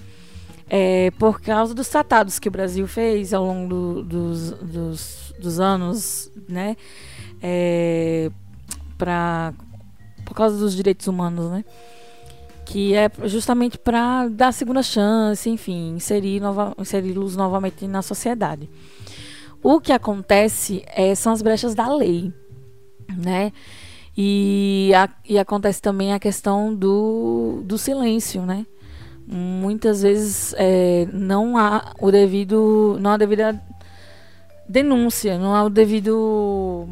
É, 0.69 1.11
por 1.13 1.41
causa 1.41 1.75
dos 1.75 1.89
tratados 1.89 2.39
que 2.39 2.49
o 2.49 2.51
Brasil 2.51 2.87
fez 2.89 3.35
ao 3.35 3.45
longo 3.45 3.69
do, 3.69 4.03
dos, 4.03 4.51
dos, 4.53 5.35
dos, 5.39 5.61
anos, 5.61 6.33
né? 6.49 6.77
É, 7.43 8.31
pra, 8.97 9.53
por 10.25 10.35
causa 10.35 10.57
dos 10.57 10.75
direitos 10.75 11.07
humanos, 11.07 11.51
né? 11.51 11.65
Que 12.65 12.95
é 12.95 13.11
justamente 13.25 13.77
para 13.77 14.29
dar 14.29 14.51
segunda 14.53 14.83
chance, 14.83 15.49
enfim, 15.49 15.95
inserir 15.95 16.41
nova, 16.41 16.75
inseri-los 16.79 17.37
novamente 17.37 17.87
na 17.87 18.01
sociedade. 18.01 18.69
O 19.63 19.79
que 19.79 19.93
acontece 19.93 20.83
é, 20.87 21.15
são 21.15 21.33
as 21.33 21.43
brechas 21.43 21.75
da 21.75 21.95
lei, 21.95 22.33
né? 23.17 23.53
E, 24.17 24.93
a, 24.95 25.09
e 25.27 25.39
acontece 25.39 25.81
também 25.81 26.13
a 26.13 26.21
questão 26.21 26.75
do, 26.75 27.63
do 27.65 27.79
silêncio, 27.79 28.43
né? 28.43 28.67
Muitas 29.27 30.03
vezes 30.03 30.55
é, 30.59 31.07
não 31.13 31.57
há 31.57 31.95
o 32.01 32.11
devido, 32.11 32.99
não 33.01 33.13
há 33.13 33.17
devida 33.17 33.61
denúncia, 34.69 35.39
não 35.39 35.55
há 35.55 35.65
o 35.65 35.71
devido 35.71 36.89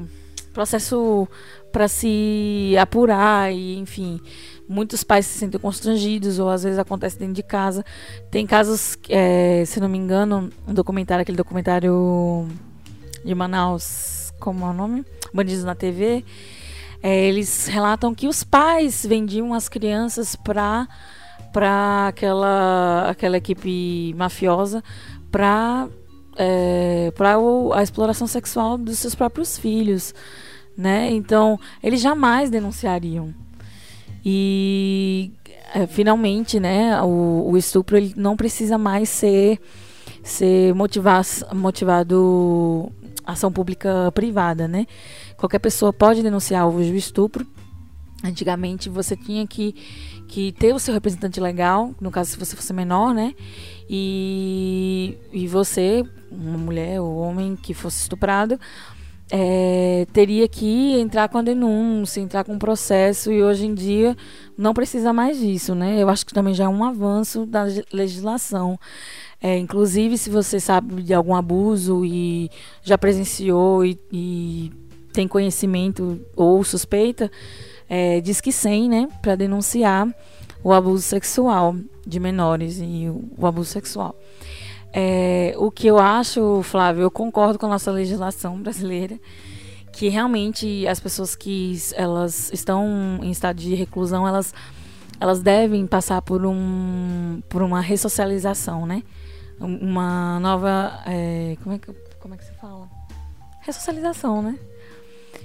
processo 0.52 1.28
para 1.72 1.86
se 1.86 2.74
apurar 2.80 3.52
e 3.52 3.78
enfim 3.78 4.20
muitos 4.68 5.04
pais 5.04 5.26
se 5.26 5.38
sentem 5.38 5.60
constrangidos 5.60 6.38
ou 6.38 6.48
às 6.48 6.62
vezes 6.62 6.78
acontece 6.78 7.18
dentro 7.18 7.34
de 7.34 7.42
casa. 7.42 7.84
Tem 8.30 8.46
casos 8.46 8.96
é, 9.08 9.64
se 9.66 9.80
não 9.80 9.88
me 9.88 9.98
engano 9.98 10.48
um 10.66 10.72
documentário 10.72 11.22
aquele 11.22 11.36
documentário 11.36 12.48
de 13.24 13.34
Manaus 13.34 14.32
como 14.38 14.64
é 14.64 14.70
o 14.70 14.72
nome? 14.72 15.04
Bandidos 15.34 15.64
na 15.64 15.74
TV 15.74 16.24
é, 17.02 17.28
eles 17.28 17.66
relatam 17.66 18.14
que 18.14 18.28
os 18.28 18.44
pais 18.44 19.04
vendiam 19.06 19.54
as 19.54 19.68
crianças 19.68 20.36
para 20.36 20.88
para 21.52 22.08
aquela 22.08 23.08
aquela 23.08 23.36
equipe 23.36 24.14
mafiosa 24.16 24.84
para 25.30 25.88
é, 26.36 27.12
para 27.16 27.36
a 27.74 27.82
exploração 27.82 28.26
sexual 28.26 28.78
dos 28.78 28.98
seus 28.98 29.14
próprios 29.14 29.58
filhos, 29.58 30.14
né? 30.76 31.10
Então 31.10 31.58
eles 31.82 32.00
jamais 32.00 32.50
denunciariam 32.50 33.34
e 34.24 35.32
é, 35.74 35.86
finalmente, 35.86 36.60
né? 36.60 37.00
O, 37.02 37.50
o 37.50 37.56
estupro 37.56 37.96
não 38.16 38.36
precisa 38.36 38.76
mais 38.76 39.08
ser 39.08 39.60
ser 40.22 40.74
motivado 41.54 42.92
ação 43.30 43.52
pública 43.52 44.10
privada, 44.12 44.66
né? 44.68 44.86
Qualquer 45.36 45.58
pessoa 45.58 45.92
pode 45.92 46.22
denunciar 46.22 46.68
o 46.68 46.80
estupro. 46.80 47.46
Antigamente 48.22 48.88
você 48.90 49.16
tinha 49.16 49.46
que, 49.46 49.74
que 50.28 50.52
ter 50.52 50.74
o 50.74 50.78
seu 50.78 50.92
representante 50.92 51.40
legal, 51.40 51.94
no 52.00 52.10
caso 52.10 52.30
se 52.30 52.38
você 52.38 52.54
fosse 52.54 52.72
menor, 52.72 53.14
né? 53.14 53.34
E, 53.88 55.16
e 55.32 55.48
você, 55.48 56.04
uma 56.30 56.58
mulher 56.58 57.00
ou 57.00 57.16
homem 57.16 57.56
que 57.56 57.72
fosse 57.72 58.02
estuprado, 58.02 58.60
é, 59.30 60.06
teria 60.12 60.48
que 60.48 60.98
entrar 60.98 61.28
com 61.28 61.38
a 61.38 61.42
denúncia, 61.42 62.20
entrar 62.20 62.44
com 62.44 62.56
o 62.56 62.58
processo, 62.58 63.30
e 63.32 63.42
hoje 63.42 63.64
em 63.64 63.74
dia 63.74 64.16
não 64.58 64.74
precisa 64.74 65.12
mais 65.12 65.38
disso, 65.38 65.74
né? 65.74 66.02
Eu 66.02 66.08
acho 66.08 66.26
que 66.26 66.34
também 66.34 66.52
já 66.52 66.64
é 66.64 66.68
um 66.68 66.84
avanço 66.84 67.46
da 67.46 67.64
legislação. 67.92 68.78
É, 69.42 69.56
inclusive, 69.56 70.18
se 70.18 70.28
você 70.28 70.60
sabe 70.60 71.02
de 71.02 71.14
algum 71.14 71.34
abuso 71.34 72.04
e 72.04 72.50
já 72.82 72.98
presenciou 72.98 73.84
e, 73.84 73.98
e 74.12 74.70
tem 75.12 75.26
conhecimento 75.26 76.20
ou 76.36 76.62
suspeita, 76.62 77.30
é, 77.88 78.20
diz 78.20 78.40
que 78.40 78.52
sim, 78.52 78.88
né, 78.88 79.08
para 79.22 79.34
denunciar 79.36 80.06
o 80.62 80.72
abuso 80.72 81.02
sexual 81.02 81.74
de 82.06 82.20
menores 82.20 82.78
e 82.80 83.08
o, 83.08 83.24
o 83.38 83.46
abuso 83.46 83.70
sexual. 83.70 84.14
É, 84.92 85.54
o 85.56 85.70
que 85.70 85.86
eu 85.86 85.98
acho, 85.98 86.62
Flávio, 86.62 87.02
eu 87.02 87.10
concordo 87.10 87.58
com 87.58 87.66
a 87.66 87.70
nossa 87.70 87.90
legislação 87.90 88.58
brasileira, 88.62 89.18
que 89.92 90.08
realmente 90.08 90.86
as 90.86 91.00
pessoas 91.00 91.34
que 91.34 91.76
elas 91.94 92.52
estão 92.52 93.20
em 93.22 93.30
estado 93.30 93.56
de 93.56 93.74
reclusão, 93.74 94.26
elas, 94.28 94.52
elas 95.18 95.42
devem 95.42 95.86
passar 95.86 96.20
por, 96.22 96.44
um, 96.44 97.42
por 97.48 97.62
uma 97.62 97.80
ressocialização, 97.80 98.86
né? 98.86 99.02
Uma 99.60 100.40
nova. 100.40 101.02
É, 101.06 101.56
como, 101.62 101.76
é 101.76 101.78
que, 101.78 101.92
como 102.18 102.34
é 102.34 102.36
que 102.36 102.44
se 102.44 102.52
fala? 102.52 102.88
Ressocialização, 103.60 104.40
né? 104.40 104.58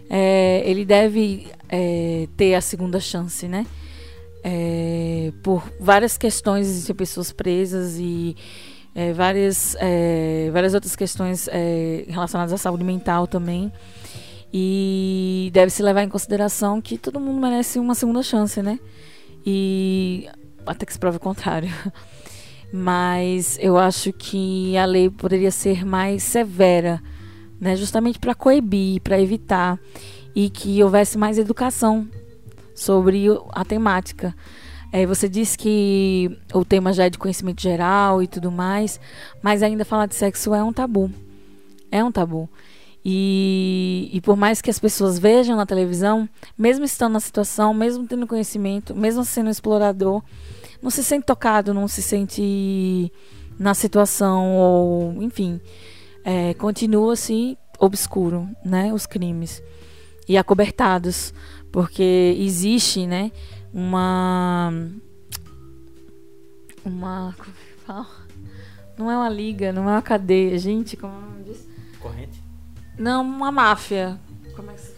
é, 0.09 0.61
ele 0.65 0.85
deve 0.85 1.47
é, 1.69 2.27
ter 2.35 2.55
a 2.55 2.61
segunda 2.61 2.99
chance, 2.99 3.47
né? 3.47 3.65
É, 4.43 5.31
por 5.43 5.63
várias 5.79 6.17
questões 6.17 6.85
de 6.85 6.93
pessoas 6.93 7.31
presas 7.31 7.97
e 7.97 8.35
é, 8.93 9.11
várias, 9.11 9.75
é, 9.79 10.49
várias 10.53 10.73
outras 10.75 10.95
questões 10.95 11.49
relacionadas 12.07 12.53
à 12.53 12.57
saúde 12.57 12.83
mental 12.83 13.27
também. 13.27 13.71
E 14.53 15.49
deve-se 15.51 15.83
levar 15.83 16.03
em 16.03 16.09
consideração 16.09 16.81
que 16.81 16.97
todo 16.97 17.19
mundo 17.19 17.41
merece 17.41 17.77
uma 17.79 17.95
segunda 17.95 18.23
chance, 18.23 18.61
né? 18.61 18.79
E 19.45 20.29
até 20.65 20.85
que 20.85 20.93
se 20.93 20.99
prove 20.99 21.17
o 21.17 21.19
contrário. 21.19 21.69
Mas 22.77 23.57
eu 23.61 23.77
acho 23.77 24.11
que 24.11 24.75
a 24.75 24.83
lei 24.83 25.09
poderia 25.09 25.49
ser 25.49 25.85
mais 25.85 26.23
severa, 26.23 27.01
né? 27.57 27.73
Justamente 27.73 28.19
para 28.19 28.35
coibir, 28.35 28.99
para 29.01 29.17
evitar 29.17 29.79
e 30.35 30.49
que 30.49 30.83
houvesse 30.83 31.17
mais 31.17 31.37
educação 31.37 32.05
sobre 32.75 33.27
a 33.53 33.63
temática. 33.63 34.35
É, 34.91 35.05
você 35.05 35.29
disse 35.29 35.57
que 35.57 36.37
o 36.53 36.65
tema 36.65 36.91
já 36.91 37.05
é 37.05 37.09
de 37.09 37.17
conhecimento 37.17 37.61
geral 37.61 38.21
e 38.21 38.27
tudo 38.27 38.51
mais, 38.51 38.99
mas 39.41 39.63
ainda 39.63 39.85
falar 39.85 40.07
de 40.07 40.15
sexo 40.15 40.53
é 40.53 40.61
um 40.61 40.73
tabu. 40.73 41.09
É 41.89 42.03
um 42.03 42.11
tabu. 42.11 42.49
E, 43.05 44.09
e 44.11 44.19
por 44.19 44.35
mais 44.35 44.61
que 44.61 44.69
as 44.69 44.79
pessoas 44.79 45.17
vejam 45.17 45.55
na 45.55 45.65
televisão, 45.65 46.27
mesmo 46.57 46.83
estando 46.83 47.13
na 47.13 47.19
situação, 47.21 47.73
mesmo 47.73 48.05
tendo 48.05 48.27
conhecimento, 48.27 48.93
mesmo 48.93 49.23
sendo 49.23 49.49
explorador, 49.49 50.21
não 50.85 50.91
se 50.91 51.03
sente 51.03 51.25
tocado, 51.25 51.73
não 51.73 51.87
se 51.87 51.99
sente 51.99 53.11
na 53.57 53.73
situação, 53.73 54.55
ou 54.55 55.23
enfim, 55.23 55.59
é, 56.23 56.53
continua 56.53 57.13
assim 57.13 57.57
obscuro, 57.79 58.47
né, 58.63 58.93
os 58.93 59.07
crimes 59.07 59.63
e 60.29 60.37
acobertados, 60.37 61.33
porque 61.71 62.35
existe, 62.37 63.07
né, 63.07 63.31
uma 63.73 64.71
uma 66.85 67.35
não 68.95 69.09
é 69.09 69.17
uma 69.17 69.29
liga, 69.29 69.73
não 69.73 69.89
é 69.89 69.93
uma 69.93 70.01
cadeia, 70.03 70.55
gente, 70.59 70.95
como 70.95 71.43
diz? 71.43 71.67
Corrente? 71.99 72.43
Não, 72.95 73.23
uma 73.23 73.51
máfia. 73.51 74.19
Como 74.55 74.69
é 74.69 74.75
que 74.75 74.81
se 74.81 74.91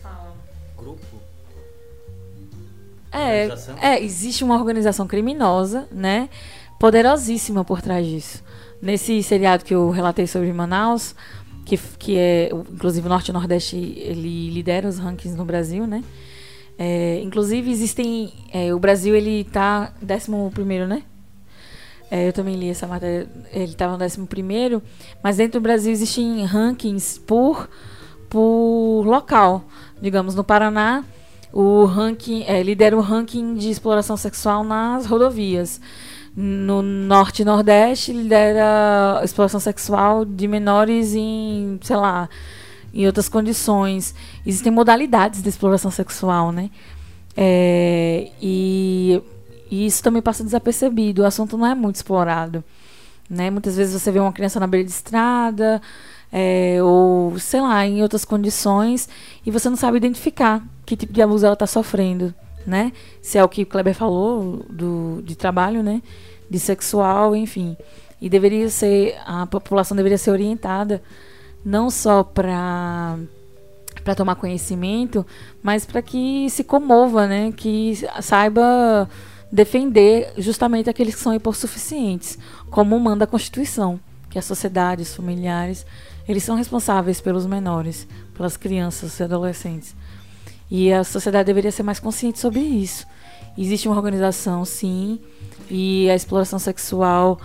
É, 3.19 3.49
é, 3.81 4.03
existe 4.03 4.43
uma 4.43 4.55
organização 4.55 5.07
criminosa, 5.07 5.87
né? 5.91 6.29
Poderosíssima 6.79 7.63
por 7.63 7.81
trás 7.81 8.05
disso. 8.05 8.43
Nesse 8.81 9.21
seriado 9.23 9.65
que 9.65 9.73
eu 9.73 9.89
relatei 9.89 10.27
sobre 10.27 10.51
Manaus, 10.53 11.15
que, 11.65 11.77
que 11.99 12.17
é, 12.17 12.49
inclusive 12.71 13.05
o 13.05 13.09
Norte 13.09 13.29
e 13.29 13.33
Nordeste, 13.33 13.75
ele 13.75 14.49
lidera 14.51 14.87
os 14.87 14.97
rankings 14.97 15.37
no 15.37 15.43
Brasil, 15.43 15.85
né? 15.85 16.03
É, 16.77 17.19
inclusive 17.23 17.71
existem, 17.71 18.31
é, 18.53 18.73
o 18.73 18.79
Brasil 18.79 19.15
ele 19.15 19.43
tá 19.43 19.93
11 20.01 20.51
primeiro, 20.53 20.87
né? 20.87 21.03
É, 22.09 22.27
eu 22.27 22.33
também 22.33 22.55
li 22.55 22.69
essa 22.69 22.87
matéria, 22.87 23.27
ele 23.51 23.71
estava 23.71 23.97
no 23.97 24.03
11, 24.03 24.81
mas 25.21 25.37
dentro 25.37 25.59
do 25.59 25.63
Brasil 25.63 25.91
existem 25.91 26.45
rankings 26.45 27.19
por, 27.19 27.69
por 28.29 29.03
local. 29.05 29.65
Digamos, 30.01 30.35
no 30.35 30.43
Paraná, 30.43 31.03
o 31.51 31.85
ranking 31.85 32.43
é, 32.43 32.61
lidera 32.61 32.95
o 32.95 33.01
ranking 33.01 33.55
de 33.55 33.69
exploração 33.69 34.17
sexual 34.17 34.63
nas 34.63 35.05
rodovias. 35.05 35.79
No 36.35 36.81
Norte 36.83 37.41
e 37.41 37.45
Nordeste, 37.45 38.13
lidera 38.13 39.21
exploração 39.23 39.59
sexual 39.59 40.23
de 40.23 40.47
menores 40.47 41.15
em, 41.15 41.79
sei 41.81 41.95
lá, 41.95 42.29
em 42.93 43.07
outras 43.07 43.27
condições. 43.27 44.13
Existem 44.45 44.71
modalidades 44.71 45.41
de 45.41 45.49
exploração 45.49 45.89
sexual, 45.89 46.51
né? 46.51 46.69
É, 47.35 48.29
e 48.39 49.21
e 49.69 49.85
isso 49.85 50.01
também 50.01 50.21
passa 50.21 50.43
desapercebido. 50.43 51.21
O 51.21 51.25
assunto 51.25 51.57
não 51.57 51.65
é 51.67 51.75
muito 51.75 51.95
explorado. 51.95 52.63
Né? 53.29 53.49
Muitas 53.49 53.75
vezes 53.75 54.01
você 54.01 54.11
vê 54.11 54.19
uma 54.19 54.31
criança 54.31 54.59
na 54.59 54.67
beira 54.67 54.85
de 54.85 54.91
estrada, 54.91 55.81
é, 56.31 56.77
ou 56.81 57.37
sei 57.39 57.61
lá, 57.61 57.85
em 57.85 58.01
outras 58.01 58.25
condições, 58.25 59.07
e 59.45 59.51
você 59.51 59.69
não 59.69 59.77
sabe 59.77 59.97
identificar 59.97 60.63
que 60.85 60.95
tipo 60.95 61.13
de 61.13 61.21
abuso 61.21 61.45
ela 61.45 61.53
está 61.53 61.67
sofrendo. 61.67 62.33
Né? 62.65 62.91
Se 63.21 63.37
é 63.37 63.43
o 63.43 63.47
que 63.47 63.63
o 63.63 63.65
Kleber 63.65 63.95
falou 63.95 64.65
do, 64.69 65.21
de 65.23 65.35
trabalho, 65.35 65.81
né? 65.81 66.01
de 66.49 66.59
sexual, 66.59 67.35
enfim. 67.35 67.77
E 68.21 68.29
deveria 68.29 68.69
ser, 68.69 69.15
a 69.25 69.45
população 69.45 69.95
deveria 69.95 70.17
ser 70.17 70.31
orientada 70.31 71.01
não 71.63 71.89
só 71.89 72.23
para 72.23 73.17
para 74.03 74.15
tomar 74.15 74.35
conhecimento, 74.35 75.25
mas 75.61 75.85
para 75.85 76.01
que 76.01 76.49
se 76.49 76.63
comova, 76.63 77.27
né? 77.27 77.51
Que 77.51 77.93
saiba 78.21 79.09
defender 79.51 80.31
justamente 80.37 80.89
aqueles 80.89 81.13
que 81.13 81.19
são 81.19 81.33
hipossuficientes, 81.33 82.37
como 82.69 82.97
manda 82.97 83.25
a 83.25 83.27
Constituição, 83.27 83.99
que 84.29 84.39
as 84.39 84.45
sociedades 84.45 85.13
familiares, 85.13 85.85
eles 86.27 86.43
são 86.43 86.55
responsáveis 86.55 87.21
pelos 87.21 87.45
menores, 87.45 88.07
pelas 88.33 88.57
crianças 88.57 89.19
e 89.19 89.23
adolescentes. 89.23 89.95
E 90.69 90.91
a 90.91 91.03
sociedade 91.03 91.47
deveria 91.47 91.71
ser 91.71 91.83
mais 91.83 91.99
consciente 91.99 92.39
sobre 92.39 92.59
isso. 92.59 93.07
Existe 93.57 93.87
uma 93.87 93.95
organização, 93.95 94.65
sim, 94.65 95.19
e 95.69 96.09
a 96.09 96.15
exploração 96.15 96.59
sexual 96.59 97.39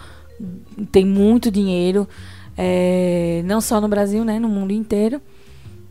tem 0.91 1.07
muito 1.07 1.51
dinheiro, 1.51 2.09
é, 2.57 3.43
não 3.45 3.61
só 3.61 3.81
no 3.81 3.89
Brasil, 3.89 4.25
né, 4.25 4.39
no 4.39 4.49
mundo 4.49 4.73
inteiro. 4.73 5.21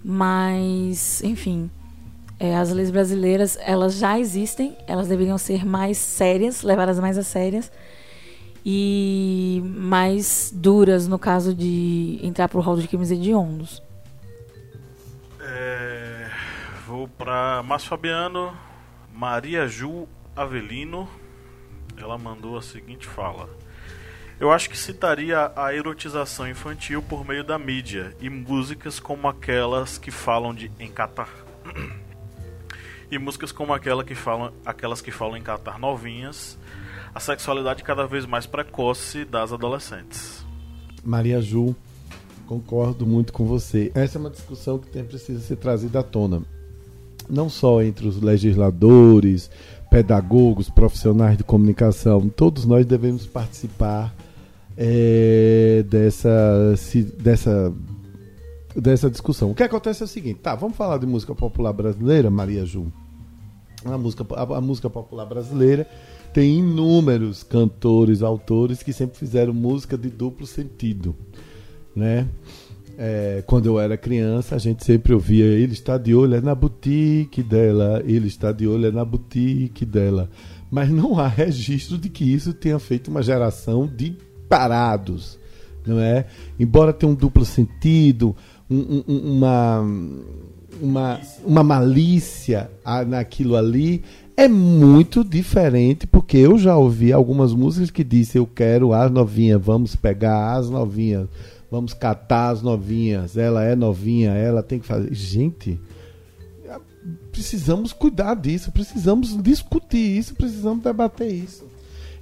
Mas, 0.03 1.23
enfim, 1.23 1.69
é, 2.39 2.55
as 2.55 2.71
leis 2.71 2.91
brasileiras 2.91 3.57
elas 3.61 3.95
já 3.95 4.19
existem, 4.19 4.75
elas 4.87 5.07
deveriam 5.07 5.37
ser 5.37 5.65
mais 5.65 5.97
sérias, 5.97 6.63
levadas 6.63 6.99
mais 6.99 7.17
a 7.17 7.23
sérias 7.23 7.71
e 8.65 9.61
mais 9.65 10.51
duras 10.55 11.07
no 11.07 11.17
caso 11.17 11.53
de 11.53 12.19
entrar 12.21 12.47
para 12.47 12.57
o 12.57 12.61
rol 12.61 12.77
de 12.77 12.87
crimes 12.87 13.11
hediondos. 13.11 13.81
É, 15.39 16.29
vou 16.87 17.07
para 17.07 17.63
Márcio 17.63 17.89
Fabiano, 17.89 18.55
Maria 19.13 19.67
Ju 19.67 20.07
Avelino. 20.35 21.09
Ela 21.97 22.17
mandou 22.17 22.57
a 22.57 22.61
seguinte 22.61 23.07
fala. 23.07 23.49
Eu 24.39 24.51
acho 24.51 24.69
que 24.69 24.77
citaria 24.77 25.51
a 25.55 25.71
erotização 25.71 26.47
infantil 26.47 27.01
por 27.03 27.23
meio 27.23 27.43
da 27.43 27.59
mídia 27.59 28.15
e 28.19 28.27
músicas 28.27 28.99
como 28.99 29.27
aquelas 29.27 29.99
que 29.99 30.09
falam 30.09 30.51
de 30.51 30.71
encatar 30.79 31.29
e 33.11 33.19
músicas 33.19 33.51
como 33.51 33.71
aquela 33.71 34.03
que 34.03 34.15
falam, 34.15 34.51
aquelas 34.65 34.99
que 34.99 35.11
falam 35.11 35.37
em 35.37 35.43
catar 35.43 35.77
novinhas, 35.77 36.57
a 37.13 37.19
sexualidade 37.19 37.83
cada 37.83 38.05
vez 38.05 38.25
mais 38.25 38.45
precoce 38.45 39.25
das 39.25 39.51
adolescentes. 39.51 40.45
Maria 41.03 41.41
Ju, 41.41 41.75
concordo 42.47 43.05
muito 43.05 43.33
com 43.33 43.45
você. 43.45 43.91
Essa 43.93 44.17
é 44.17 44.19
uma 44.19 44.29
discussão 44.29 44.79
que 44.79 44.87
tem, 44.87 45.03
precisa 45.03 45.39
ser 45.41 45.57
trazida 45.57 45.99
à 45.99 46.03
tona. 46.03 46.41
Não 47.29 47.49
só 47.49 47.81
entre 47.81 48.07
os 48.07 48.21
legisladores, 48.21 49.49
pedagogos, 49.89 50.69
profissionais 50.69 51.37
de 51.37 51.43
comunicação, 51.43 52.29
todos 52.29 52.65
nós 52.65 52.85
devemos 52.85 53.25
participar 53.25 54.13
é, 54.77 55.83
dessa, 55.87 56.75
se, 56.77 57.03
dessa, 57.03 57.73
dessa 58.75 59.09
discussão. 59.09 59.51
O 59.51 59.55
que 59.55 59.63
acontece 59.63 60.01
é 60.01 60.05
o 60.05 60.07
seguinte, 60.07 60.39
tá, 60.39 60.55
vamos 60.55 60.77
falar 60.77 60.97
de 60.97 61.05
música 61.05 61.35
popular 61.35 61.73
brasileira, 61.73 62.29
Maria 62.29 62.65
Ju? 62.65 62.91
a 63.85 63.97
música, 63.97 64.25
a, 64.35 64.57
a 64.57 64.61
música 64.61 64.89
popular 64.89 65.25
brasileira 65.25 65.87
tem 66.33 66.59
inúmeros 66.59 67.43
cantores, 67.43 68.21
autores 68.21 68.81
que 68.81 68.93
sempre 68.93 69.17
fizeram 69.17 69.53
música 69.53 69.97
de 69.97 70.09
duplo 70.09 70.45
sentido, 70.45 71.15
né? 71.95 72.27
É, 72.97 73.43
quando 73.47 73.65
eu 73.65 73.79
era 73.79 73.97
criança, 73.97 74.55
a 74.55 74.59
gente 74.59 74.83
sempre 74.85 75.13
ouvia 75.13 75.45
ele 75.45 75.73
está 75.73 75.97
de 75.97 76.13
olho 76.13 76.35
é 76.35 76.41
na 76.41 76.53
boutique 76.53 77.41
dela, 77.41 78.03
ele 78.05 78.27
está 78.27 78.51
de 78.51 78.67
olho 78.67 78.85
é 78.85 78.91
na 78.91 79.03
boutique 79.03 79.85
dela. 79.85 80.29
Mas 80.69 80.89
não 80.89 81.19
há 81.19 81.27
registro 81.27 81.97
de 81.97 82.09
que 82.09 82.23
isso 82.23 82.53
tenha 82.53 82.79
feito 82.79 83.09
uma 83.09 83.23
geração 83.23 83.87
de 83.87 84.15
parados, 84.47 85.39
não 85.85 85.99
é? 85.99 86.27
Embora 86.59 86.93
tenha 86.93 87.11
um 87.11 87.15
duplo 87.15 87.43
sentido, 87.43 88.35
um, 88.69 89.03
um, 89.07 89.35
uma 89.35 89.83
uma, 90.81 91.19
uma 91.45 91.63
malícia 91.63 92.69
naquilo 93.07 93.55
ali 93.55 94.03
é 94.35 94.47
muito 94.47 95.23
diferente, 95.23 96.07
porque 96.07 96.37
eu 96.37 96.57
já 96.57 96.75
ouvi 96.75 97.11
algumas 97.11 97.53
músicas 97.53 97.91
que 97.91 98.03
dizem 98.03 98.39
eu 98.39 98.47
quero 98.47 98.93
as 98.93 99.11
novinhas, 99.11 99.61
vamos 99.61 99.95
pegar 99.95 100.55
as 100.55 100.69
novinhas, 100.69 101.27
vamos 101.69 101.93
catar 101.93 102.49
as 102.49 102.61
novinhas, 102.61 103.37
ela 103.37 103.63
é 103.63 103.75
novinha, 103.75 104.31
ela 104.31 104.63
tem 104.63 104.79
que 104.79 104.85
fazer. 104.85 105.13
Gente, 105.13 105.79
precisamos 107.31 107.93
cuidar 107.93 108.35
disso, 108.35 108.71
precisamos 108.71 109.41
discutir 109.41 110.17
isso, 110.17 110.35
precisamos 110.35 110.83
debater 110.83 111.31
isso. 111.31 111.65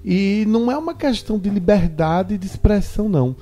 E 0.04 0.46
não 0.48 0.72
é 0.72 0.78
uma 0.78 0.94
questão 0.94 1.38
de 1.38 1.50
liberdade 1.50 2.38
de 2.38 2.46
expressão, 2.46 3.10
não. 3.10 3.36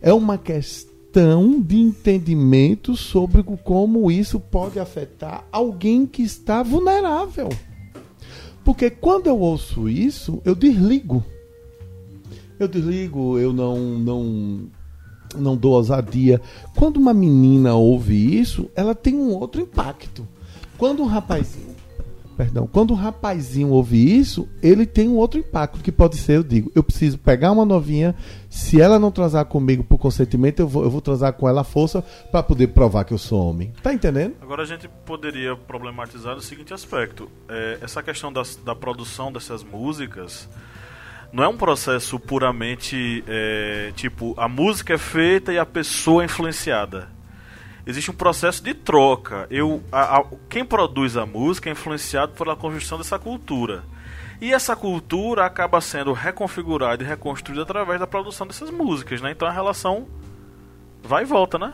É 0.00 0.12
uma 0.12 0.38
questão 0.38 1.60
de 1.60 1.76
entendimento 1.76 2.94
sobre 2.94 3.42
como 3.42 4.10
isso 4.10 4.38
pode 4.38 4.78
afetar 4.78 5.44
alguém 5.50 6.06
que 6.06 6.22
está 6.22 6.62
vulnerável. 6.62 7.48
Porque 8.66 8.90
quando 8.90 9.28
eu 9.28 9.38
ouço 9.38 9.88
isso, 9.88 10.42
eu 10.44 10.52
desligo. 10.52 11.24
Eu 12.58 12.66
desligo, 12.66 13.38
eu 13.38 13.52
não 13.52 13.78
não 13.78 14.68
não 15.36 15.56
dou 15.56 15.74
ousadia. 15.74 16.40
Quando 16.74 16.96
uma 16.96 17.14
menina 17.14 17.76
ouve 17.76 18.40
isso, 18.40 18.68
ela 18.74 18.92
tem 18.92 19.14
um 19.14 19.32
outro 19.36 19.60
impacto. 19.60 20.26
Quando 20.76 21.00
um 21.00 21.06
rapazinho 21.06 21.75
perdão, 22.36 22.68
quando 22.70 22.92
um 22.92 22.96
rapazinho 22.96 23.70
ouve 23.70 23.96
isso, 23.96 24.48
ele 24.62 24.84
tem 24.84 25.08
um 25.08 25.16
outro 25.16 25.40
impacto, 25.40 25.82
que 25.82 25.90
pode 25.90 26.16
ser, 26.16 26.36
eu 26.36 26.42
digo, 26.42 26.70
eu 26.74 26.82
preciso 26.82 27.18
pegar 27.18 27.50
uma 27.52 27.64
novinha, 27.64 28.14
se 28.50 28.80
ela 28.80 28.98
não 28.98 29.10
transar 29.10 29.44
comigo 29.46 29.82
por 29.82 29.98
consentimento, 29.98 30.60
eu 30.60 30.68
vou, 30.68 30.84
eu 30.84 30.90
vou 30.90 31.00
transar 31.00 31.32
com 31.32 31.48
ela 31.48 31.62
à 31.62 31.64
força 31.64 32.02
para 32.30 32.42
poder 32.42 32.68
provar 32.68 33.04
que 33.04 33.14
eu 33.14 33.18
sou 33.18 33.48
homem. 33.48 33.72
Tá 33.82 33.92
entendendo? 33.92 34.34
Agora 34.40 34.62
a 34.62 34.66
gente 34.66 34.88
poderia 35.04 35.56
problematizar 35.56 36.36
o 36.36 36.40
seguinte 36.40 36.74
aspecto: 36.74 37.30
é, 37.48 37.78
essa 37.80 38.02
questão 38.02 38.32
das, 38.32 38.56
da 38.56 38.74
produção 38.74 39.32
dessas 39.32 39.64
músicas 39.64 40.48
não 41.32 41.42
é 41.42 41.48
um 41.48 41.56
processo 41.56 42.18
puramente 42.20 43.24
é, 43.26 43.92
tipo 43.96 44.34
a 44.38 44.48
música 44.48 44.94
é 44.94 44.98
feita 44.98 45.52
e 45.52 45.58
a 45.58 45.66
pessoa 45.66 46.22
é 46.22 46.26
influenciada 46.26 47.15
existe 47.86 48.10
um 48.10 48.14
processo 48.14 48.62
de 48.62 48.74
troca. 48.74 49.46
Eu, 49.50 49.82
a, 49.92 50.18
a, 50.18 50.24
quem 50.48 50.64
produz 50.64 51.16
a 51.16 51.24
música 51.24 51.70
é 51.70 51.72
influenciado 51.72 52.32
pela 52.32 52.56
construção 52.56 52.98
dessa 52.98 53.18
cultura. 53.18 53.84
E 54.40 54.52
essa 54.52 54.76
cultura 54.76 55.46
acaba 55.46 55.80
sendo 55.80 56.12
reconfigurada 56.12 57.02
e 57.02 57.06
reconstruída 57.06 57.62
através 57.62 57.98
da 58.00 58.06
produção 58.06 58.46
dessas 58.46 58.70
músicas, 58.70 59.20
né? 59.22 59.30
Então 59.30 59.48
a 59.48 59.52
relação 59.52 60.06
vai 61.02 61.22
e 61.22 61.26
volta, 61.26 61.58
né? 61.58 61.72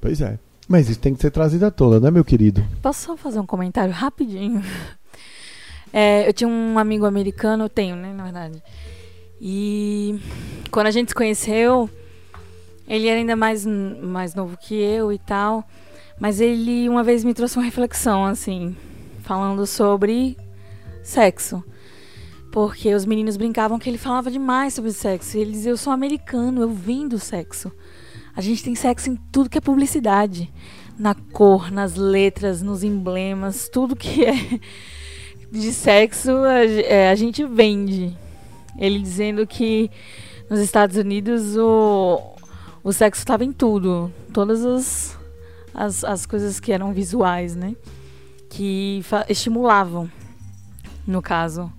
Pois 0.00 0.20
é. 0.20 0.38
Mas 0.68 0.88
isso 0.88 1.00
tem 1.00 1.14
que 1.14 1.20
ser 1.20 1.30
trazido 1.30 1.64
à 1.64 1.70
tona, 1.70 2.00
né, 2.00 2.10
meu 2.10 2.24
querido? 2.24 2.64
Posso 2.82 3.06
só 3.06 3.16
fazer 3.16 3.38
um 3.40 3.46
comentário 3.46 3.92
rapidinho? 3.92 4.62
É, 5.94 6.26
eu 6.26 6.32
tinha 6.32 6.48
um 6.48 6.78
amigo 6.78 7.04
americano, 7.04 7.64
eu 7.64 7.68
tenho, 7.68 7.94
né, 7.94 8.14
na 8.14 8.24
verdade. 8.24 8.62
E 9.38 10.18
quando 10.70 10.86
a 10.86 10.90
gente 10.90 11.10
se 11.10 11.14
conheceu, 11.14 11.90
ele 12.86 13.08
era 13.08 13.18
ainda 13.18 13.36
mais, 13.36 13.64
mais 13.64 14.34
novo 14.34 14.56
que 14.56 14.74
eu 14.74 15.12
e 15.12 15.18
tal. 15.18 15.64
Mas 16.20 16.40
ele 16.40 16.88
uma 16.88 17.02
vez 17.02 17.24
me 17.24 17.34
trouxe 17.34 17.56
uma 17.56 17.64
reflexão, 17.64 18.24
assim, 18.24 18.76
falando 19.22 19.66
sobre 19.66 20.36
sexo. 21.02 21.62
Porque 22.52 22.94
os 22.94 23.06
meninos 23.06 23.36
brincavam 23.36 23.78
que 23.78 23.88
ele 23.88 23.98
falava 23.98 24.30
demais 24.30 24.74
sobre 24.74 24.92
sexo. 24.92 25.36
E 25.36 25.40
ele 25.40 25.52
dizia: 25.52 25.72
Eu 25.72 25.76
sou 25.76 25.92
americano, 25.92 26.60
eu 26.60 26.68
vim 26.68 27.08
do 27.08 27.18
sexo. 27.18 27.72
A 28.36 28.40
gente 28.40 28.62
tem 28.62 28.74
sexo 28.74 29.10
em 29.10 29.16
tudo 29.30 29.48
que 29.50 29.58
é 29.58 29.60
publicidade. 29.60 30.52
Na 30.98 31.14
cor, 31.14 31.70
nas 31.70 31.96
letras, 31.96 32.62
nos 32.62 32.84
emblemas, 32.84 33.68
tudo 33.68 33.96
que 33.96 34.24
é 34.24 34.34
de 35.50 35.72
sexo 35.72 36.30
a, 36.30 36.64
é, 36.64 37.10
a 37.10 37.14
gente 37.14 37.44
vende. 37.44 38.16
Ele 38.78 38.98
dizendo 38.98 39.46
que 39.46 39.90
nos 40.48 40.60
Estados 40.60 40.96
Unidos 40.96 41.56
o, 41.56 42.31
o 42.84 42.92
sexo 42.92 43.20
estava 43.20 43.44
em 43.44 43.52
tudo. 43.52 44.12
Todas 44.32 44.64
as, 44.64 45.18
as, 45.74 46.04
as 46.04 46.26
coisas 46.26 46.58
que 46.58 46.72
eram 46.72 46.92
visuais, 46.92 47.54
né? 47.54 47.76
Que 48.50 49.02
estimulavam, 49.28 50.10
no 51.06 51.22
caso, 51.22 51.72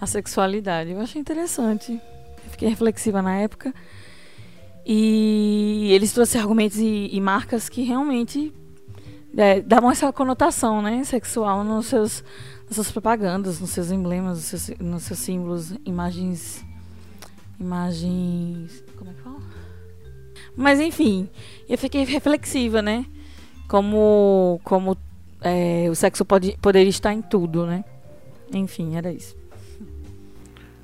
a 0.00 0.06
sexualidade. 0.06 0.90
Eu 0.90 1.00
achei 1.00 1.20
interessante. 1.20 2.00
fiquei 2.50 2.68
reflexiva 2.68 3.22
na 3.22 3.36
época. 3.36 3.74
E 4.84 5.90
eles 5.92 6.12
trouxeram 6.12 6.44
argumentos 6.44 6.78
e, 6.78 7.08
e 7.12 7.20
marcas 7.20 7.68
que 7.68 7.82
realmente 7.82 8.52
é, 9.36 9.60
davam 9.60 9.90
essa 9.90 10.12
conotação 10.12 10.82
né, 10.82 11.04
sexual 11.04 11.64
nos 11.64 11.86
seus, 11.86 12.24
nas 12.66 12.74
suas 12.74 12.90
propagandas, 12.90 13.60
nos 13.60 13.70
seus 13.70 13.90
emblemas, 13.90 14.38
nos 14.38 14.62
seus, 14.62 14.78
nos 14.78 15.02
seus 15.04 15.18
símbolos, 15.18 15.72
imagens. 15.84 16.64
Imagens. 17.60 18.82
Como 18.96 19.10
é 19.10 19.14
que 19.14 19.22
fala? 19.22 19.51
Mas 20.56 20.80
enfim, 20.80 21.28
eu 21.68 21.78
fiquei 21.78 22.04
reflexiva, 22.04 22.82
né? 22.82 23.06
Como, 23.68 24.60
como 24.64 24.96
é, 25.40 25.88
o 25.90 25.94
sexo 25.94 26.24
pode, 26.24 26.56
poderia 26.60 26.90
estar 26.90 27.12
em 27.12 27.22
tudo, 27.22 27.66
né? 27.66 27.84
Enfim, 28.52 28.96
era 28.96 29.10
isso. 29.10 29.36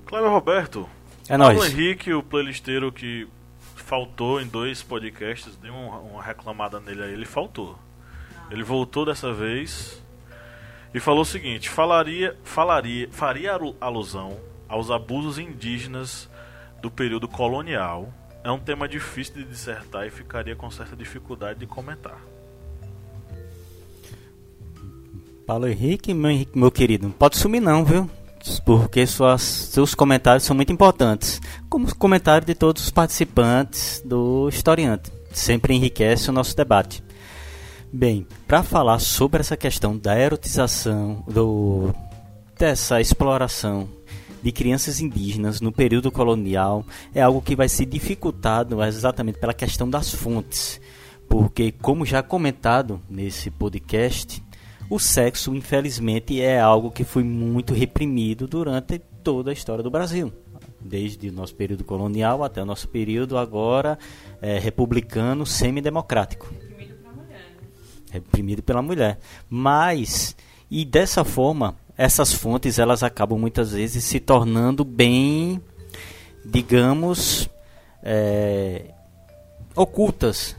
Cláudio 0.06 0.30
Roberto. 0.30 0.88
É 1.28 1.36
nóis. 1.36 1.62
Henrique, 1.66 2.12
o 2.14 2.22
playlisteiro 2.22 2.90
que 2.90 3.28
faltou 3.76 4.40
em 4.40 4.46
dois 4.46 4.82
podcasts, 4.82 5.54
dei 5.56 5.70
uma, 5.70 5.98
uma 5.98 6.22
reclamada 6.22 6.80
nele 6.80 7.02
aí, 7.02 7.12
ele 7.12 7.26
faltou. 7.26 7.78
Ele 8.50 8.62
voltou 8.62 9.04
dessa 9.04 9.32
vez 9.32 10.02
e 10.94 11.00
falou 11.00 11.22
o 11.22 11.26
seguinte: 11.26 11.68
falaria, 11.68 12.36
falaria, 12.42 13.08
faria 13.10 13.58
alusão 13.80 14.38
aos 14.66 14.90
abusos 14.90 15.38
indígenas 15.38 16.28
do 16.80 16.90
período 16.90 17.28
colonial 17.28 18.12
é 18.42 18.50
um 18.50 18.58
tema 18.58 18.88
difícil 18.88 19.34
de 19.34 19.44
dissertar 19.44 20.06
e 20.06 20.10
ficaria 20.10 20.54
com 20.54 20.70
certa 20.70 20.96
dificuldade 20.96 21.58
de 21.58 21.66
comentar. 21.66 22.18
Paulo 25.46 25.66
Henrique, 25.66 26.12
meu, 26.12 26.30
Henrique, 26.30 26.58
meu 26.58 26.70
querido, 26.70 27.06
não 27.06 27.12
pode 27.12 27.36
sumir 27.36 27.60
não, 27.60 27.84
viu? 27.84 28.08
Porque 28.64 29.06
suas, 29.06 29.42
seus 29.42 29.94
comentários 29.94 30.44
são 30.44 30.54
muito 30.54 30.72
importantes. 30.72 31.40
Como 31.68 31.86
os 31.86 31.92
comentários 31.92 32.46
de 32.46 32.54
todos 32.54 32.84
os 32.84 32.90
participantes 32.90 34.02
do 34.04 34.48
Historiante. 34.48 35.10
Sempre 35.32 35.74
enriquece 35.74 36.30
o 36.30 36.32
nosso 36.32 36.56
debate. 36.56 37.02
Bem, 37.92 38.26
para 38.46 38.62
falar 38.62 38.98
sobre 38.98 39.40
essa 39.40 39.56
questão 39.56 39.96
da 39.96 40.18
erotização, 40.18 41.24
do, 41.26 41.94
dessa 42.58 43.00
exploração 43.00 43.88
de 44.42 44.52
crianças 44.52 45.00
indígenas 45.00 45.60
no 45.60 45.72
período 45.72 46.10
colonial 46.10 46.84
é 47.14 47.20
algo 47.20 47.42
que 47.42 47.56
vai 47.56 47.68
ser 47.68 47.86
dificultado 47.86 48.82
exatamente 48.82 49.38
pela 49.38 49.54
questão 49.54 49.88
das 49.88 50.14
fontes. 50.14 50.80
Porque, 51.28 51.72
como 51.72 52.06
já 52.06 52.22
comentado 52.22 53.00
nesse 53.08 53.50
podcast, 53.50 54.42
o 54.88 54.98
sexo, 54.98 55.54
infelizmente, 55.54 56.40
é 56.40 56.58
algo 56.58 56.90
que 56.90 57.04
foi 57.04 57.22
muito 57.22 57.74
reprimido 57.74 58.46
durante 58.46 58.98
toda 59.22 59.50
a 59.50 59.52
história 59.52 59.82
do 59.82 59.90
Brasil. 59.90 60.32
Desde 60.80 61.28
o 61.28 61.32
nosso 61.32 61.54
período 61.54 61.84
colonial 61.84 62.42
até 62.42 62.62
o 62.62 62.64
nosso 62.64 62.88
período 62.88 63.36
agora 63.36 63.98
é, 64.40 64.58
republicano 64.58 65.44
semidemocrático. 65.44 66.48
Reprimido 66.50 66.94
pela 66.94 67.12
mulher. 67.12 67.56
Reprimido 68.10 68.62
pela 68.62 68.82
mulher. 68.82 69.18
Mas, 69.50 70.34
e 70.70 70.84
dessa 70.86 71.24
forma, 71.24 71.76
essas 71.98 72.32
fontes 72.32 72.78
elas 72.78 73.02
acabam 73.02 73.36
muitas 73.36 73.72
vezes 73.72 74.04
se 74.04 74.20
tornando 74.20 74.84
bem, 74.84 75.60
digamos, 76.44 77.50
é, 78.00 78.94
ocultas. 79.74 80.54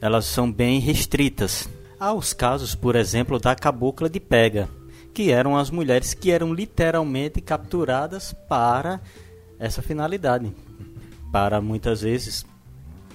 Elas 0.00 0.24
são 0.24 0.50
bem 0.50 0.80
restritas. 0.80 1.68
Há 2.00 2.14
os 2.14 2.32
casos, 2.32 2.74
por 2.74 2.96
exemplo, 2.96 3.38
da 3.38 3.54
cabocla 3.54 4.08
de 4.08 4.18
pega, 4.18 4.66
que 5.12 5.30
eram 5.30 5.58
as 5.58 5.68
mulheres 5.68 6.14
que 6.14 6.30
eram 6.30 6.54
literalmente 6.54 7.42
capturadas 7.42 8.32
para 8.48 8.98
essa 9.58 9.82
finalidade, 9.82 10.54
para 11.30 11.60
muitas 11.60 12.00
vezes 12.00 12.46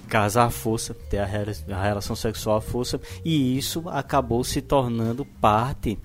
casar 0.06 0.46
à 0.46 0.50
força, 0.50 0.94
ter 0.94 1.18
a 1.18 1.82
relação 1.82 2.14
sexual 2.14 2.58
à 2.58 2.60
força, 2.60 3.00
e 3.24 3.58
isso 3.58 3.88
acabou 3.88 4.44
se 4.44 4.60
tornando 4.60 5.24
parte 5.24 5.98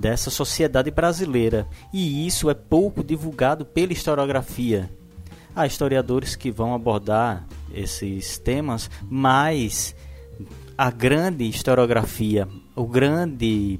dessa 0.00 0.30
sociedade 0.30 0.90
brasileira, 0.90 1.68
e 1.92 2.26
isso 2.26 2.48
é 2.48 2.54
pouco 2.54 3.04
divulgado 3.04 3.64
pela 3.66 3.92
historiografia. 3.92 4.90
Há 5.54 5.66
historiadores 5.66 6.34
que 6.34 6.50
vão 6.50 6.74
abordar 6.74 7.46
esses 7.72 8.38
temas, 8.38 8.90
mas 9.08 9.94
a 10.78 10.90
grande 10.90 11.46
historiografia, 11.46 12.48
o 12.74 12.86
grande 12.86 13.78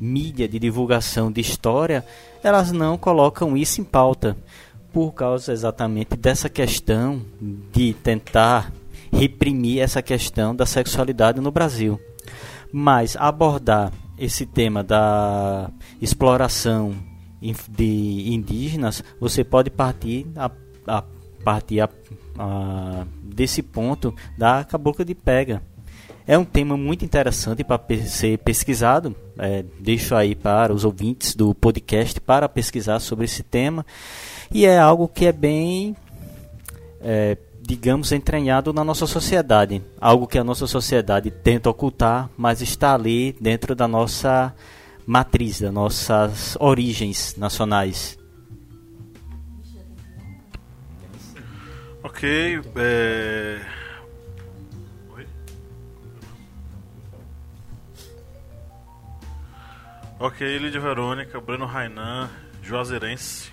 mídia 0.00 0.48
de 0.48 0.58
divulgação 0.58 1.30
de 1.30 1.40
história, 1.40 2.04
elas 2.42 2.70
não 2.70 2.96
colocam 2.96 3.56
isso 3.56 3.80
em 3.80 3.84
pauta, 3.84 4.36
por 4.92 5.12
causa 5.12 5.52
exatamente 5.52 6.16
dessa 6.16 6.48
questão 6.48 7.22
de 7.72 7.94
tentar 7.94 8.72
reprimir 9.10 9.80
essa 9.80 10.02
questão 10.02 10.54
da 10.54 10.66
sexualidade 10.66 11.40
no 11.40 11.50
Brasil. 11.50 11.98
Mas 12.70 13.16
abordar 13.16 13.92
esse 14.18 14.46
tema 14.46 14.82
da 14.82 15.70
exploração 16.00 16.94
de 17.68 18.32
indígenas, 18.32 19.02
você 19.20 19.42
pode 19.42 19.70
partir 19.70 20.26
a, 20.36 20.50
a 20.86 21.04
partir 21.44 21.80
a, 21.80 21.88
a, 22.38 23.06
desse 23.22 23.62
ponto 23.62 24.14
da 24.38 24.64
cabocla 24.64 25.04
de 25.04 25.14
pega. 25.14 25.62
É 26.24 26.38
um 26.38 26.44
tema 26.44 26.76
muito 26.76 27.04
interessante 27.04 27.64
para 27.64 27.80
ser 28.06 28.38
pesquisado. 28.38 29.14
É, 29.36 29.64
deixo 29.80 30.14
aí 30.14 30.36
para 30.36 30.72
os 30.72 30.84
ouvintes 30.84 31.34
do 31.34 31.52
podcast 31.52 32.20
para 32.20 32.48
pesquisar 32.48 33.00
sobre 33.00 33.24
esse 33.24 33.42
tema. 33.42 33.84
E 34.52 34.64
é 34.64 34.78
algo 34.78 35.08
que 35.08 35.26
é 35.26 35.32
bem 35.32 35.96
é, 37.00 37.36
digamos, 37.62 38.10
entranhado 38.10 38.72
na 38.72 38.82
nossa 38.82 39.06
sociedade. 39.06 39.82
Algo 40.00 40.26
que 40.26 40.38
a 40.38 40.44
nossa 40.44 40.66
sociedade 40.66 41.30
tenta 41.30 41.70
ocultar, 41.70 42.28
mas 42.36 42.60
está 42.60 42.94
ali 42.94 43.36
dentro 43.40 43.74
da 43.74 43.86
nossa 43.86 44.54
matriz, 45.06 45.60
das 45.60 45.72
nossas 45.72 46.56
origens 46.60 47.36
nacionais. 47.36 48.18
Ok. 52.02 52.60
É... 52.76 53.60
Ok, 60.18 60.58
Lídia 60.58 60.80
Verônica, 60.80 61.40
Bruno 61.40 61.66
Rainan, 61.66 62.30
Juazeirense, 62.62 63.50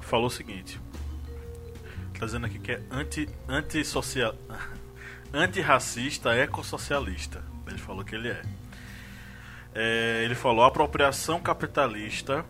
falou 0.00 0.26
o 0.26 0.30
seguinte. 0.30 0.83
Tá 2.18 2.26
dizendo 2.26 2.46
aqui 2.46 2.58
que 2.58 2.72
é 2.72 2.80
anti, 2.90 3.28
anti-social, 3.48 4.34
antirracista, 5.32 6.34
ecossocialista. 6.34 7.42
Ele 7.66 7.78
falou 7.78 8.04
que 8.04 8.14
ele 8.14 8.28
é. 8.28 8.42
é. 9.74 10.22
Ele 10.24 10.34
falou 10.34 10.64
apropriação 10.64 11.40
capitalista 11.40 12.44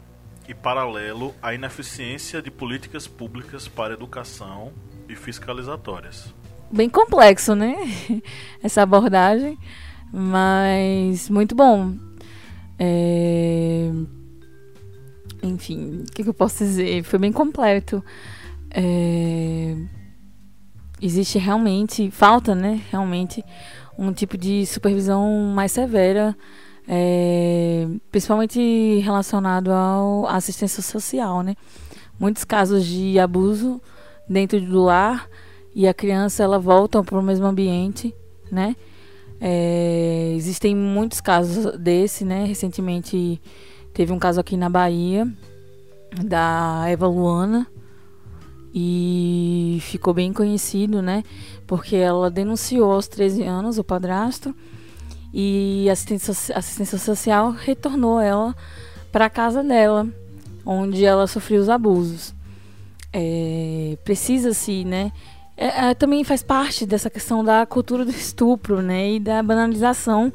e 0.46 0.54
paralelo 0.54 1.34
à 1.42 1.54
ineficiência 1.54 2.42
de 2.42 2.50
políticas 2.50 3.06
públicas 3.06 3.66
para 3.66 3.94
educação 3.94 4.72
e 5.08 5.16
fiscalizatórias. 5.16 6.32
Bem 6.70 6.88
complexo, 6.88 7.54
né? 7.54 7.76
Essa 8.62 8.82
abordagem, 8.82 9.58
mas 10.12 11.28
muito 11.30 11.54
bom. 11.54 11.94
É... 12.78 13.90
Enfim, 15.42 16.02
o 16.02 16.12
que, 16.12 16.22
que, 16.22 16.28
eu 16.28 16.34
posso 16.34 16.64
dizer? 16.64 17.02
Foi 17.04 17.18
bem 17.18 17.32
completo. 17.32 18.02
É... 18.75 19.77
Existe 21.01 21.39
realmente, 21.39 22.11
falta, 22.11 22.55
né? 22.55 22.83
Realmente, 22.91 23.45
um 23.99 24.12
tipo 24.12 24.37
de 24.37 24.66
supervisão 24.66 25.53
mais 25.55 25.72
severa, 25.72 26.37
é... 26.89 27.87
principalmente 28.11 29.01
relacionado 29.05 29.70
à 29.70 30.35
assistência 30.35 30.83
social, 30.83 31.43
né? 31.43 31.55
Muitos 32.18 32.45
casos 32.45 32.85
de 32.85 33.18
abuso 33.18 33.81
dentro 34.29 34.61
do 34.61 34.83
lar 34.83 35.29
e 35.75 35.87
a 35.87 35.95
criança 35.95 36.43
ela 36.43 36.59
volta 36.59 37.03
para 37.03 37.18
o 37.18 37.22
mesmo 37.22 37.47
ambiente, 37.47 38.14
né? 38.51 38.77
É, 39.41 40.33
existem 40.37 40.75
muitos 40.75 41.20
casos 41.20 41.77
desse, 41.79 42.25
né? 42.25 42.45
Recentemente 42.45 43.41
teve 43.93 44.12
um 44.12 44.18
caso 44.18 44.41
aqui 44.41 44.57
na 44.57 44.70
Bahia 44.70 45.29
da 46.25 46.85
Eva 46.87 47.09
Luana 47.09 47.66
e 48.75 49.79
ficou 49.83 50.12
bem 50.12 50.33
conhecido, 50.33 51.01
né? 51.01 51.22
Porque 51.64 51.95
ela 51.95 52.29
denunciou 52.29 52.91
aos 52.91 53.07
13 53.07 53.45
anos 53.45 53.79
o 53.79 53.85
padrasto 53.85 54.53
e 55.33 55.87
a 55.89 55.93
assistência, 55.93 56.57
assistência 56.57 56.99
social 56.99 57.53
retornou 57.53 58.20
ela 58.20 58.55
para 59.12 59.27
a 59.27 59.31
casa 59.31 59.62
dela, 59.62 60.09
onde 60.66 61.05
ela 61.05 61.29
sofreu 61.29 61.61
os 61.61 61.68
abusos. 61.68 62.35
É, 63.12 63.97
Precisa-se, 64.03 64.85
né? 64.85 65.12
É, 65.57 65.91
é, 65.91 65.95
também 65.95 66.25
faz 66.25 66.43
parte 66.43 66.85
dessa 66.85 67.09
questão 67.09 67.45
da 67.45 67.64
cultura 67.64 68.05
do 68.05 68.11
estupro, 68.11 68.83
né? 68.83 69.12
E 69.12 69.20
da 69.20 69.41
banalização 69.41 70.33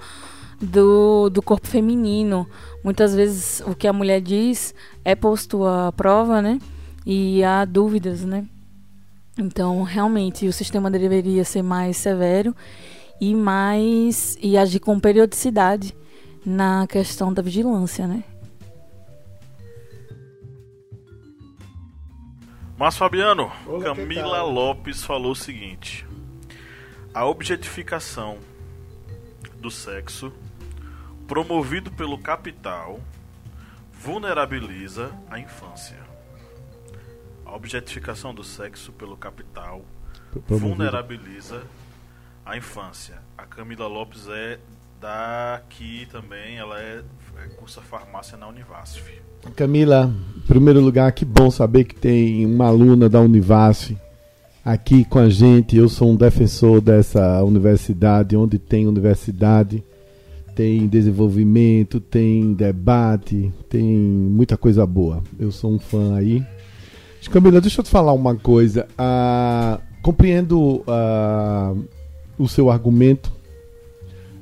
do, 0.62 1.30
do 1.30 1.42
corpo 1.42 1.68
feminino. 1.68 2.48
Muitas 2.82 3.14
vezes 3.14 3.62
o 3.66 3.76
que 3.76 3.86
a 3.86 3.92
mulher 3.92 4.22
diz 4.22 4.74
é 5.04 5.14
posto 5.14 5.66
à 5.66 5.92
prova, 5.92 6.42
né? 6.42 6.58
E 7.06 7.44
há 7.44 7.66
dúvidas, 7.66 8.24
né? 8.24 8.46
Então, 9.38 9.84
realmente, 9.84 10.48
o 10.48 10.54
sistema 10.54 10.92
deveria 10.92 11.46
ser 11.46 11.62
mais 11.62 11.98
severo 11.98 12.56
e 13.22 13.34
mais 13.34 14.38
e 14.42 14.58
agir 14.58 14.80
com 14.80 15.00
periodicidade 15.00 15.96
na 16.46 16.86
questão 16.88 17.34
da 17.34 17.42
vigilância, 17.42 18.08
né? 18.08 18.24
Mas 22.78 22.96
Fabiano, 22.96 23.52
Olá, 23.68 23.84
Camila 23.84 24.42
Lopes 24.42 25.04
falou 25.04 25.34
o 25.34 25.36
seguinte: 25.36 26.08
a 27.14 27.26
objetificação 27.26 28.38
do 29.58 29.70
sexo 29.70 30.32
promovido 31.28 31.92
pelo 31.92 32.18
capital 32.18 33.00
vulnerabiliza 33.92 35.12
a 35.30 35.38
infância. 35.38 36.09
A 37.50 37.56
objetificação 37.56 38.32
do 38.32 38.44
sexo 38.44 38.92
pelo 38.92 39.18
capital 39.18 39.82
vulnerabiliza 40.48 41.64
a 42.46 42.56
infância. 42.56 43.16
A 43.36 43.44
Camila 43.44 43.88
Lopes 43.88 44.28
é 44.30 44.60
daqui 45.02 46.08
também, 46.12 46.58
ela 46.58 46.80
é, 46.80 47.02
é 47.44 47.48
cursa 47.56 47.82
farmácia 47.82 48.38
na 48.38 48.48
Univasf. 48.48 49.02
Camila, 49.56 50.14
em 50.38 50.42
primeiro 50.42 50.80
lugar, 50.80 51.12
que 51.12 51.26
bom 51.26 51.50
saber 51.50 51.86
que 51.86 51.96
tem 51.96 52.46
uma 52.46 52.68
aluna 52.68 53.10
da 53.10 53.20
Univasf 53.20 53.98
aqui 54.64 55.04
com 55.04 55.18
a 55.18 55.28
gente. 55.28 55.76
Eu 55.76 55.90
sou 55.90 56.12
um 56.12 56.16
defensor 56.16 56.80
dessa 56.80 57.44
universidade, 57.44 58.38
onde 58.38 58.60
tem 58.60 58.86
universidade, 58.86 59.84
tem 60.54 60.88
desenvolvimento, 60.88 62.00
tem 62.00 62.54
debate, 62.54 63.52
tem 63.68 63.84
muita 63.84 64.56
coisa 64.56 64.86
boa. 64.86 65.24
Eu 65.40 65.52
sou 65.52 65.72
um 65.72 65.80
fã 65.80 66.16
aí. 66.16 66.46
Camila, 67.28 67.60
deixa 67.60 67.82
eu 67.82 67.84
te 67.84 67.90
falar 67.90 68.14
uma 68.14 68.36
coisa. 68.36 68.88
Ah, 68.98 69.80
compreendo 70.02 70.84
ah, 70.88 71.76
o 72.38 72.48
seu 72.48 72.72
argumento, 72.72 73.32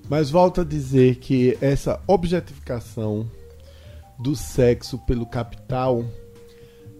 mas 0.10 0.30
volto 0.30 0.62
a 0.62 0.64
dizer 0.64 1.16
que 1.16 1.58
essa 1.60 2.00
objetificação 2.08 3.30
do 4.20 4.36
sexo 4.36 4.98
pelo 5.00 5.26
capital 5.26 6.06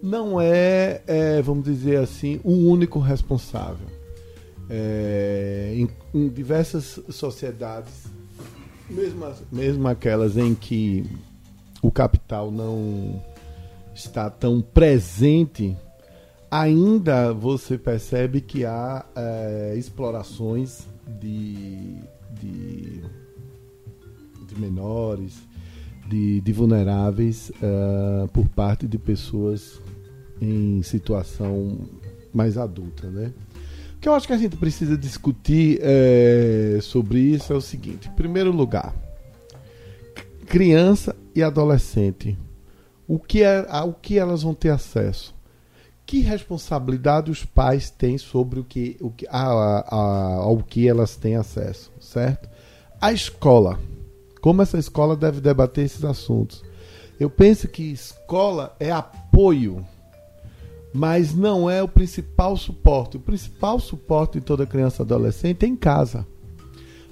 não 0.02 0.40
é, 0.40 1.02
é 1.06 1.42
vamos 1.42 1.64
dizer 1.64 1.98
assim, 1.98 2.40
o 2.44 2.52
único 2.52 2.98
responsável. 2.98 3.86
É, 4.70 5.72
em, 5.74 5.88
em, 6.14 6.28
diversas 6.28 7.00
sociedades, 7.08 8.04
mesmo, 8.90 9.26
mesmo 9.50 9.88
aquelas 9.88 10.36
em 10.36 10.54
que 10.54 11.06
o 11.80 11.90
capital 11.90 12.50
não 12.50 13.22
está 13.98 14.30
tão 14.30 14.60
presente, 14.60 15.76
ainda 16.50 17.32
você 17.32 17.76
percebe 17.76 18.40
que 18.40 18.64
há 18.64 19.04
é, 19.14 19.74
explorações 19.76 20.86
de, 21.20 21.96
de, 22.40 23.02
de 24.46 24.60
menores, 24.60 25.36
de, 26.08 26.40
de 26.40 26.52
vulneráveis 26.52 27.50
uh, 27.50 28.28
por 28.28 28.48
parte 28.48 28.86
de 28.86 28.98
pessoas 28.98 29.80
em 30.40 30.82
situação 30.82 31.78
mais 32.32 32.56
adulta, 32.56 33.10
né? 33.10 33.32
O 33.96 34.00
que 34.00 34.08
eu 34.08 34.14
acho 34.14 34.28
que 34.28 34.32
a 34.32 34.38
gente 34.38 34.56
precisa 34.56 34.96
discutir 34.96 35.80
é, 35.82 36.78
sobre 36.80 37.18
isso 37.18 37.52
é 37.52 37.56
o 37.56 37.60
seguinte: 37.60 38.08
em 38.08 38.12
primeiro 38.12 38.52
lugar, 38.52 38.94
criança 40.46 41.16
e 41.34 41.42
adolescente, 41.42 42.38
o 43.08 43.18
que 43.18 43.42
é, 43.42 43.66
ao 43.68 43.92
que 43.92 44.18
elas 44.18 44.42
vão 44.42 44.54
ter 44.54 44.68
acesso? 44.68 45.34
Que 46.06 46.20
responsabilidade 46.20 47.30
os 47.30 47.44
pais 47.44 47.90
têm 47.90 48.16
sobre 48.18 48.60
o 48.60 48.64
que, 48.64 48.96
o 49.00 49.10
que, 49.10 49.26
a, 49.28 49.42
a, 49.42 50.34
ao 50.36 50.58
que 50.58 50.86
elas 50.86 51.16
têm 51.16 51.34
acesso, 51.34 51.90
certo? 51.98 52.48
A 53.00 53.12
escola 53.12 53.78
como 54.40 54.62
essa 54.62 54.78
escola 54.78 55.16
deve 55.16 55.40
debater 55.40 55.84
esses 55.84 56.04
assuntos? 56.04 56.64
Eu 57.18 57.28
penso 57.28 57.66
que 57.66 57.82
escola 57.82 58.76
é 58.78 58.90
apoio, 58.90 59.84
mas 60.92 61.34
não 61.34 61.68
é 61.68 61.82
o 61.82 61.88
principal 61.88 62.56
suporte. 62.56 63.16
O 63.16 63.20
principal 63.20 63.80
suporte 63.80 64.38
de 64.38 64.46
toda 64.46 64.66
criança 64.66 65.02
e 65.02 65.04
adolescente 65.04 65.64
é 65.64 65.68
em 65.68 65.76
casa. 65.76 66.26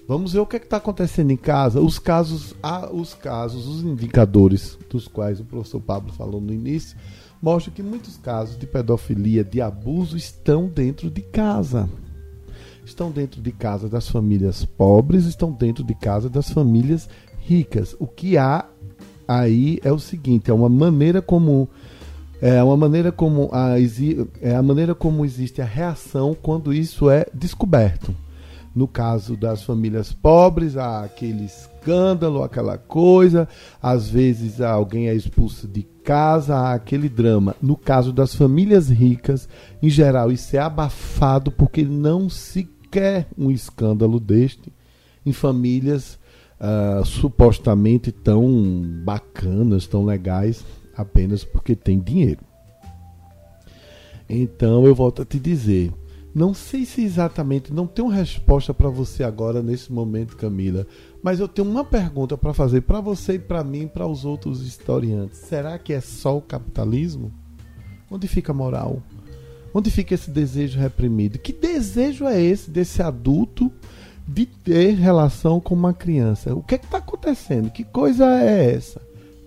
Vamos 0.08 0.32
ver 0.32 0.38
o 0.40 0.46
que 0.46 0.56
é 0.56 0.58
está 0.60 0.76
acontecendo 0.76 1.30
em 1.32 1.36
casa. 1.36 1.80
Os 1.80 1.98
casos, 1.98 2.54
os 2.92 3.14
casos, 3.14 3.66
os 3.66 3.82
indicadores 3.82 4.78
dos 4.88 5.08
quais 5.08 5.40
o 5.40 5.44
professor 5.44 5.80
Pablo 5.80 6.12
falou 6.12 6.40
no 6.40 6.52
início, 6.52 6.96
mostram 7.42 7.74
que 7.74 7.82
muitos 7.82 8.16
casos 8.16 8.56
de 8.56 8.66
pedofilia, 8.66 9.42
de 9.42 9.60
abuso, 9.60 10.16
estão 10.16 10.68
dentro 10.68 11.10
de 11.10 11.22
casa 11.22 11.88
estão 12.86 13.10
dentro 13.10 13.42
de 13.42 13.50
casa 13.50 13.88
das 13.88 14.08
famílias 14.08 14.64
pobres, 14.64 15.26
estão 15.26 15.50
dentro 15.50 15.82
de 15.82 15.94
casa 15.94 16.30
das 16.30 16.50
famílias 16.50 17.08
ricas. 17.40 17.96
O 17.98 18.06
que 18.06 18.38
há 18.38 18.64
aí 19.26 19.80
é 19.82 19.92
o 19.92 19.98
seguinte, 19.98 20.50
é 20.50 20.54
uma 20.54 20.68
maneira 20.68 21.20
como 21.20 21.68
é 22.40 22.62
uma 22.62 22.76
maneira 22.76 23.10
como 23.10 23.48
a, 23.52 23.74
é 24.40 24.54
a 24.54 24.62
maneira 24.62 24.94
como 24.94 25.24
existe 25.24 25.60
a 25.60 25.64
reação 25.64 26.36
quando 26.40 26.72
isso 26.72 27.10
é 27.10 27.26
descoberto. 27.34 28.14
No 28.76 28.86
caso 28.86 29.38
das 29.38 29.62
famílias 29.62 30.12
pobres, 30.12 30.76
há 30.76 31.02
aquele 31.02 31.46
escândalo, 31.46 32.42
aquela 32.42 32.76
coisa, 32.76 33.48
às 33.82 34.10
vezes 34.10 34.60
alguém 34.60 35.08
é 35.08 35.14
expulso 35.14 35.66
de 35.66 35.82
casa, 36.04 36.54
há 36.54 36.74
aquele 36.74 37.08
drama. 37.08 37.56
No 37.62 37.74
caso 37.74 38.12
das 38.12 38.34
famílias 38.34 38.90
ricas, 38.90 39.48
em 39.82 39.88
geral, 39.88 40.30
isso 40.30 40.54
é 40.54 40.58
abafado 40.58 41.50
porque 41.50 41.84
não 41.84 42.28
se 42.28 42.68
quer 42.90 43.26
um 43.38 43.50
escândalo 43.50 44.20
deste 44.20 44.70
em 45.24 45.32
famílias 45.32 46.18
uh, 46.60 47.02
supostamente 47.02 48.12
tão 48.12 48.82
bacanas, 49.02 49.86
tão 49.86 50.04
legais, 50.04 50.62
apenas 50.94 51.44
porque 51.44 51.74
tem 51.74 51.98
dinheiro. 51.98 52.40
Então 54.28 54.84
eu 54.84 54.94
volto 54.94 55.22
a 55.22 55.24
te 55.24 55.40
dizer: 55.40 55.94
Não 56.36 56.52
sei 56.52 56.84
se 56.84 57.02
exatamente, 57.02 57.72
não 57.72 57.86
tenho 57.86 58.08
resposta 58.08 58.74
para 58.74 58.90
você 58.90 59.24
agora 59.24 59.62
nesse 59.62 59.90
momento, 59.90 60.36
Camila, 60.36 60.86
mas 61.22 61.40
eu 61.40 61.48
tenho 61.48 61.66
uma 61.66 61.82
pergunta 61.82 62.36
para 62.36 62.52
fazer 62.52 62.82
para 62.82 63.00
você 63.00 63.36
e 63.36 63.38
para 63.38 63.64
mim 63.64 63.88
para 63.88 64.06
os 64.06 64.26
outros 64.26 64.60
historiantes. 64.60 65.38
Será 65.38 65.78
que 65.78 65.94
é 65.94 66.00
só 66.02 66.36
o 66.36 66.42
capitalismo? 66.42 67.32
Onde 68.10 68.28
fica 68.28 68.52
a 68.52 68.54
moral? 68.54 69.02
Onde 69.72 69.90
fica 69.90 70.12
esse 70.12 70.30
desejo 70.30 70.78
reprimido? 70.78 71.38
Que 71.38 71.54
desejo 71.54 72.26
é 72.26 72.38
esse 72.38 72.70
desse 72.70 73.02
adulto 73.02 73.72
de 74.28 74.44
ter 74.44 74.90
relação 74.90 75.58
com 75.58 75.74
uma 75.74 75.94
criança? 75.94 76.54
O 76.54 76.62
que 76.62 76.74
é 76.74 76.76
está 76.76 76.98
acontecendo? 76.98 77.70
Que 77.70 77.82
coisa 77.82 78.26
é 78.42 78.74
essa? 78.74 79.00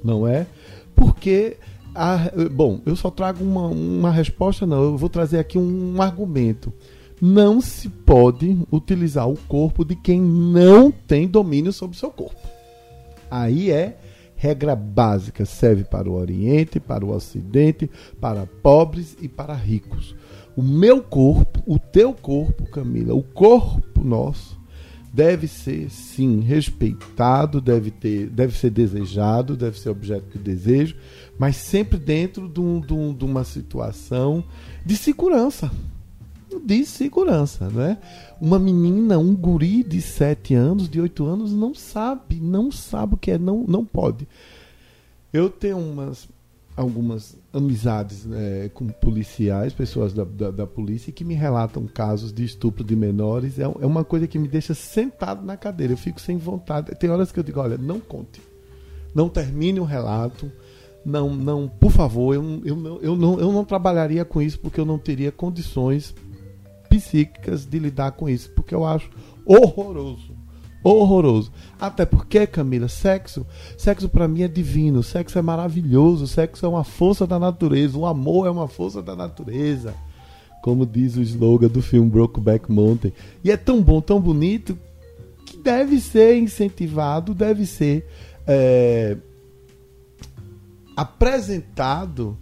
Não 0.03 0.25
é? 0.25 0.47
Porque 0.95 1.55
a, 1.99 2.31
bom, 2.49 2.79
eu 2.85 2.95
só 2.95 3.11
trago 3.11 3.43
uma, 3.43 3.67
uma 3.67 4.11
resposta, 4.11 4.65
não. 4.65 4.81
Eu 4.81 4.97
vou 4.97 5.09
trazer 5.09 5.37
aqui 5.37 5.57
um, 5.57 5.95
um 5.95 6.01
argumento. 6.01 6.71
Não 7.21 7.59
se 7.59 7.89
pode 7.89 8.57
utilizar 8.71 9.27
o 9.27 9.35
corpo 9.35 9.83
de 9.83 9.97
quem 9.97 10.21
não 10.21 10.89
tem 10.89 11.27
domínio 11.27 11.73
sobre 11.73 11.97
o 11.97 11.99
seu 11.99 12.09
corpo. 12.09 12.39
Aí 13.29 13.69
é 13.69 13.97
regra 14.37 14.73
básica, 14.73 15.43
serve 15.43 15.83
para 15.83 16.09
o 16.09 16.13
Oriente, 16.13 16.79
para 16.79 17.05
o 17.05 17.13
Ocidente, 17.13 17.91
para 18.21 18.47
pobres 18.63 19.17
e 19.21 19.27
para 19.27 19.53
ricos. 19.53 20.15
O 20.55 20.63
meu 20.63 21.03
corpo, 21.03 21.61
o 21.65 21.77
teu 21.77 22.13
corpo, 22.13 22.65
Camila, 22.69 23.13
o 23.13 23.21
corpo 23.21 24.01
nosso 24.01 24.57
deve 25.13 25.47
ser 25.47 25.89
sim 25.89 26.39
respeitado, 26.41 27.59
deve 27.59 27.91
ter, 27.91 28.27
deve 28.27 28.57
ser 28.57 28.69
desejado, 28.69 29.57
deve 29.57 29.79
ser 29.79 29.89
objeto 29.89 30.37
de 30.37 30.39
desejo, 30.43 30.95
mas 31.39 31.55
sempre 31.55 31.97
dentro 31.97 32.49
de, 32.49 32.59
um, 32.59 32.81
de, 32.81 32.93
um, 32.93 33.13
de 33.13 33.23
uma 33.23 33.45
situação 33.45 34.43
de 34.85 34.97
segurança. 34.97 35.71
De 36.65 36.85
segurança, 36.85 37.69
né? 37.69 37.97
Uma 38.41 38.59
menina, 38.59 39.17
um 39.17 39.33
guri 39.33 39.81
de 39.81 40.01
7 40.01 40.53
anos, 40.53 40.89
de 40.89 40.99
8 40.99 41.25
anos, 41.25 41.53
não 41.53 41.73
sabe, 41.73 42.35
não 42.35 42.69
sabe 42.69 43.13
o 43.13 43.17
que 43.17 43.31
é, 43.31 43.37
não, 43.37 43.63
não 43.65 43.85
pode. 43.85 44.27
Eu 45.31 45.49
tenho 45.49 45.77
umas, 45.77 46.27
algumas 46.75 47.37
amizades 47.53 48.25
né, 48.25 48.69
com 48.73 48.87
policiais, 48.87 49.71
pessoas 49.71 50.11
da, 50.11 50.25
da, 50.25 50.51
da, 50.51 50.67
polícia, 50.67 51.13
que 51.13 51.23
me 51.23 51.35
relatam 51.35 51.87
casos 51.87 52.33
de 52.33 52.43
estupro 52.43 52.83
de 52.83 52.95
menores. 52.97 53.59
É, 53.59 53.63
é 53.63 53.85
uma 53.85 54.03
coisa 54.03 54.27
que 54.27 54.39
me 54.39 54.47
deixa 54.47 54.73
sentado 54.73 55.45
na 55.45 55.55
cadeira. 55.55 55.93
Eu 55.93 55.97
fico 55.97 56.19
sem 56.19 56.35
vontade. 56.35 56.93
Tem 56.95 57.09
horas 57.09 57.31
que 57.31 57.39
eu 57.39 57.43
digo: 57.43 57.61
olha, 57.61 57.77
não 57.77 57.99
conte. 57.99 58.41
Não 59.15 59.29
termine 59.29 59.79
o 59.79 59.85
relato 59.85 60.51
não, 61.05 61.33
não, 61.33 61.67
por 61.67 61.91
favor, 61.91 62.35
eu, 62.35 62.61
eu, 62.63 62.75
não, 62.75 62.97
eu, 63.01 63.15
não, 63.15 63.39
eu 63.39 63.51
não 63.51 63.63
trabalharia 63.63 64.25
com 64.25 64.41
isso 64.41 64.59
porque 64.59 64.79
eu 64.79 64.85
não 64.85 64.97
teria 64.97 65.31
condições 65.31 66.13
psíquicas 66.89 67.65
de 67.65 67.79
lidar 67.79 68.11
com 68.11 68.27
isso, 68.27 68.51
porque 68.51 68.73
eu 68.73 68.85
acho 68.85 69.09
horroroso. 69.45 70.37
Horroroso. 70.83 71.51
Até 71.79 72.05
porque, 72.05 72.47
Camila, 72.47 72.87
sexo, 72.87 73.45
sexo 73.77 74.07
para 74.07 74.27
mim 74.27 74.43
é 74.43 74.47
divino, 74.47 75.03
sexo 75.03 75.37
é 75.37 75.41
maravilhoso, 75.41 76.25
sexo 76.25 76.65
é 76.65 76.69
uma 76.69 76.83
força 76.83 77.27
da 77.27 77.37
natureza, 77.37 77.97
o 77.97 78.05
amor 78.05 78.47
é 78.47 78.49
uma 78.49 78.67
força 78.67 79.01
da 79.01 79.15
natureza. 79.15 79.93
Como 80.61 80.85
diz 80.85 81.15
o 81.15 81.21
slogan 81.21 81.67
do 81.67 81.81
filme 81.81 82.09
Brokeback 82.09 82.71
Mountain. 82.71 83.13
E 83.43 83.51
é 83.51 83.57
tão 83.57 83.81
bom, 83.81 84.01
tão 84.01 84.19
bonito, 84.19 84.77
que 85.45 85.57
deve 85.57 85.99
ser 85.99 86.37
incentivado, 86.37 87.33
deve 87.33 87.65
ser 87.65 88.05
é, 88.45 89.17
apresentado 90.99 92.37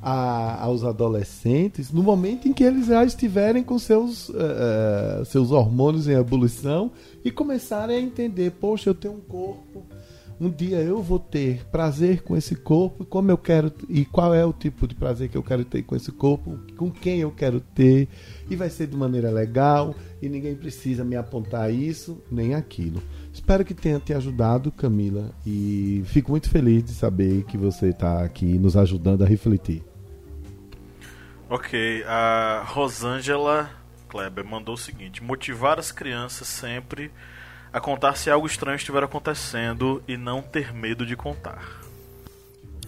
a, 0.00 0.62
aos 0.64 0.84
adolescentes 0.84 1.92
no 1.92 2.02
momento 2.02 2.48
em 2.48 2.52
que 2.52 2.64
eles 2.64 2.86
já 2.86 3.04
estiverem 3.04 3.62
com 3.62 3.78
seus, 3.78 4.28
uh, 4.30 5.24
seus 5.26 5.50
hormônios 5.50 6.08
em 6.08 6.12
ebulição 6.12 6.90
e 7.24 7.30
começarem 7.30 7.96
a 7.96 8.00
entender: 8.00 8.52
poxa, 8.52 8.90
eu 8.90 8.94
tenho 8.94 9.14
um 9.14 9.20
corpo, 9.20 9.84
um 10.40 10.48
dia 10.48 10.78
eu 10.78 11.02
vou 11.02 11.18
ter 11.18 11.66
prazer 11.66 12.22
com 12.22 12.36
esse 12.36 12.54
corpo, 12.54 13.04
como 13.04 13.30
eu 13.30 13.36
quero 13.36 13.72
e 13.88 14.04
qual 14.04 14.32
é 14.32 14.44
o 14.44 14.52
tipo 14.52 14.86
de 14.86 14.94
prazer 14.94 15.28
que 15.28 15.36
eu 15.36 15.42
quero 15.42 15.64
ter 15.64 15.82
com 15.82 15.96
esse 15.96 16.12
corpo, 16.12 16.58
com 16.76 16.90
quem 16.90 17.20
eu 17.20 17.30
quero 17.30 17.60
ter, 17.60 18.08
e 18.48 18.56
vai 18.56 18.70
ser 18.70 18.86
de 18.86 18.96
maneira 18.96 19.30
legal 19.30 19.94
e 20.22 20.28
ninguém 20.28 20.54
precisa 20.54 21.04
me 21.04 21.16
apontar 21.16 21.72
isso 21.72 22.22
nem 22.30 22.54
aquilo. 22.54 23.02
Espero 23.38 23.64
que 23.64 23.72
tenha 23.72 24.00
te 24.00 24.12
ajudado, 24.12 24.72
Camila, 24.72 25.30
e 25.46 26.02
fico 26.06 26.32
muito 26.32 26.50
feliz 26.50 26.82
de 26.82 26.92
saber 26.92 27.44
que 27.44 27.56
você 27.56 27.90
está 27.90 28.24
aqui 28.24 28.58
nos 28.58 28.76
ajudando 28.76 29.22
a 29.22 29.26
refletir. 29.26 29.84
Ok, 31.48 32.02
a 32.04 32.64
Rosângela 32.66 33.70
Kleber 34.08 34.44
mandou 34.44 34.74
o 34.74 34.78
seguinte: 34.78 35.22
motivar 35.22 35.78
as 35.78 35.92
crianças 35.92 36.48
sempre 36.48 37.12
a 37.72 37.78
contar 37.78 38.16
se 38.16 38.28
algo 38.28 38.46
estranho 38.46 38.74
estiver 38.74 39.04
acontecendo 39.04 40.02
e 40.08 40.16
não 40.16 40.42
ter 40.42 40.74
medo 40.74 41.06
de 41.06 41.14
contar. 41.14 41.80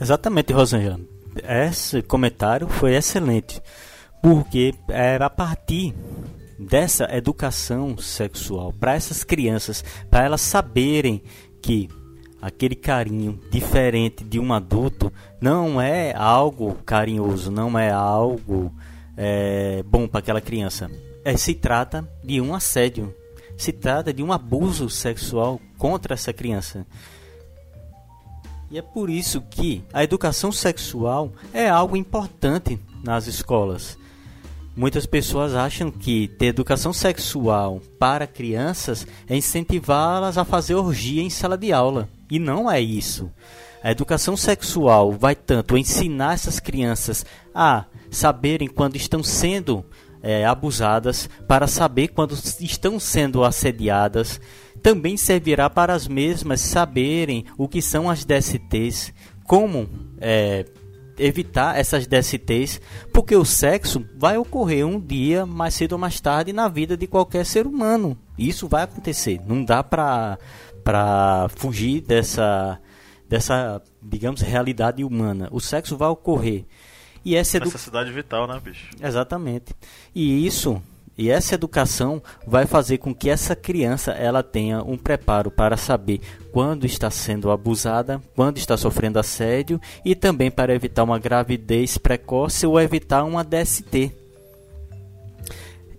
Exatamente, 0.00 0.52
Rosângela. 0.52 0.98
Esse 1.44 2.02
comentário 2.02 2.66
foi 2.66 2.96
excelente, 2.96 3.62
porque 4.20 4.74
é 4.88 5.14
a 5.14 5.30
partir 5.30 5.94
dessa 6.60 7.08
educação 7.16 7.96
sexual 7.96 8.72
para 8.72 8.94
essas 8.94 9.24
crianças, 9.24 9.82
para 10.10 10.24
elas 10.24 10.42
saberem 10.42 11.22
que 11.62 11.88
aquele 12.40 12.74
carinho 12.74 13.40
diferente 13.50 14.22
de 14.22 14.38
um 14.38 14.52
adulto 14.52 15.10
não 15.40 15.80
é 15.80 16.14
algo 16.14 16.74
carinhoso, 16.84 17.50
não 17.50 17.78
é 17.78 17.90
algo 17.90 18.74
é, 19.16 19.82
bom 19.84 20.06
para 20.06 20.20
aquela 20.20 20.40
criança. 20.40 20.90
É, 21.24 21.34
se 21.36 21.54
trata 21.54 22.06
de 22.22 22.40
um 22.40 22.54
assédio, 22.54 23.14
se 23.56 23.72
trata 23.72 24.12
de 24.12 24.22
um 24.22 24.32
abuso 24.32 24.90
sexual 24.90 25.60
contra 25.78 26.12
essa 26.12 26.32
criança. 26.32 26.86
E 28.70 28.78
é 28.78 28.82
por 28.82 29.08
isso 29.08 29.40
que 29.40 29.82
a 29.92 30.04
educação 30.04 30.52
sexual 30.52 31.32
é 31.52 31.68
algo 31.68 31.96
importante 31.96 32.78
nas 33.02 33.26
escolas. 33.26 33.98
Muitas 34.76 35.04
pessoas 35.04 35.54
acham 35.54 35.90
que 35.90 36.28
ter 36.28 36.46
educação 36.46 36.92
sexual 36.92 37.80
para 37.98 38.26
crianças 38.26 39.06
é 39.28 39.36
incentivá-las 39.36 40.38
a 40.38 40.44
fazer 40.44 40.74
orgia 40.74 41.22
em 41.22 41.30
sala 41.30 41.58
de 41.58 41.72
aula. 41.72 42.08
E 42.30 42.38
não 42.38 42.70
é 42.70 42.80
isso. 42.80 43.30
A 43.82 43.90
educação 43.90 44.36
sexual 44.36 45.12
vai 45.12 45.34
tanto 45.34 45.76
ensinar 45.76 46.34
essas 46.34 46.60
crianças 46.60 47.26
a 47.54 47.86
saberem 48.10 48.68
quando 48.68 48.96
estão 48.96 49.22
sendo 49.22 49.84
é, 50.22 50.44
abusadas, 50.44 51.28
para 51.48 51.66
saber 51.66 52.08
quando 52.08 52.34
estão 52.60 53.00
sendo 53.00 53.42
assediadas. 53.42 54.40
Também 54.82 55.16
servirá 55.16 55.68
para 55.68 55.94
as 55.94 56.06
mesmas 56.06 56.60
saberem 56.60 57.44
o 57.58 57.68
que 57.68 57.82
são 57.82 58.08
as 58.08 58.24
DSTs, 58.24 59.12
como 59.44 59.88
é, 60.20 60.64
evitar 61.20 61.78
essas 61.78 62.06
DSTs, 62.06 62.80
porque 63.12 63.36
o 63.36 63.44
sexo 63.44 64.04
vai 64.16 64.38
ocorrer 64.38 64.86
um 64.86 64.98
dia, 64.98 65.44
mais 65.44 65.74
cedo 65.74 65.92
ou 65.92 65.98
mais 65.98 66.20
tarde, 66.20 66.52
na 66.52 66.68
vida 66.68 66.96
de 66.96 67.06
qualquer 67.06 67.44
ser 67.44 67.66
humano. 67.66 68.18
Isso 68.38 68.66
vai 68.66 68.82
acontecer. 68.82 69.40
Não 69.46 69.64
dá 69.64 69.82
para 69.82 70.38
para 70.82 71.46
fugir 71.56 72.00
dessa 72.00 72.80
dessa, 73.28 73.80
digamos, 74.02 74.40
realidade 74.40 75.04
humana. 75.04 75.48
O 75.52 75.60
sexo 75.60 75.96
vai 75.96 76.08
ocorrer. 76.08 76.64
E 77.24 77.36
essa 77.36 77.58
edu... 77.58 77.66
necessidade 77.66 78.10
vital, 78.10 78.48
né, 78.48 78.60
bicho? 78.62 78.88
Exatamente. 79.00 79.74
E 80.14 80.44
isso 80.44 80.82
e 81.20 81.28
essa 81.28 81.54
educação 81.54 82.22
vai 82.46 82.64
fazer 82.64 82.96
com 82.96 83.14
que 83.14 83.28
essa 83.28 83.54
criança 83.54 84.12
ela 84.12 84.42
tenha 84.42 84.82
um 84.82 84.96
preparo 84.96 85.50
para 85.50 85.76
saber 85.76 86.18
quando 86.50 86.86
está 86.86 87.10
sendo 87.10 87.50
abusada, 87.50 88.22
quando 88.34 88.56
está 88.56 88.74
sofrendo 88.74 89.18
assédio 89.18 89.78
e 90.02 90.14
também 90.14 90.50
para 90.50 90.74
evitar 90.74 91.04
uma 91.04 91.18
gravidez 91.18 91.98
precoce 91.98 92.66
ou 92.66 92.80
evitar 92.80 93.22
uma 93.24 93.44
DST. 93.44 94.10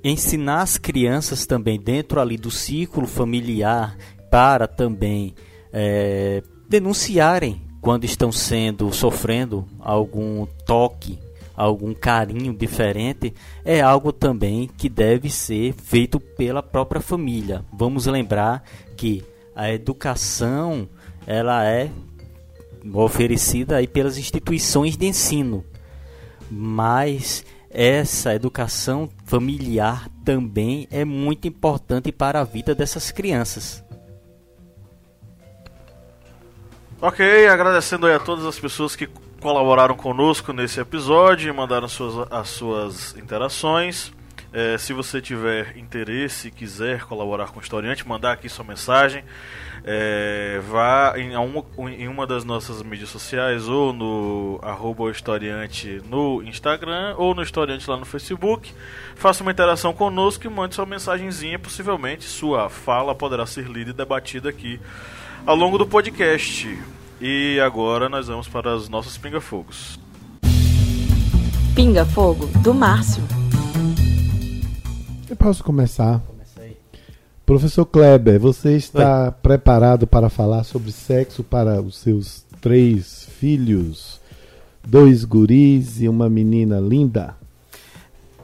Ensinar 0.04 0.64
as 0.64 0.80
crianças 0.80 1.46
também 1.46 1.80
dentro 1.80 2.20
ali 2.20 2.36
do 2.36 2.50
círculo 2.50 3.06
familiar 3.06 3.96
para 4.32 4.68
também 4.68 5.36
é, 5.72 6.42
denunciarem 6.68 7.62
quando 7.80 8.06
estão 8.06 8.32
sendo 8.32 8.92
sofrendo 8.92 9.68
algum 9.80 10.48
toque 10.66 11.20
algum 11.56 11.94
carinho 11.94 12.54
diferente, 12.54 13.34
é 13.64 13.82
algo 13.82 14.12
também 14.12 14.68
que 14.68 14.90
deve 14.90 15.30
ser 15.30 15.74
feito 15.74 16.20
pela 16.20 16.64
própria 16.64 17.02
família. 17.02 17.66
Vamos 17.74 18.06
lembrar 18.06 18.64
que 18.96 19.24
a 19.56 19.72
educação 19.72 20.88
ela 21.28 21.66
é 21.66 21.92
oferecida 22.94 23.78
aí 23.78 23.88
pelas 23.88 24.18
instituições 24.18 24.98
de 24.98 25.06
ensino, 25.06 25.64
mas 26.50 27.46
essa 27.70 28.34
educação 28.34 29.10
familiar 29.26 30.10
também 30.26 30.88
é 30.92 31.06
muito 31.06 31.48
importante 31.48 32.12
para 32.12 32.42
a 32.42 32.44
vida 32.44 32.76
dessas 32.76 33.12
crianças. 33.12 33.84
Ok, 37.02 37.48
agradecendo 37.48 38.06
a 38.08 38.20
todas 38.20 38.46
as 38.46 38.60
pessoas 38.60 38.96
que 38.96 39.08
colaboraram 39.42 39.96
conosco 39.96 40.54
nesse 40.54 40.80
episódio 40.80 41.50
e 41.50 41.54
mandaram 41.54 41.88
suas, 41.88 42.28
as 42.32 42.48
suas 42.50 43.16
interações. 43.18 44.14
É, 44.54 44.78
se 44.78 44.92
você 44.92 45.22
tiver 45.22 45.78
interesse 45.78 46.50
e 46.50 46.52
quiser 46.52 47.06
colaborar 47.06 47.48
com 47.48 47.60
o 47.60 47.62
Historiante, 47.62 48.08
mandar 48.08 48.34
aqui 48.34 48.50
sua 48.50 48.66
mensagem, 48.66 49.24
é, 49.84 50.60
vá 50.70 51.14
em 51.16 51.36
uma, 51.38 51.66
em 51.90 52.08
uma 52.08 52.28
das 52.28 52.44
nossas 52.44 52.84
mídias 52.84 53.10
sociais, 53.10 53.68
ou 53.70 53.94
no 53.94 54.60
arroba 54.62 55.10
Historiante 55.10 56.02
no 56.08 56.44
Instagram, 56.44 57.16
ou 57.18 57.34
no 57.34 57.42
Historiante 57.42 57.90
lá 57.90 57.98
no 57.98 58.06
Facebook. 58.06 58.74
Faça 59.16 59.42
uma 59.42 59.52
interação 59.52 59.94
conosco 59.94 60.46
e 60.46 60.50
mande 60.50 60.76
sua 60.76 60.86
mensagenzinha. 60.86 61.58
Possivelmente 61.58 62.26
sua 62.26 62.70
fala 62.70 63.16
poderá 63.16 63.46
ser 63.46 63.66
lida 63.68 63.92
e 63.92 63.94
debatida 63.94 64.50
aqui 64.50 64.80
ao 65.46 65.56
longo 65.56 65.78
do 65.78 65.88
podcast. 65.88 66.78
E 67.24 67.60
agora 67.60 68.10
nós 68.10 68.28
vamos 68.28 68.48
para 68.48 68.76
os 68.76 68.90
nossos 68.90 69.16
pinga-fogos. 69.16 70.00
Pinga-fogo 71.76 72.48
do 72.64 72.74
Márcio. 72.74 73.22
Eu 75.30 75.36
posso 75.36 75.64
começar? 75.64 76.20
Professor 77.46 77.86
Kleber, 77.86 78.40
você 78.40 78.76
está 78.76 79.26
Oi. 79.26 79.32
preparado 79.44 80.08
para 80.08 80.30
falar 80.30 80.64
sobre 80.64 80.92
sexo 80.92 81.44
para 81.44 81.80
os 81.80 81.98
seus 81.98 82.44
três 82.60 83.30
filhos? 83.40 84.20
Dois 84.84 85.24
guris 85.24 86.02
e 86.02 86.10
uma 86.10 86.28
menina 86.28 86.80
linda? 86.80 87.36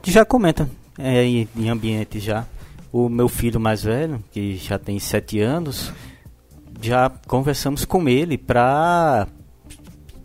Já 0.04 0.24
comenta 0.24 0.70
é, 0.96 1.24
em, 1.24 1.48
em 1.56 1.68
ambiente 1.68 2.20
já. 2.20 2.46
O 2.92 3.08
meu 3.08 3.28
filho 3.28 3.58
mais 3.58 3.82
velho, 3.82 4.22
que 4.30 4.56
já 4.56 4.78
tem 4.78 5.00
sete 5.00 5.40
anos, 5.40 5.92
já 6.80 7.10
conversamos 7.26 7.84
com 7.84 8.08
ele 8.08 8.38
para 8.38 9.26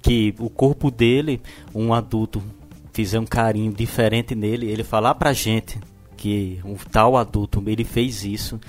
que 0.02 0.36
o 0.38 0.50
corpo 0.50 0.92
dele, 0.92 1.42
um 1.74 1.94
adulto, 1.94 2.44
fizer 2.92 3.20
um 3.20 3.26
carinho 3.26 3.72
diferente 3.72 4.36
nele, 4.36 4.70
ele 4.70 4.84
falar 4.84 5.16
pra 5.16 5.34
gente 5.34 5.80
que 6.16 6.60
um 6.64 6.76
tal 6.76 7.18
adulto 7.18 7.64
ele 7.68 7.84
fez 7.84 8.24
isso, 8.24 8.60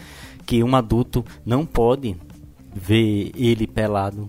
que 0.47 0.63
um 0.63 0.75
adulto 0.75 1.25
não 1.45 1.67
pode 1.67 2.17
ver 2.75 3.33
ele 3.37 3.67
pelado, 3.67 4.29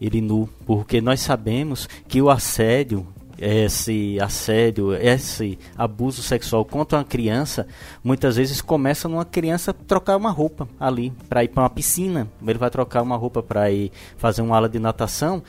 ele 0.00 0.20
nu, 0.20 0.48
porque 0.66 1.00
nós 1.00 1.20
sabemos 1.20 1.88
que 2.08 2.20
o 2.20 2.30
assédio, 2.30 3.06
esse 3.40 4.18
assédio, 4.20 4.94
esse 4.94 5.58
abuso 5.76 6.22
sexual 6.22 6.64
contra 6.64 6.98
uma 6.98 7.04
criança, 7.04 7.66
muitas 8.04 8.36
vezes 8.36 8.60
começa 8.60 9.08
numa 9.08 9.24
criança 9.24 9.72
trocar 9.72 10.16
uma 10.16 10.30
roupa 10.30 10.68
ali 10.78 11.10
para 11.28 11.42
ir 11.42 11.48
para 11.48 11.62
uma 11.62 11.70
piscina, 11.70 12.28
ele 12.46 12.58
vai 12.58 12.68
trocar 12.68 13.02
uma 13.02 13.16
roupa 13.16 13.42
para 13.42 13.70
ir 13.70 13.90
fazer 14.18 14.42
uma 14.42 14.56
aula 14.56 14.68
de 14.68 14.78
natação 14.78 15.42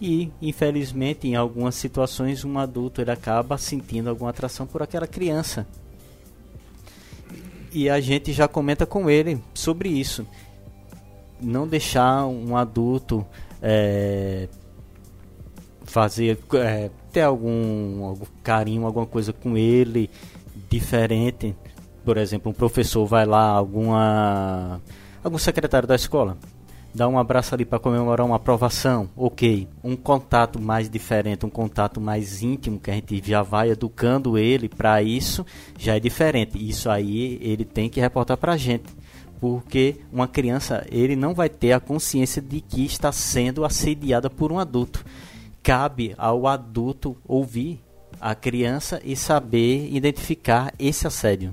e 0.00 0.30
infelizmente 0.40 1.28
em 1.28 1.36
algumas 1.36 1.74
situações 1.74 2.44
um 2.44 2.58
adulto 2.58 3.00
ele 3.00 3.10
acaba 3.10 3.58
sentindo 3.58 4.08
alguma 4.08 4.30
atração 4.30 4.66
por 4.66 4.82
aquela 4.82 5.06
criança 5.06 5.66
e 7.76 7.90
a 7.90 8.00
gente 8.00 8.32
já 8.32 8.48
comenta 8.48 8.86
com 8.86 9.10
ele 9.10 9.38
sobre 9.52 9.90
isso. 9.90 10.26
Não 11.38 11.68
deixar 11.68 12.24
um 12.24 12.56
adulto 12.56 13.26
é, 13.60 14.48
fazer 15.84 16.38
é, 16.54 16.90
ter 17.16 17.22
algum, 17.22 18.04
algum 18.04 18.26
carinho, 18.42 18.84
alguma 18.84 19.06
coisa 19.06 19.32
com 19.32 19.56
ele 19.56 20.10
diferente. 20.68 21.56
Por 22.04 22.18
exemplo, 22.18 22.50
um 22.50 22.54
professor 22.54 23.06
vai 23.06 23.24
lá, 23.24 23.48
alguma 23.48 24.82
algum 25.24 25.38
secretário 25.38 25.88
da 25.88 25.94
escola 25.94 26.36
dar 26.94 27.08
um 27.08 27.18
abraço 27.18 27.54
ali 27.54 27.66
para 27.66 27.78
comemorar 27.78 28.26
uma 28.26 28.36
aprovação, 28.36 29.10
ok. 29.14 29.68
Um 29.84 29.94
contato 29.94 30.58
mais 30.58 30.88
diferente, 30.88 31.44
um 31.44 31.50
contato 31.50 32.00
mais 32.00 32.42
íntimo, 32.42 32.80
que 32.80 32.90
a 32.90 32.94
gente 32.94 33.22
já 33.22 33.42
vai 33.42 33.70
educando 33.70 34.38
ele 34.38 34.66
para 34.66 35.02
isso, 35.02 35.44
já 35.78 35.96
é 35.96 36.00
diferente. 36.00 36.56
Isso 36.58 36.88
aí 36.88 37.38
ele 37.42 37.66
tem 37.66 37.90
que 37.90 38.00
reportar 38.00 38.38
para 38.38 38.54
a 38.54 38.56
gente. 38.56 38.86
Porque 39.38 39.96
uma 40.10 40.26
criança, 40.26 40.86
ele 40.90 41.14
não 41.14 41.34
vai 41.34 41.50
ter 41.50 41.72
a 41.72 41.80
consciência 41.80 42.40
de 42.40 42.62
que 42.62 42.86
está 42.86 43.12
sendo 43.12 43.62
assediada 43.62 44.30
por 44.30 44.50
um 44.50 44.58
adulto. 44.58 45.04
Cabe 45.66 46.14
ao 46.16 46.46
adulto 46.46 47.16
ouvir 47.26 47.80
a 48.20 48.36
criança 48.36 49.00
e 49.04 49.16
saber 49.16 49.92
identificar 49.92 50.72
esse 50.78 51.08
assédio 51.08 51.52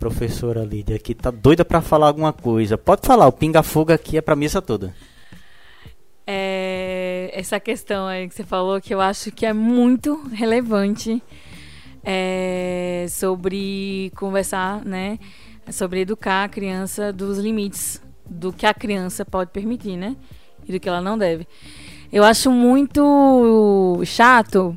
professora 0.00 0.64
Lídia 0.64 0.98
que 0.98 1.14
tá 1.14 1.30
doida 1.30 1.64
para 1.64 1.80
falar 1.80 2.08
alguma 2.08 2.32
coisa. 2.32 2.76
Pode 2.76 3.06
falar, 3.06 3.28
o 3.28 3.32
pinga-fogo 3.32 3.92
aqui 3.92 4.16
é 4.16 4.20
pra 4.20 4.34
mesa 4.34 4.60
toda. 4.60 4.92
É, 6.26 7.30
essa 7.32 7.60
questão 7.60 8.08
aí 8.08 8.28
que 8.28 8.34
você 8.34 8.42
falou 8.42 8.80
que 8.80 8.92
eu 8.92 9.00
acho 9.00 9.30
que 9.30 9.46
é 9.46 9.52
muito 9.52 10.20
relevante 10.32 11.22
é, 12.02 13.06
sobre 13.08 14.10
conversar, 14.16 14.84
né? 14.84 15.20
Sobre 15.70 16.00
educar 16.00 16.42
a 16.42 16.48
criança 16.48 17.12
dos 17.12 17.38
limites 17.38 18.02
do 18.28 18.52
que 18.52 18.66
a 18.66 18.74
criança 18.74 19.24
pode 19.24 19.52
permitir, 19.52 19.96
né? 19.96 20.16
E 20.66 20.72
do 20.72 20.80
que 20.80 20.88
ela 20.88 21.00
não 21.00 21.16
deve. 21.16 21.46
Eu 22.12 22.24
acho 22.24 22.50
muito 22.50 24.00
chato 24.04 24.76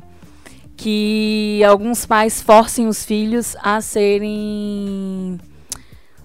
que 0.76 1.60
alguns 1.64 2.06
pais 2.06 2.40
forcem 2.40 2.86
os 2.86 3.04
filhos 3.04 3.56
a 3.60 3.80
serem 3.80 5.40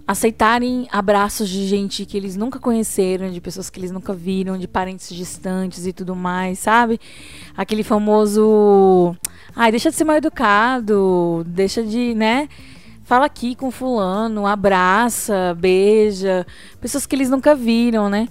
aceitarem 0.05 0.87
abraços 0.91 1.49
de 1.49 1.67
gente 1.67 2.05
que 2.05 2.17
eles 2.17 2.35
nunca 2.35 2.59
conheceram, 2.59 3.31
de 3.31 3.41
pessoas 3.41 3.69
que 3.71 3.79
eles 3.79 3.91
nunca 3.91 4.13
viram, 4.13 4.57
de 4.57 4.67
parentes 4.67 5.15
distantes 5.15 5.85
e 5.87 5.93
tudo 5.93 6.15
mais, 6.15 6.59
sabe? 6.59 6.99
Aquele 7.57 7.83
famoso, 7.83 9.15
ai, 9.55 9.71
deixa 9.71 9.89
de 9.89 9.95
ser 9.95 10.03
mal 10.03 10.15
educado, 10.15 11.43
deixa 11.47 11.83
de, 11.83 12.13
né? 12.13 12.49
Fala 13.03 13.25
aqui 13.25 13.55
com 13.55 13.71
fulano, 13.71 14.45
abraça, 14.45 15.55
beija, 15.59 16.45
pessoas 16.79 17.07
que 17.07 17.15
eles 17.15 17.29
nunca 17.29 17.55
viram, 17.55 18.09
né? 18.09 18.27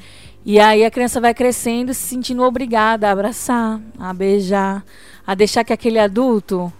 E 0.49 0.59
aí 0.59 0.82
a 0.82 0.90
criança 0.90 1.20
vai 1.20 1.34
crescendo 1.34 1.92
se 1.92 2.01
sentindo 2.01 2.42
obrigada 2.42 3.07
a 3.07 3.12
abraçar, 3.12 3.78
a 3.99 4.14
beijar, 4.14 4.82
a 5.26 5.34
deixar 5.34 5.62
que 5.62 5.74
aquele 5.74 5.99
adulto 5.99 6.72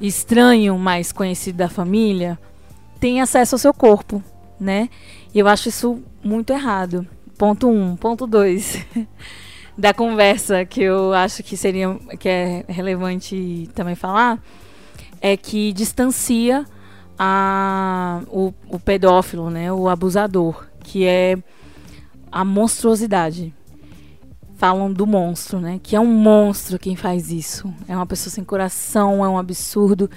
estranho, 0.00 0.78
mais 0.78 1.12
conhecido 1.12 1.58
da 1.58 1.68
família, 1.68 2.38
tenha 2.98 3.24
acesso 3.24 3.56
ao 3.56 3.58
seu 3.58 3.74
corpo, 3.74 4.24
né? 4.58 4.88
E 5.34 5.38
eu 5.38 5.46
acho 5.46 5.68
isso 5.68 6.02
muito 6.24 6.50
errado. 6.50 7.06
Ponto 7.36 7.68
um. 7.68 7.94
Ponto 7.94 8.26
dois. 8.26 8.82
da 9.76 9.92
conversa 9.92 10.64
que 10.64 10.80
eu 10.80 11.12
acho 11.12 11.42
que 11.42 11.58
seria 11.58 11.94
que 12.18 12.26
é 12.26 12.64
relevante 12.68 13.68
também 13.74 13.96
falar 13.96 14.42
é 15.20 15.36
que 15.36 15.74
distancia 15.74 16.64
a, 17.18 18.22
o, 18.28 18.54
o 18.66 18.80
pedófilo, 18.80 19.50
né, 19.50 19.70
o 19.70 19.90
abusador, 19.90 20.66
que 20.82 21.04
é 21.04 21.36
a 22.30 22.44
monstruosidade 22.44 23.54
falam 24.56 24.92
do 24.92 25.06
monstro, 25.06 25.60
né? 25.60 25.78
Que 25.82 25.94
é 25.94 26.00
um 26.00 26.06
monstro 26.06 26.78
quem 26.78 26.96
faz 26.96 27.30
isso. 27.30 27.72
É 27.86 27.94
uma 27.94 28.06
pessoa 28.06 28.32
sem 28.32 28.42
coração, 28.42 29.24
é 29.24 29.28
um 29.28 29.38
absurdo. 29.38 30.10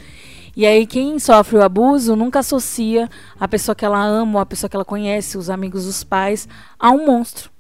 E 0.56 0.66
aí 0.66 0.86
quem 0.88 1.20
sofre 1.20 1.58
o 1.58 1.62
abuso 1.62 2.16
nunca 2.16 2.40
associa 2.40 3.08
a 3.40 3.48
pessoa 3.48 3.76
que 3.76 3.86
ela 3.86 4.04
ama, 4.04 4.42
a 4.42 4.46
pessoa 4.46 4.70
que 4.70 4.76
ela 4.76 4.84
conhece, 4.84 5.38
os 5.38 5.50
amigos, 5.50 5.86
os 5.86 6.04
pais, 6.04 6.48
a 6.80 6.90
um 6.92 7.06
monstro. 7.06 7.52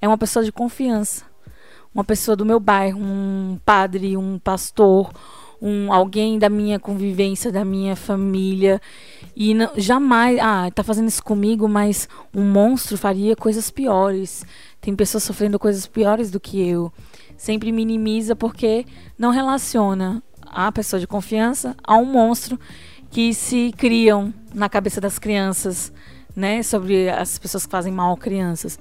É 0.00 0.06
uma 0.06 0.16
pessoa 0.16 0.44
de 0.44 0.52
confiança. 0.52 1.24
Uma 1.92 2.04
pessoa 2.04 2.36
do 2.36 2.44
meu 2.44 2.58
bairro, 2.58 3.00
um 3.00 3.58
padre, 3.64 4.16
um 4.16 4.38
pastor, 4.38 5.12
um 5.64 5.90
alguém 5.90 6.38
da 6.38 6.50
minha 6.50 6.78
convivência, 6.78 7.50
da 7.50 7.64
minha 7.64 7.96
família. 7.96 8.78
E 9.34 9.54
não, 9.54 9.70
jamais, 9.78 10.38
ah, 10.38 10.70
tá 10.70 10.84
fazendo 10.84 11.08
isso 11.08 11.24
comigo, 11.24 11.66
mas 11.66 12.06
um 12.34 12.42
monstro 12.42 12.98
faria 12.98 13.34
coisas 13.34 13.70
piores. 13.70 14.44
Tem 14.78 14.94
pessoas 14.94 15.24
sofrendo 15.24 15.58
coisas 15.58 15.86
piores 15.86 16.30
do 16.30 16.38
que 16.38 16.60
eu. 16.68 16.92
Sempre 17.38 17.72
minimiza 17.72 18.36
porque 18.36 18.84
não 19.18 19.30
relaciona 19.30 20.22
a 20.44 20.70
pessoa 20.70 21.00
de 21.00 21.06
confiança 21.06 21.74
a 21.82 21.96
um 21.96 22.04
monstro 22.04 22.60
que 23.10 23.32
se 23.32 23.72
criam 23.78 24.34
na 24.52 24.68
cabeça 24.68 25.00
das 25.00 25.18
crianças, 25.18 25.90
né, 26.36 26.62
sobre 26.62 27.08
as 27.08 27.38
pessoas 27.38 27.64
que 27.64 27.70
fazem 27.70 27.92
mal 27.92 28.12
a 28.12 28.18
crianças. 28.18 28.78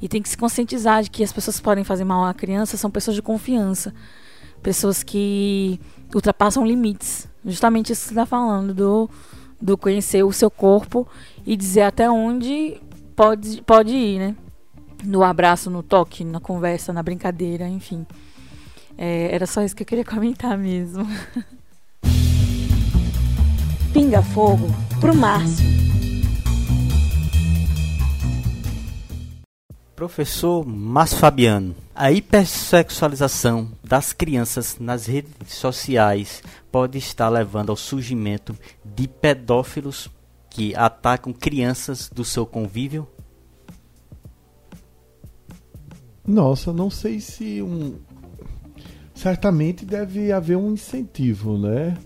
E 0.00 0.08
tem 0.08 0.22
que 0.22 0.28
se 0.28 0.36
conscientizar 0.36 1.02
de 1.02 1.10
que 1.10 1.24
as 1.24 1.32
pessoas 1.32 1.56
que 1.56 1.62
podem 1.62 1.82
fazer 1.82 2.04
mal 2.04 2.24
a 2.24 2.32
criança 2.32 2.76
são 2.76 2.90
pessoas 2.90 3.16
de 3.16 3.22
confiança, 3.22 3.92
pessoas 4.62 5.02
que 5.02 5.80
ultrapassam 6.14 6.66
limites. 6.66 7.28
Justamente 7.44 7.92
isso 7.92 8.02
que 8.02 8.08
você 8.08 8.14
está 8.14 8.26
falando, 8.26 8.72
do, 8.72 9.10
do 9.60 9.76
conhecer 9.76 10.22
o 10.22 10.32
seu 10.32 10.50
corpo 10.50 11.06
e 11.44 11.56
dizer 11.56 11.82
até 11.82 12.10
onde 12.10 12.80
pode, 13.16 13.62
pode 13.62 13.94
ir, 13.94 14.18
né? 14.18 14.36
no 15.04 15.22
abraço, 15.22 15.70
no 15.70 15.82
toque, 15.82 16.24
na 16.24 16.40
conversa, 16.40 16.92
na 16.92 17.02
brincadeira, 17.02 17.68
enfim. 17.68 18.06
É, 18.96 19.34
era 19.34 19.46
só 19.46 19.62
isso 19.62 19.74
que 19.74 19.82
eu 19.82 19.86
queria 19.86 20.04
comentar 20.04 20.56
mesmo. 20.56 21.06
Pinga 23.92 24.22
Fogo 24.22 24.68
pro 25.00 25.14
Márcio. 25.14 25.66
Professor 29.94 30.64
Márcio 30.66 31.18
Fabiano. 31.18 31.74
A 31.94 32.10
hipersexualização 32.10 33.72
das 33.84 34.14
crianças 34.14 34.78
nas 34.80 35.04
redes 35.04 35.54
sociais 35.54 36.42
pode 36.70 36.96
estar 36.96 37.28
levando 37.28 37.68
ao 37.68 37.76
surgimento 37.76 38.56
de 38.82 39.06
pedófilos 39.06 40.08
que 40.48 40.74
atacam 40.74 41.34
crianças 41.34 42.08
do 42.08 42.24
seu 42.24 42.46
convívio? 42.46 43.06
Nossa, 46.26 46.72
não 46.72 46.88
sei 46.88 47.20
se 47.20 47.60
um. 47.60 47.96
Certamente 49.14 49.84
deve 49.84 50.32
haver 50.32 50.56
um 50.56 50.72
incentivo, 50.72 51.58
né? 51.58 51.96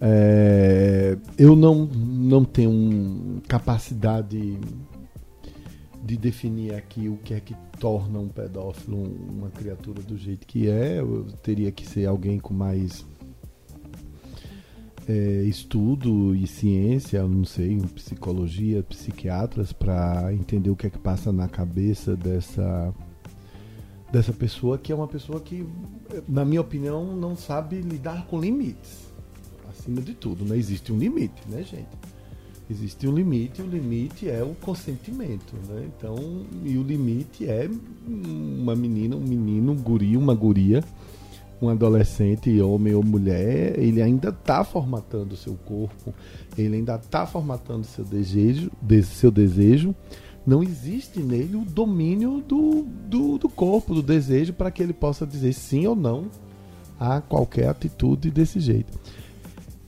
É... 0.00 1.16
eu 1.38 1.54
não, 1.54 1.84
não 1.84 2.44
tenho 2.44 3.40
capacidade 3.46 4.58
de 6.02 6.16
definir 6.16 6.74
aqui 6.74 7.08
o 7.08 7.16
que 7.18 7.34
é 7.34 7.40
que 7.40 7.54
torna 7.78 8.18
um 8.18 8.28
pedófilo 8.28 9.02
uma 9.30 9.50
criatura 9.50 10.02
do 10.02 10.16
jeito 10.16 10.46
que 10.46 10.68
é. 10.68 10.98
Eu 10.98 11.26
teria 11.42 11.70
que 11.70 11.86
ser 11.86 12.06
alguém 12.06 12.38
com 12.38 12.52
mais 12.52 13.04
é, 15.08 15.42
estudo 15.44 16.34
e 16.34 16.46
ciência, 16.46 17.22
não 17.26 17.44
sei, 17.44 17.76
psicologia, 17.94 18.82
psiquiatras, 18.82 19.72
para 19.72 20.32
entender 20.32 20.70
o 20.70 20.76
que 20.76 20.86
é 20.86 20.90
que 20.90 20.98
passa 20.98 21.32
na 21.32 21.48
cabeça 21.48 22.16
dessa 22.16 22.92
dessa 24.12 24.32
pessoa 24.32 24.76
que 24.76 24.92
é 24.92 24.94
uma 24.94 25.08
pessoa 25.08 25.40
que, 25.40 25.66
na 26.28 26.44
minha 26.44 26.60
opinião, 26.60 27.16
não 27.16 27.34
sabe 27.34 27.80
lidar 27.80 28.26
com 28.26 28.38
limites. 28.38 29.10
Acima 29.70 30.02
de 30.02 30.12
tudo, 30.12 30.44
não 30.44 30.54
existe 30.54 30.92
um 30.92 30.98
limite, 30.98 31.48
né, 31.48 31.62
gente? 31.62 31.88
Existe 32.72 33.06
um 33.06 33.14
limite, 33.14 33.60
e 33.60 33.64
o 33.64 33.68
limite 33.68 34.30
é 34.30 34.42
o 34.42 34.54
consentimento, 34.54 35.54
né? 35.68 35.90
Então, 35.94 36.16
e 36.64 36.78
o 36.78 36.82
limite 36.82 37.46
é 37.46 37.68
uma 38.06 38.74
menina, 38.74 39.14
um 39.14 39.20
menino, 39.20 39.72
um 39.72 39.76
guri, 39.76 40.16
uma 40.16 40.34
guria, 40.34 40.82
um 41.60 41.68
adolescente, 41.68 42.62
homem 42.62 42.94
ou 42.94 43.04
mulher, 43.04 43.78
ele 43.78 44.00
ainda 44.00 44.30
está 44.30 44.64
formatando 44.64 45.34
o 45.34 45.36
seu 45.36 45.52
corpo, 45.66 46.14
ele 46.56 46.76
ainda 46.76 46.94
está 46.94 47.26
formatando 47.26 47.84
seu 47.84 48.06
desejo, 48.06 48.70
seu 49.04 49.30
desejo. 49.30 49.94
Não 50.46 50.62
existe 50.62 51.20
nele 51.20 51.56
o 51.56 51.66
domínio 51.66 52.42
do, 52.48 52.86
do, 53.06 53.36
do 53.36 53.50
corpo, 53.50 53.94
do 53.94 54.02
desejo, 54.02 54.54
para 54.54 54.70
que 54.70 54.82
ele 54.82 54.94
possa 54.94 55.26
dizer 55.26 55.52
sim 55.52 55.86
ou 55.86 55.94
não 55.94 56.24
a 56.98 57.20
qualquer 57.20 57.68
atitude 57.68 58.30
desse 58.30 58.58
jeito. 58.58 58.98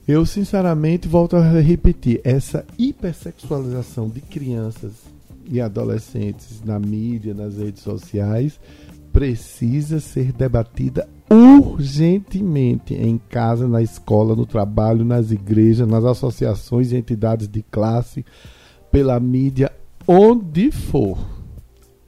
Eu, 0.07 0.23
sinceramente, 0.25 1.07
volto 1.07 1.35
a 1.35 1.41
repetir: 1.41 2.21
essa 2.23 2.65
hipersexualização 2.77 4.07
de 4.07 4.21
crianças 4.21 4.93
e 5.47 5.59
adolescentes 5.59 6.61
na 6.63 6.79
mídia, 6.79 7.33
nas 7.33 7.57
redes 7.57 7.81
sociais, 7.81 8.59
precisa 9.11 9.99
ser 9.99 10.31
debatida 10.31 11.07
urgentemente 11.29 12.93
em 12.93 13.17
casa, 13.17 13.67
na 13.67 13.81
escola, 13.81 14.35
no 14.35 14.45
trabalho, 14.45 15.03
nas 15.03 15.31
igrejas, 15.31 15.87
nas 15.87 16.03
associações 16.03 16.91
e 16.91 16.97
entidades 16.97 17.47
de 17.47 17.63
classe, 17.63 18.23
pela 18.91 19.19
mídia, 19.19 19.71
onde 20.07 20.69
for. 20.69 21.17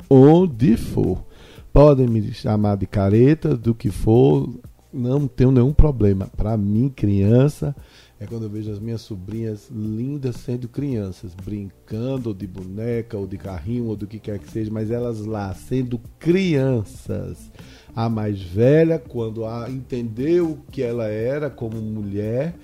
Onde 0.09 0.77
for. 0.77 1.25
Podem 1.73 2.07
me 2.07 2.31
chamar 2.31 2.77
de 2.77 2.85
careta, 2.85 3.55
do 3.55 3.73
que 3.73 3.89
for, 3.89 4.49
não 4.97 5.27
tenho 5.27 5.51
nenhum 5.51 5.73
problema. 5.73 6.27
Para 6.35 6.57
mim, 6.57 6.89
criança 6.89 7.75
é 8.19 8.25
quando 8.25 8.43
eu 8.43 8.49
vejo 8.49 8.71
as 8.71 8.79
minhas 8.79 9.01
sobrinhas 9.01 9.69
lindas 9.69 10.37
sendo 10.37 10.67
crianças, 10.67 11.35
brincando 11.35 12.33
de 12.33 12.47
boneca, 12.47 13.15
ou 13.15 13.27
de 13.27 13.37
carrinho, 13.37 13.85
ou 13.85 13.95
do 13.95 14.07
que 14.07 14.17
quer 14.17 14.39
que 14.39 14.49
seja, 14.49 14.71
mas 14.71 14.89
elas 14.89 15.23
lá 15.23 15.53
sendo 15.53 16.01
crianças. 16.17 17.51
A 17.95 18.09
mais 18.09 18.41
velha, 18.41 18.97
quando 18.97 19.45
a 19.45 19.69
entendeu 19.69 20.51
o 20.51 20.57
que 20.71 20.81
ela 20.81 21.07
era 21.07 21.49
como 21.49 21.79
mulher, 21.79 22.55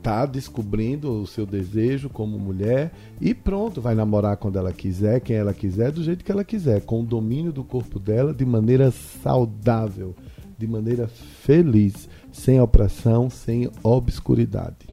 tá 0.00 0.26
descobrindo 0.26 1.10
o 1.10 1.26
seu 1.26 1.46
desejo 1.46 2.10
como 2.10 2.38
mulher 2.38 2.92
e 3.20 3.32
pronto, 3.32 3.80
vai 3.80 3.94
namorar 3.94 4.36
quando 4.36 4.58
ela 4.58 4.72
quiser, 4.72 5.20
quem 5.20 5.34
ela 5.34 5.54
quiser, 5.54 5.90
do 5.90 6.04
jeito 6.04 6.24
que 6.24 6.30
ela 6.30 6.44
quiser, 6.44 6.82
com 6.82 7.00
o 7.00 7.06
domínio 7.06 7.50
do 7.50 7.64
corpo 7.64 7.98
dela 7.98 8.34
de 8.34 8.44
maneira 8.44 8.90
saudável 8.90 10.14
de 10.58 10.66
maneira 10.66 11.08
feliz, 11.08 12.08
sem 12.32 12.60
opressão, 12.60 13.28
sem 13.30 13.70
obscuridade. 13.82 14.86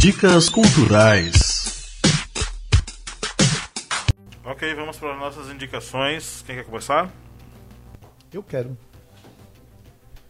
Dicas 0.00 0.48
culturais. 0.48 2.00
Ok, 4.44 4.74
vamos 4.74 4.96
para 4.98 5.14
as 5.14 5.18
nossas 5.18 5.54
indicações. 5.54 6.42
Quem 6.46 6.56
quer 6.56 6.64
começar? 6.64 7.10
Eu 8.32 8.42
quero. 8.42 8.76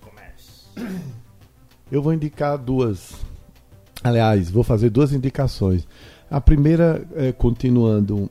Comece. 0.00 0.66
Eu 1.90 2.02
vou 2.02 2.12
indicar 2.12 2.58
duas. 2.58 3.12
Aliás, 4.04 4.50
vou 4.50 4.62
fazer 4.62 4.90
duas 4.90 5.12
indicações. 5.12 5.86
A 6.30 6.40
primeira, 6.40 7.06
é, 7.14 7.32
continuando 7.32 8.30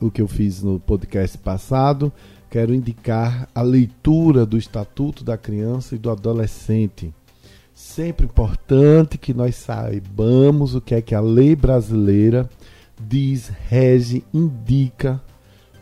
o 0.00 0.10
que 0.10 0.20
eu 0.20 0.28
fiz 0.28 0.62
no 0.62 0.80
podcast 0.80 1.38
passado, 1.38 2.12
quero 2.52 2.74
indicar 2.74 3.48
a 3.54 3.62
leitura 3.62 4.44
do 4.44 4.58
Estatuto 4.58 5.24
da 5.24 5.38
Criança 5.38 5.94
e 5.94 5.98
do 5.98 6.10
Adolescente. 6.10 7.10
Sempre 7.74 8.26
importante 8.26 9.16
que 9.16 9.32
nós 9.32 9.56
saibamos 9.56 10.74
o 10.74 10.80
que 10.82 10.94
é 10.94 11.00
que 11.00 11.14
a 11.14 11.20
lei 11.20 11.56
brasileira 11.56 12.46
diz, 13.08 13.50
rege, 13.70 14.22
indica 14.34 15.18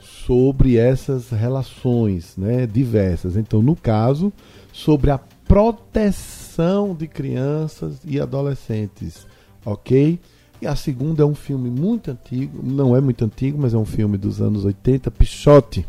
sobre 0.00 0.76
essas 0.76 1.30
relações 1.30 2.36
né, 2.36 2.68
diversas. 2.68 3.36
Então, 3.36 3.60
no 3.60 3.74
caso, 3.74 4.32
sobre 4.72 5.10
a 5.10 5.18
proteção 5.18 6.94
de 6.94 7.08
crianças 7.08 7.98
e 8.04 8.20
adolescentes, 8.20 9.26
ok? 9.66 10.20
E 10.62 10.68
a 10.68 10.76
segunda 10.76 11.24
é 11.24 11.26
um 11.26 11.34
filme 11.34 11.68
muito 11.68 12.12
antigo, 12.12 12.62
não 12.62 12.94
é 12.94 13.00
muito 13.00 13.24
antigo, 13.24 13.58
mas 13.60 13.74
é 13.74 13.76
um 13.76 13.84
filme 13.84 14.16
dos 14.16 14.40
anos 14.40 14.64
80, 14.64 15.10
Pichote 15.10 15.84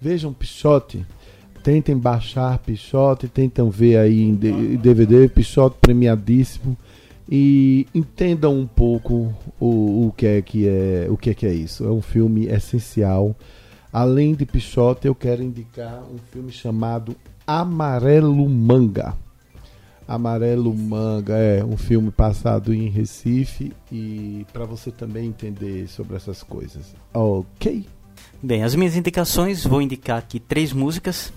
Vejam 0.00 0.32
Pichote. 0.32 1.04
Tentem 1.62 1.96
baixar 1.96 2.58
Pichote, 2.58 3.28
tentam 3.28 3.68
ver 3.68 3.98
aí 3.98 4.22
em 4.22 4.34
DVD, 4.34 5.28
Pichote 5.28 5.76
premiadíssimo. 5.80 6.76
E 7.30 7.86
entendam 7.94 8.58
um 8.58 8.66
pouco 8.66 9.34
o, 9.60 10.06
o 10.06 10.14
que 10.16 10.26
é 10.26 10.40
que 10.40 10.66
é 10.66 11.06
o 11.10 11.16
que 11.16 11.30
é 11.30 11.34
que 11.34 11.46
é 11.46 11.52
isso. 11.52 11.84
É 11.84 11.90
um 11.90 12.00
filme 12.00 12.46
essencial. 12.46 13.36
Além 13.92 14.34
de 14.34 14.46
Pichote, 14.46 15.06
eu 15.06 15.14
quero 15.14 15.42
indicar 15.42 16.02
um 16.04 16.18
filme 16.30 16.50
chamado 16.50 17.14
Amarelo 17.46 18.48
Manga. 18.48 19.14
Amarelo 20.06 20.74
Manga 20.74 21.36
é 21.36 21.62
um 21.62 21.76
filme 21.76 22.10
passado 22.10 22.72
em 22.72 22.88
Recife 22.88 23.72
e 23.92 24.46
para 24.54 24.64
você 24.64 24.90
também 24.90 25.28
entender 25.28 25.86
sobre 25.86 26.16
essas 26.16 26.42
coisas. 26.42 26.94
Ok? 27.12 27.84
Bem, 28.40 28.62
as 28.62 28.76
minhas 28.76 28.94
indicações, 28.94 29.66
vou 29.66 29.82
indicar 29.82 30.18
aqui 30.18 30.38
três 30.38 30.72
músicas. 30.72 31.32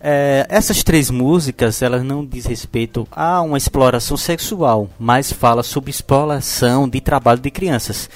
É, 0.00 0.46
essas 0.48 0.84
três 0.84 1.10
músicas, 1.10 1.82
elas 1.82 2.04
não 2.04 2.24
diz 2.24 2.46
respeito 2.46 3.08
a 3.10 3.42
uma 3.42 3.58
exploração 3.58 4.16
sexual, 4.16 4.88
mas 5.00 5.32
fala 5.32 5.64
sobre 5.64 5.90
exploração 5.90 6.88
de 6.88 7.00
trabalho 7.00 7.40
de 7.40 7.50
crianças. 7.50 8.08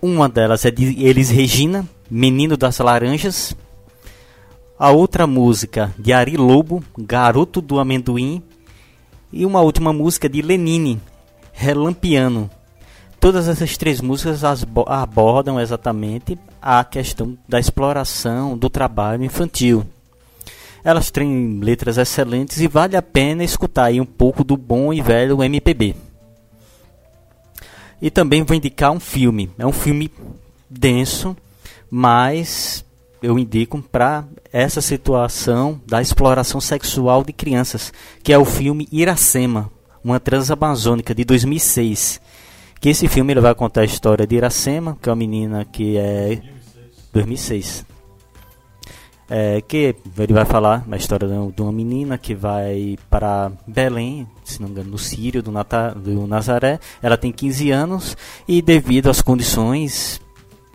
Uma 0.00 0.30
delas 0.30 0.64
é 0.64 0.70
de 0.70 1.04
Elis 1.04 1.28
Regina, 1.28 1.86
Menino 2.10 2.56
das 2.56 2.78
Laranjas. 2.78 3.54
A 4.78 4.90
outra 4.90 5.26
música 5.26 5.94
de 5.98 6.10
Ari 6.14 6.38
Lobo, 6.38 6.82
Garoto 6.96 7.60
do 7.60 7.78
Amendoim. 7.78 8.42
E 9.30 9.44
uma 9.44 9.60
última 9.60 9.92
música 9.92 10.26
de 10.26 10.40
Lenine, 10.40 11.02
Relampiano. 11.52 12.48
Todas 13.26 13.48
essas 13.48 13.76
três 13.76 14.00
músicas 14.00 14.44
abordam 14.86 15.58
exatamente 15.58 16.38
a 16.62 16.84
questão 16.84 17.36
da 17.48 17.58
exploração 17.58 18.56
do 18.56 18.70
trabalho 18.70 19.24
infantil. 19.24 19.84
Elas 20.84 21.10
têm 21.10 21.58
letras 21.60 21.98
excelentes 21.98 22.60
e 22.60 22.68
vale 22.68 22.96
a 22.96 23.02
pena 23.02 23.42
escutar 23.42 23.86
aí 23.86 24.00
um 24.00 24.06
pouco 24.06 24.44
do 24.44 24.56
bom 24.56 24.92
e 24.92 25.02
velho 25.02 25.42
MPB. 25.42 25.96
E 28.00 28.12
também 28.12 28.44
vou 28.44 28.56
indicar 28.56 28.92
um 28.92 29.00
filme. 29.00 29.50
É 29.58 29.66
um 29.66 29.72
filme 29.72 30.08
denso, 30.70 31.36
mas 31.90 32.84
eu 33.20 33.36
indico 33.36 33.82
para 33.82 34.24
essa 34.52 34.80
situação 34.80 35.80
da 35.84 36.00
exploração 36.00 36.60
sexual 36.60 37.24
de 37.24 37.32
crianças, 37.32 37.92
que 38.22 38.32
é 38.32 38.38
o 38.38 38.44
filme 38.44 38.86
Iracema, 38.92 39.68
uma 40.04 40.20
transamazônica 40.20 41.12
de 41.12 41.24
2006 41.24 42.24
que 42.86 42.90
esse 42.90 43.08
filme 43.08 43.32
ele 43.32 43.40
vai 43.40 43.52
contar 43.52 43.80
a 43.80 43.84
história 43.84 44.24
de 44.24 44.36
Iracema, 44.36 44.96
que 45.02 45.08
é 45.08 45.10
uma 45.10 45.16
menina 45.16 45.64
que 45.64 45.98
é 45.98 46.40
2006. 47.12 47.84
É, 49.28 49.60
que 49.60 49.96
ele 50.16 50.32
vai 50.32 50.44
falar 50.44 50.86
a 50.88 50.96
história 50.96 51.26
de 51.26 51.62
uma 51.62 51.72
menina 51.72 52.16
que 52.16 52.32
vai 52.32 52.96
para 53.10 53.50
Belém, 53.66 54.24
se 54.44 54.60
não 54.60 54.68
me 54.68 54.74
engano, 54.74 54.90
no 54.90 54.98
Sírio, 54.98 55.42
do, 55.42 55.50
Nata, 55.50 55.96
do 55.96 56.28
Nazaré. 56.28 56.78
Ela 57.02 57.16
tem 57.16 57.32
15 57.32 57.72
anos 57.72 58.16
e, 58.46 58.62
devido 58.62 59.10
às 59.10 59.20
condições 59.20 60.20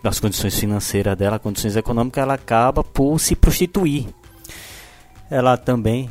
das 0.02 0.20
condições 0.20 0.58
financeiras 0.58 1.16
dela, 1.16 1.38
condições 1.38 1.76
econômicas, 1.76 2.20
ela 2.20 2.34
acaba 2.34 2.84
por 2.84 3.18
se 3.18 3.34
prostituir. 3.34 4.08
Ela 5.30 5.56
também 5.56 6.10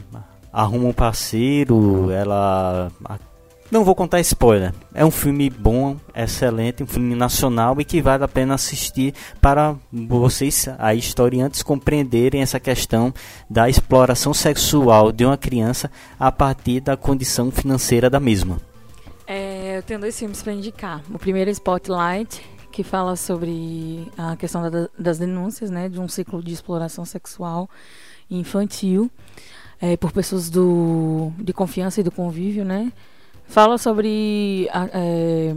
arruma 0.51 0.87
um 0.87 0.93
parceiro, 0.93 2.09
ela 2.09 2.91
não 3.71 3.85
vou 3.85 3.95
contar 3.95 4.19
spoiler. 4.19 4.73
É 4.93 5.05
um 5.05 5.09
filme 5.09 5.49
bom, 5.49 5.97
excelente, 6.13 6.83
um 6.83 6.87
filme 6.87 7.15
nacional 7.15 7.79
e 7.79 7.85
que 7.85 8.01
vale 8.01 8.23
a 8.23 8.27
pena 8.27 8.53
assistir 8.53 9.13
para 9.41 9.75
vocês, 9.91 10.67
aí 10.77 10.99
historiantes, 10.99 11.63
compreenderem 11.63 12.41
essa 12.41 12.59
questão 12.59 13.13
da 13.49 13.69
exploração 13.69 14.33
sexual 14.33 15.11
de 15.11 15.25
uma 15.25 15.37
criança 15.37 15.89
a 16.19 16.31
partir 16.31 16.81
da 16.81 16.97
condição 16.97 17.49
financeira 17.49 18.09
da 18.09 18.19
mesma. 18.19 18.59
É, 19.25 19.77
eu 19.77 19.83
tenho 19.83 20.01
dois 20.01 20.19
filmes 20.19 20.43
para 20.43 20.51
indicar. 20.51 21.01
O 21.09 21.17
primeiro 21.17 21.49
é 21.49 21.53
Spotlight, 21.53 22.43
que 22.71 22.83
fala 22.83 23.15
sobre 23.15 24.05
a 24.17 24.35
questão 24.35 24.69
da, 24.69 24.89
das 24.99 25.17
denúncias, 25.17 25.69
né, 25.69 25.87
de 25.87 25.99
um 25.99 26.09
ciclo 26.09 26.43
de 26.43 26.51
exploração 26.51 27.05
sexual 27.05 27.69
infantil 28.29 29.09
é, 29.81 29.97
por 29.97 30.11
pessoas 30.11 30.49
do, 30.49 31.31
de 31.37 31.53
confiança 31.53 32.01
e 32.01 32.03
do 32.03 32.11
convívio, 32.11 32.63
né? 32.63 32.91
Fala 33.51 33.77
sobre 33.77 34.69
a, 34.71 34.87
é, 34.93 35.53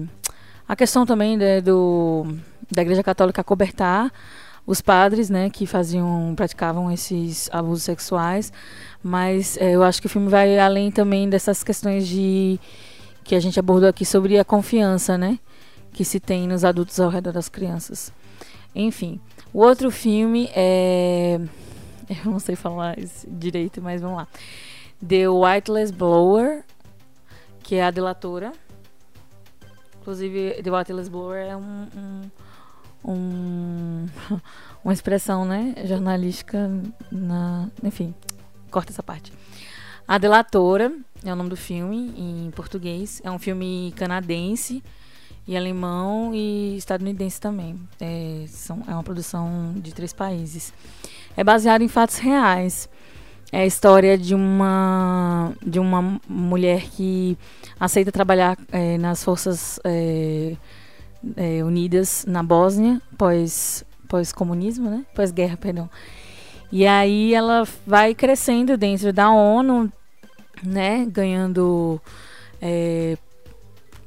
a 0.66 0.74
questão 0.74 1.06
também 1.06 1.36
né, 1.36 1.60
do, 1.60 2.26
da 2.68 2.82
Igreja 2.82 3.04
Católica 3.04 3.44
cobertar 3.44 4.12
os 4.66 4.80
padres, 4.80 5.30
né, 5.30 5.48
que 5.48 5.64
faziam, 5.64 6.34
praticavam 6.34 6.90
esses 6.90 7.48
abusos 7.52 7.84
sexuais, 7.84 8.52
mas 9.00 9.56
é, 9.58 9.76
eu 9.76 9.84
acho 9.84 10.00
que 10.00 10.08
o 10.08 10.10
filme 10.10 10.28
vai 10.28 10.58
além 10.58 10.90
também 10.90 11.30
dessas 11.30 11.62
questões 11.62 12.08
de 12.08 12.58
que 13.22 13.36
a 13.36 13.40
gente 13.40 13.60
abordou 13.60 13.88
aqui 13.88 14.04
sobre 14.04 14.40
a 14.40 14.44
confiança, 14.44 15.16
né, 15.16 15.38
que 15.92 16.04
se 16.04 16.18
tem 16.18 16.48
nos 16.48 16.64
adultos 16.64 16.98
ao 16.98 17.08
redor 17.08 17.30
das 17.30 17.48
crianças. 17.48 18.12
Enfim, 18.74 19.20
o 19.52 19.60
outro 19.60 19.88
filme 19.92 20.50
é, 20.52 21.38
eu 22.26 22.32
não 22.32 22.40
sei 22.40 22.56
falar 22.56 22.96
direito, 23.28 23.80
mas 23.80 24.02
vamos 24.02 24.16
lá. 24.16 24.28
The 25.00 25.28
Whiteless 25.28 25.92
Blower 25.92 26.64
que 27.64 27.74
é 27.74 27.84
a 27.84 27.90
delatora. 27.90 28.52
Inclusive, 30.00 30.62
The 30.62 30.70
Wattless 30.70 31.10
Blower 31.10 31.44
é 31.44 31.56
um, 31.56 31.88
um, 31.96 33.10
um 33.10 34.08
uma 34.84 34.92
expressão 34.92 35.44
né, 35.44 35.74
jornalística. 35.84 36.70
Na, 37.10 37.68
enfim, 37.82 38.14
corta 38.70 38.92
essa 38.92 39.02
parte. 39.02 39.32
A 40.06 40.18
Delatora 40.18 40.92
é 41.24 41.32
o 41.32 41.36
nome 41.36 41.48
do 41.48 41.56
filme 41.56 42.14
em 42.18 42.50
português. 42.50 43.22
É 43.24 43.30
um 43.30 43.38
filme 43.38 43.94
canadense 43.96 44.84
e 45.48 45.56
alemão 45.56 46.34
e 46.34 46.76
estadunidense 46.76 47.40
também. 47.40 47.80
É, 47.98 48.44
são, 48.46 48.82
é 48.86 48.92
uma 48.92 49.02
produção 49.02 49.72
de 49.76 49.94
três 49.94 50.12
países. 50.12 50.74
É 51.34 51.42
baseado 51.42 51.80
em 51.80 51.88
fatos 51.88 52.18
reais. 52.18 52.90
É 53.54 53.58
a 53.58 53.66
história 53.66 54.18
de 54.18 54.34
uma, 54.34 55.52
de 55.64 55.78
uma 55.78 56.20
mulher 56.28 56.82
que 56.90 57.38
aceita 57.78 58.10
trabalhar 58.10 58.58
é, 58.72 58.98
nas 58.98 59.22
Forças 59.22 59.78
é, 59.84 60.56
é, 61.36 61.62
Unidas 61.62 62.24
na 62.26 62.42
Bósnia, 62.42 63.00
pós, 63.16 63.84
pós-comunismo, 64.08 64.90
né? 64.90 65.06
Pós-guerra, 65.14 65.56
perdão. 65.56 65.88
E 66.72 66.84
aí 66.84 67.32
ela 67.32 67.62
vai 67.86 68.12
crescendo 68.12 68.76
dentro 68.76 69.12
da 69.12 69.30
ONU, 69.30 69.88
né? 70.60 71.06
Ganhando 71.08 72.02
é, 72.60 73.16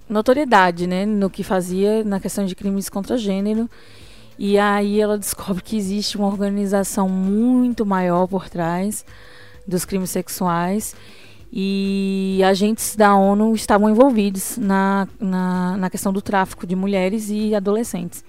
notoriedade, 0.10 0.88
né? 0.88 1.06
No 1.06 1.30
que 1.30 1.42
fazia 1.42 2.04
na 2.04 2.20
questão 2.20 2.46
de 2.46 2.54
crimes 2.54 2.90
contra 2.90 3.16
gênero. 3.16 3.70
E 4.38 4.60
aí 4.60 5.00
ela 5.00 5.18
descobre 5.18 5.64
que 5.64 5.78
existe 5.78 6.18
uma 6.18 6.28
organização 6.28 7.08
muito 7.08 7.86
maior 7.86 8.28
por 8.28 8.50
trás 8.50 9.06
dos 9.68 9.86
crimes 9.86 10.10
sexuais 10.10 10.96
e 11.52 12.42
agentes 12.44 12.96
da 12.96 13.16
ONU 13.16 13.56
estavam 13.56 13.90
envolvidos 13.90 14.58
na, 14.58 15.08
na, 15.20 15.78
na, 15.78 15.90
questão 15.90 16.12
do 16.12 16.22
tráfico 16.22 16.68
de 16.68 16.76
mulheres 16.76 17.30
e 17.30 17.56
adolescentes. 17.56 18.24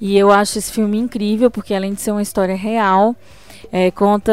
E 0.00 0.16
eu 0.16 0.30
acho 0.30 0.58
esse 0.58 0.72
filme 0.72 0.98
incrível 0.98 1.50
porque 1.50 1.74
além 1.74 1.92
de 1.92 2.00
ser 2.00 2.12
uma 2.12 2.22
história 2.22 2.56
real, 2.56 3.14
é, 3.70 3.90
conta 3.90 4.32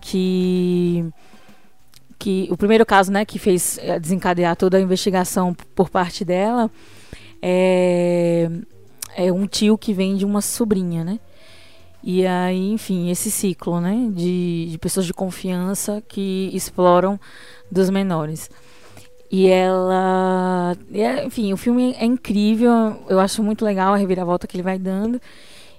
que 0.00 1.04
que 2.18 2.46
o 2.50 2.56
primeiro 2.56 2.84
caso, 2.84 3.10
né, 3.10 3.24
que 3.24 3.38
fez 3.38 3.78
é, 3.78 3.98
desencadear 3.98 4.54
toda 4.54 4.76
a 4.76 4.80
investigação 4.80 5.56
por 5.74 5.88
parte 5.88 6.22
dela 6.22 6.70
é, 7.40 8.50
é 9.16 9.32
um 9.32 9.46
tio 9.46 9.78
que 9.78 9.94
vende 9.94 10.24
uma 10.24 10.42
sobrinha, 10.42 11.02
né? 11.02 11.18
E 12.02 12.26
aí, 12.26 12.72
enfim, 12.72 13.10
esse 13.10 13.30
ciclo, 13.30 13.80
né, 13.80 14.08
de, 14.12 14.68
de 14.70 14.78
pessoas 14.78 15.06
de 15.06 15.12
confiança 15.12 16.02
que 16.08 16.50
exploram 16.54 17.20
dos 17.70 17.90
menores. 17.90 18.50
E 19.30 19.46
ela. 19.46 20.76
É, 20.92 21.24
enfim, 21.24 21.52
o 21.52 21.56
filme 21.56 21.94
é 21.98 22.04
incrível, 22.04 23.04
eu 23.08 23.20
acho 23.20 23.42
muito 23.42 23.64
legal 23.64 23.94
a 23.94 23.96
reviravolta 23.96 24.46
que 24.46 24.56
ele 24.56 24.62
vai 24.62 24.78
dando. 24.78 25.20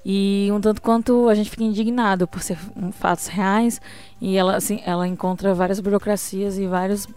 E 0.05 0.49
um 0.51 0.59
tanto 0.61 0.81
quanto 0.81 1.29
a 1.29 1.35
gente 1.35 1.49
fica 1.49 1.63
indignado 1.63 2.27
por 2.27 2.41
ser 2.41 2.57
fatos 2.93 3.27
reais. 3.27 3.81
E 4.19 4.37
ela, 4.37 4.55
assim, 4.55 4.81
ela 4.85 5.07
encontra 5.07 5.53
várias 5.53 5.79
burocracias 5.79 6.57
e 6.57 6.65
vários, 6.65 7.07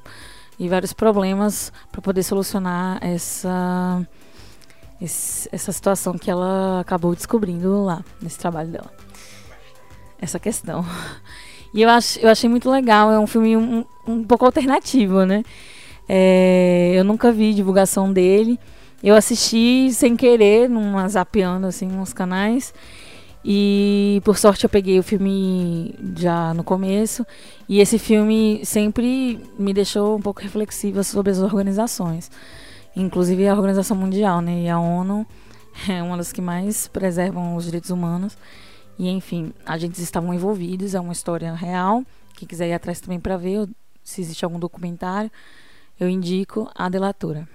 e 0.59 0.69
vários 0.69 0.93
problemas 0.93 1.73
para 1.93 2.03
poder 2.03 2.23
solucionar 2.23 2.99
essa 3.03 4.07
esse, 5.05 5.49
essa 5.53 5.73
situação 5.73 6.19
que 6.19 6.31
ela 6.31 6.81
acabou 6.81 7.15
descobrindo 7.15 7.85
lá, 7.85 8.05
nesse 8.21 8.39
trabalho 8.39 8.71
dela. 8.71 8.93
Essa 10.21 10.39
questão. 10.39 10.85
E 11.73 11.83
eu, 11.83 11.91
ach, 11.91 12.17
eu 12.23 12.31
achei 12.31 12.49
muito 12.49 12.71
legal, 12.71 13.11
é 13.11 13.19
um 13.19 13.27
filme 13.27 13.57
um, 13.57 13.85
um 14.07 14.23
pouco 14.23 14.45
alternativo, 14.45 15.25
né? 15.25 15.43
É, 16.09 16.93
eu 16.95 17.03
nunca 17.03 17.33
vi 17.33 17.53
divulgação 17.53 18.13
dele. 18.13 18.61
Eu 19.03 19.17
assisti 19.17 19.93
sem 19.93 20.15
querer, 20.15 20.69
numa 20.69 21.09
zapeando 21.09 21.67
assim, 21.67 21.89
nos 21.89 22.13
canais. 22.13 22.73
E 23.45 24.23
por 24.25 24.39
sorte 24.39 24.65
eu 24.65 24.71
peguei 24.71 25.01
o 25.01 25.03
filme 25.03 25.95
já 26.17 26.55
no 26.55 26.63
começo. 26.63 27.27
E 27.69 27.81
esse 27.81 27.99
filme 27.99 28.61
sempre 28.65 29.41
me 29.59 29.75
deixou 29.75 30.17
um 30.17 30.23
pouco 30.23 30.41
reflexiva 30.41 31.03
sobre 31.03 31.33
as 31.33 31.41
organizações 31.41 32.31
inclusive 32.97 33.47
a 33.49 33.55
Organização 33.55 33.97
Mundial, 33.97 34.41
né? 34.41 34.63
E 34.63 34.69
a 34.69 34.79
ONU 34.79 35.27
é 35.89 36.03
uma 36.03 36.17
das 36.17 36.33
que 36.33 36.41
mais 36.41 36.89
preservam 36.89 37.57
os 37.57 37.65
direitos 37.65 37.91
humanos. 37.91 38.37
E 38.99 39.09
enfim, 39.09 39.53
agentes 39.67 40.01
estavam 40.01 40.33
envolvidos, 40.33 40.95
é 40.95 41.01
uma 41.01 41.13
história 41.13 41.53
real. 41.53 42.05
Quem 42.35 42.47
quiser 42.47 42.69
ir 42.69 42.73
atrás 42.73 43.01
também 43.01 43.19
para 43.19 43.37
ver 43.37 43.69
se 44.03 44.21
existe 44.21 44.45
algum 44.45 44.59
documentário, 44.59 45.31
eu 45.99 46.09
indico 46.09 46.71
A 46.75 46.89
Delatora. 46.89 47.49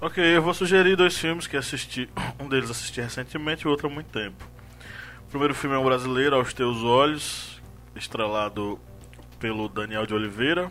Ok, 0.00 0.22
eu 0.22 0.42
vou 0.42 0.52
sugerir 0.52 0.96
dois 0.96 1.16
filmes 1.16 1.46
que 1.46 1.56
assisti. 1.56 2.08
Um 2.38 2.48
deles 2.48 2.70
assisti 2.70 3.00
recentemente 3.00 3.64
e 3.64 3.68
o 3.68 3.70
outro 3.70 3.86
há 3.86 3.90
muito 3.90 4.08
tempo. 4.08 4.44
O 5.26 5.30
primeiro 5.30 5.54
filme 5.54 5.76
é 5.76 5.78
um 5.78 5.84
brasileiro, 5.84 6.36
Aos 6.36 6.52
Teus 6.52 6.82
Olhos, 6.82 7.62
estrelado 7.94 8.78
pelo 9.38 9.68
Daniel 9.68 10.04
de 10.04 10.12
Oliveira, 10.12 10.70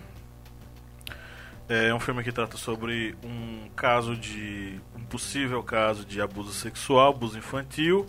é 1.73 1.93
um 1.93 1.99
filme 1.99 2.23
que 2.23 2.31
trata 2.31 2.57
sobre 2.57 3.15
um 3.23 3.69
caso 3.75 4.15
de. 4.15 4.79
um 4.95 5.03
possível 5.05 5.63
caso 5.63 6.05
de 6.05 6.21
abuso 6.21 6.51
sexual, 6.51 7.11
abuso 7.11 7.37
infantil. 7.37 8.05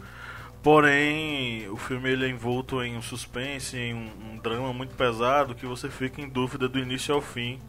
Porém, 0.62 1.68
o 1.68 1.76
filme 1.76 2.10
ele 2.10 2.24
é 2.24 2.28
envolto 2.28 2.82
em 2.82 2.96
um 2.96 3.02
suspense, 3.02 3.76
em 3.76 3.94
um, 3.94 4.10
um 4.32 4.36
drama 4.38 4.72
muito 4.72 4.94
pesado 4.94 5.54
que 5.54 5.66
você 5.66 5.88
fica 5.88 6.20
em 6.20 6.28
dúvida 6.28 6.68
do 6.68 6.78
início 6.78 7.14
ao 7.14 7.20
fim 7.20 7.60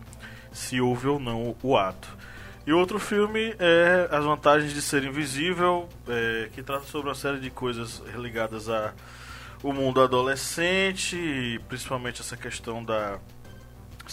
se 0.54 0.80
houve 0.80 1.08
ou 1.08 1.20
não 1.20 1.56
o 1.62 1.78
ato. 1.78 2.08
E 2.66 2.72
outro 2.72 2.98
filme 3.00 3.56
é 3.60 4.08
As 4.10 4.24
Vantagens 4.24 4.74
de 4.74 4.82
Ser 4.82 5.04
Invisível, 5.04 5.90
é, 6.08 6.50
que 6.54 6.64
trata 6.64 6.86
sobre 6.86 7.10
uma 7.10 7.16
série 7.16 7.40
de 7.40 7.50
coisas 7.50 8.02
ligadas 8.16 8.70
a 8.70 8.94
o 9.62 9.72
mundo 9.72 10.02
adolescente, 10.02 11.60
principalmente 11.70 12.20
essa 12.20 12.36
questão 12.36 12.84
da 12.84 13.18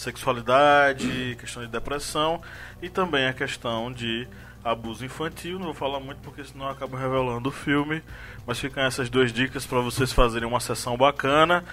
sexualidade, 0.00 1.36
questão 1.38 1.62
de 1.62 1.68
depressão 1.68 2.40
e 2.80 2.88
também 2.88 3.26
a 3.26 3.32
questão 3.32 3.92
de 3.92 4.26
abuso 4.64 5.04
infantil. 5.04 5.58
Não 5.58 5.66
vou 5.66 5.74
falar 5.74 6.00
muito 6.00 6.18
porque 6.22 6.42
senão 6.42 6.66
eu 6.66 6.72
acabo 6.72 6.96
revelando 6.96 7.48
o 7.48 7.52
filme, 7.52 8.02
mas 8.46 8.58
ficam 8.58 8.82
essas 8.82 9.10
duas 9.10 9.32
dicas 9.32 9.66
para 9.66 9.80
vocês 9.80 10.12
fazerem 10.12 10.48
uma 10.48 10.60
sessão 10.60 10.96
bacana. 10.96 11.64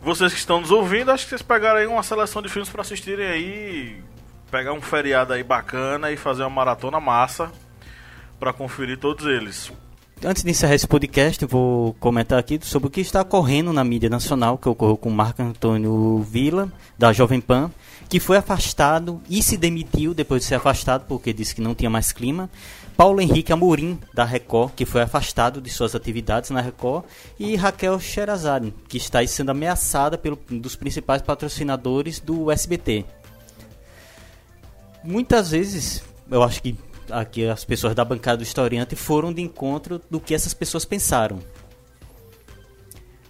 Vocês 0.00 0.32
que 0.32 0.38
estão 0.38 0.60
nos 0.60 0.70
ouvindo, 0.70 1.10
acho 1.10 1.24
que 1.24 1.30
vocês 1.30 1.42
pegaram 1.42 1.78
aí 1.78 1.86
uma 1.86 2.02
seleção 2.02 2.42
de 2.42 2.48
filmes 2.48 2.68
para 2.68 2.82
assistirem 2.82 3.26
aí, 3.26 4.02
pegar 4.50 4.72
um 4.72 4.80
feriado 4.80 5.32
aí 5.32 5.42
bacana 5.42 6.10
e 6.10 6.16
fazer 6.16 6.42
uma 6.42 6.50
maratona 6.50 6.98
massa 7.00 7.52
para 8.40 8.52
conferir 8.52 8.98
todos 8.98 9.26
eles. 9.26 9.72
Antes 10.24 10.42
de 10.42 10.50
encerrar 10.50 10.74
esse 10.74 10.86
podcast, 10.86 11.44
vou 11.46 11.94
comentar 11.94 12.40
aqui 12.40 12.58
sobre 12.62 12.88
o 12.88 12.90
que 12.90 13.00
está 13.00 13.22
ocorrendo 13.22 13.72
na 13.72 13.84
mídia 13.84 14.10
nacional, 14.10 14.58
que 14.58 14.68
ocorreu 14.68 14.96
com 14.96 15.10
Marco 15.10 15.40
Antônio 15.40 16.18
Villa, 16.28 16.72
da 16.98 17.12
Jovem 17.12 17.40
Pan, 17.40 17.70
que 18.08 18.18
foi 18.18 18.36
afastado 18.36 19.22
e 19.30 19.40
se 19.44 19.56
demitiu 19.56 20.12
depois 20.12 20.42
de 20.42 20.48
ser 20.48 20.56
afastado 20.56 21.04
porque 21.06 21.32
disse 21.32 21.54
que 21.54 21.60
não 21.60 21.72
tinha 21.72 21.88
mais 21.88 22.10
clima. 22.10 22.50
Paulo 22.96 23.20
Henrique 23.20 23.52
Amorim, 23.52 23.96
da 24.12 24.24
Record, 24.24 24.72
que 24.74 24.84
foi 24.84 25.02
afastado 25.02 25.60
de 25.60 25.70
suas 25.70 25.94
atividades 25.94 26.50
na 26.50 26.60
Record, 26.60 27.04
e 27.38 27.54
Raquel 27.54 28.00
Sherazade, 28.00 28.74
que 28.88 28.96
está 28.96 29.24
sendo 29.24 29.50
ameaçada 29.50 30.18
pelo 30.18 30.36
um 30.50 30.58
dos 30.58 30.74
principais 30.74 31.22
patrocinadores 31.22 32.18
do 32.18 32.50
SBT. 32.50 33.04
Muitas 35.04 35.52
vezes, 35.52 36.02
eu 36.28 36.42
acho 36.42 36.60
que 36.60 36.76
aqui 37.10 37.46
as 37.46 37.64
pessoas 37.64 37.94
da 37.94 38.04
bancada 38.04 38.38
do 38.38 38.42
historiante 38.42 38.96
foram 38.96 39.32
de 39.32 39.42
encontro 39.42 40.00
do 40.10 40.20
que 40.20 40.34
essas 40.34 40.54
pessoas 40.54 40.84
pensaram. 40.84 41.38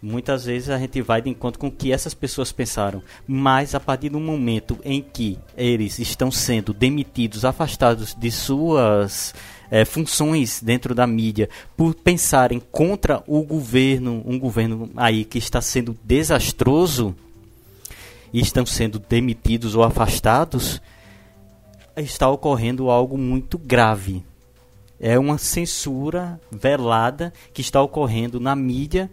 Muitas 0.00 0.44
vezes 0.44 0.70
a 0.70 0.78
gente 0.78 1.02
vai 1.02 1.20
de 1.20 1.28
encontro 1.28 1.58
com 1.58 1.66
o 1.66 1.72
que 1.72 1.92
essas 1.92 2.14
pessoas 2.14 2.52
pensaram, 2.52 3.02
mas 3.26 3.74
a 3.74 3.80
partir 3.80 4.10
do 4.10 4.20
momento 4.20 4.78
em 4.84 5.02
que 5.02 5.36
eles 5.56 5.98
estão 5.98 6.30
sendo 6.30 6.72
demitidos, 6.72 7.44
afastados 7.44 8.14
de 8.14 8.30
suas 8.30 9.34
é, 9.70 9.84
funções 9.84 10.62
dentro 10.62 10.94
da 10.94 11.04
mídia 11.04 11.48
por 11.76 11.94
pensarem 11.96 12.62
contra 12.70 13.24
o 13.26 13.42
governo, 13.42 14.22
um 14.24 14.38
governo 14.38 14.88
aí 14.96 15.24
que 15.24 15.38
está 15.38 15.60
sendo 15.60 15.96
desastroso 16.04 17.14
e 18.32 18.40
estão 18.40 18.64
sendo 18.64 19.00
demitidos 19.00 19.74
ou 19.74 19.82
afastados, 19.82 20.80
está 22.00 22.28
ocorrendo 22.28 22.90
algo 22.90 23.16
muito 23.16 23.58
grave. 23.58 24.24
É 25.00 25.18
uma 25.18 25.38
censura 25.38 26.40
velada 26.50 27.32
que 27.52 27.60
está 27.60 27.80
ocorrendo 27.80 28.40
na 28.40 28.54
mídia 28.56 29.10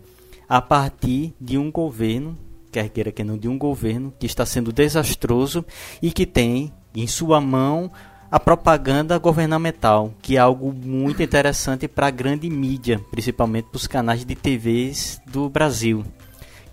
a 0.47 0.61
partir 0.61 1.33
de 1.39 1.57
um 1.57 1.71
governo, 1.71 2.37
quer 2.71 2.89
queira 2.89 3.11
que 3.11 3.23
não, 3.23 3.37
de 3.37 3.47
um 3.47 3.57
governo 3.57 4.13
que 4.19 4.25
está 4.25 4.45
sendo 4.45 4.71
desastroso 4.71 5.65
e 6.01 6.11
que 6.11 6.25
tem 6.25 6.73
em 6.95 7.07
sua 7.07 7.39
mão 7.41 7.91
a 8.31 8.39
propaganda 8.39 9.17
governamental, 9.17 10.13
que 10.21 10.35
é 10.35 10.39
algo 10.39 10.73
muito 10.73 11.21
interessante 11.21 11.87
para 11.87 12.07
a 12.07 12.11
grande 12.11 12.49
mídia, 12.49 12.99
principalmente 13.11 13.69
para 13.69 13.77
os 13.77 13.87
canais 13.87 14.25
de 14.25 14.35
TVs 14.35 15.21
do 15.25 15.49
Brasil, 15.49 16.03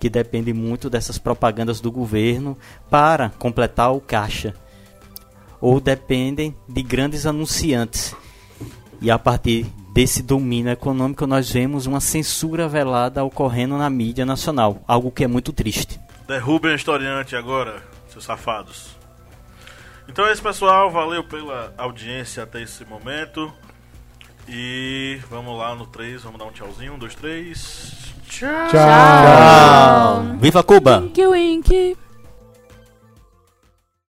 que 0.00 0.08
depende 0.08 0.52
muito 0.52 0.88
dessas 0.88 1.18
propagandas 1.18 1.80
do 1.80 1.92
governo 1.92 2.56
para 2.90 3.30
completar 3.30 3.94
o 3.94 4.00
caixa, 4.00 4.54
ou 5.62 5.80
dependem 5.80 6.54
de 6.68 6.82
grandes 6.82 7.24
anunciantes. 7.24 8.14
E 9.00 9.10
a 9.10 9.18
partir 9.18 9.64
desse 9.92 10.22
domínio 10.22 10.72
econômico, 10.72 11.26
nós 11.26 11.50
vemos 11.50 11.86
uma 11.86 12.00
censura 12.00 12.68
velada 12.68 13.24
ocorrendo 13.24 13.78
na 13.78 13.88
mídia 13.88 14.26
nacional, 14.26 14.82
algo 14.86 15.10
que 15.12 15.24
é 15.24 15.28
muito 15.28 15.52
triste. 15.52 16.00
Derrubem 16.26 16.72
o 16.72 16.74
historiante 16.74 17.36
agora, 17.36 17.82
seus 18.08 18.24
safados. 18.24 18.96
Então 20.08 20.26
é 20.26 20.32
isso, 20.32 20.42
pessoal. 20.42 20.90
Valeu 20.90 21.22
pela 21.24 21.72
audiência 21.78 22.42
até 22.42 22.60
esse 22.62 22.84
momento. 22.84 23.52
E 24.48 25.20
vamos 25.30 25.56
lá 25.56 25.74
no 25.74 25.86
3, 25.86 26.22
vamos 26.22 26.38
dar 26.38 26.46
um 26.46 26.50
tchauzinho. 26.50 26.94
1, 26.94 26.98
2, 26.98 27.14
3. 27.14 27.92
Tchau. 28.28 28.68
Tchau. 28.70 30.38
Viva 30.40 30.62
Cuba! 30.62 31.00
Winky, 31.00 31.26
winky. 31.26 31.96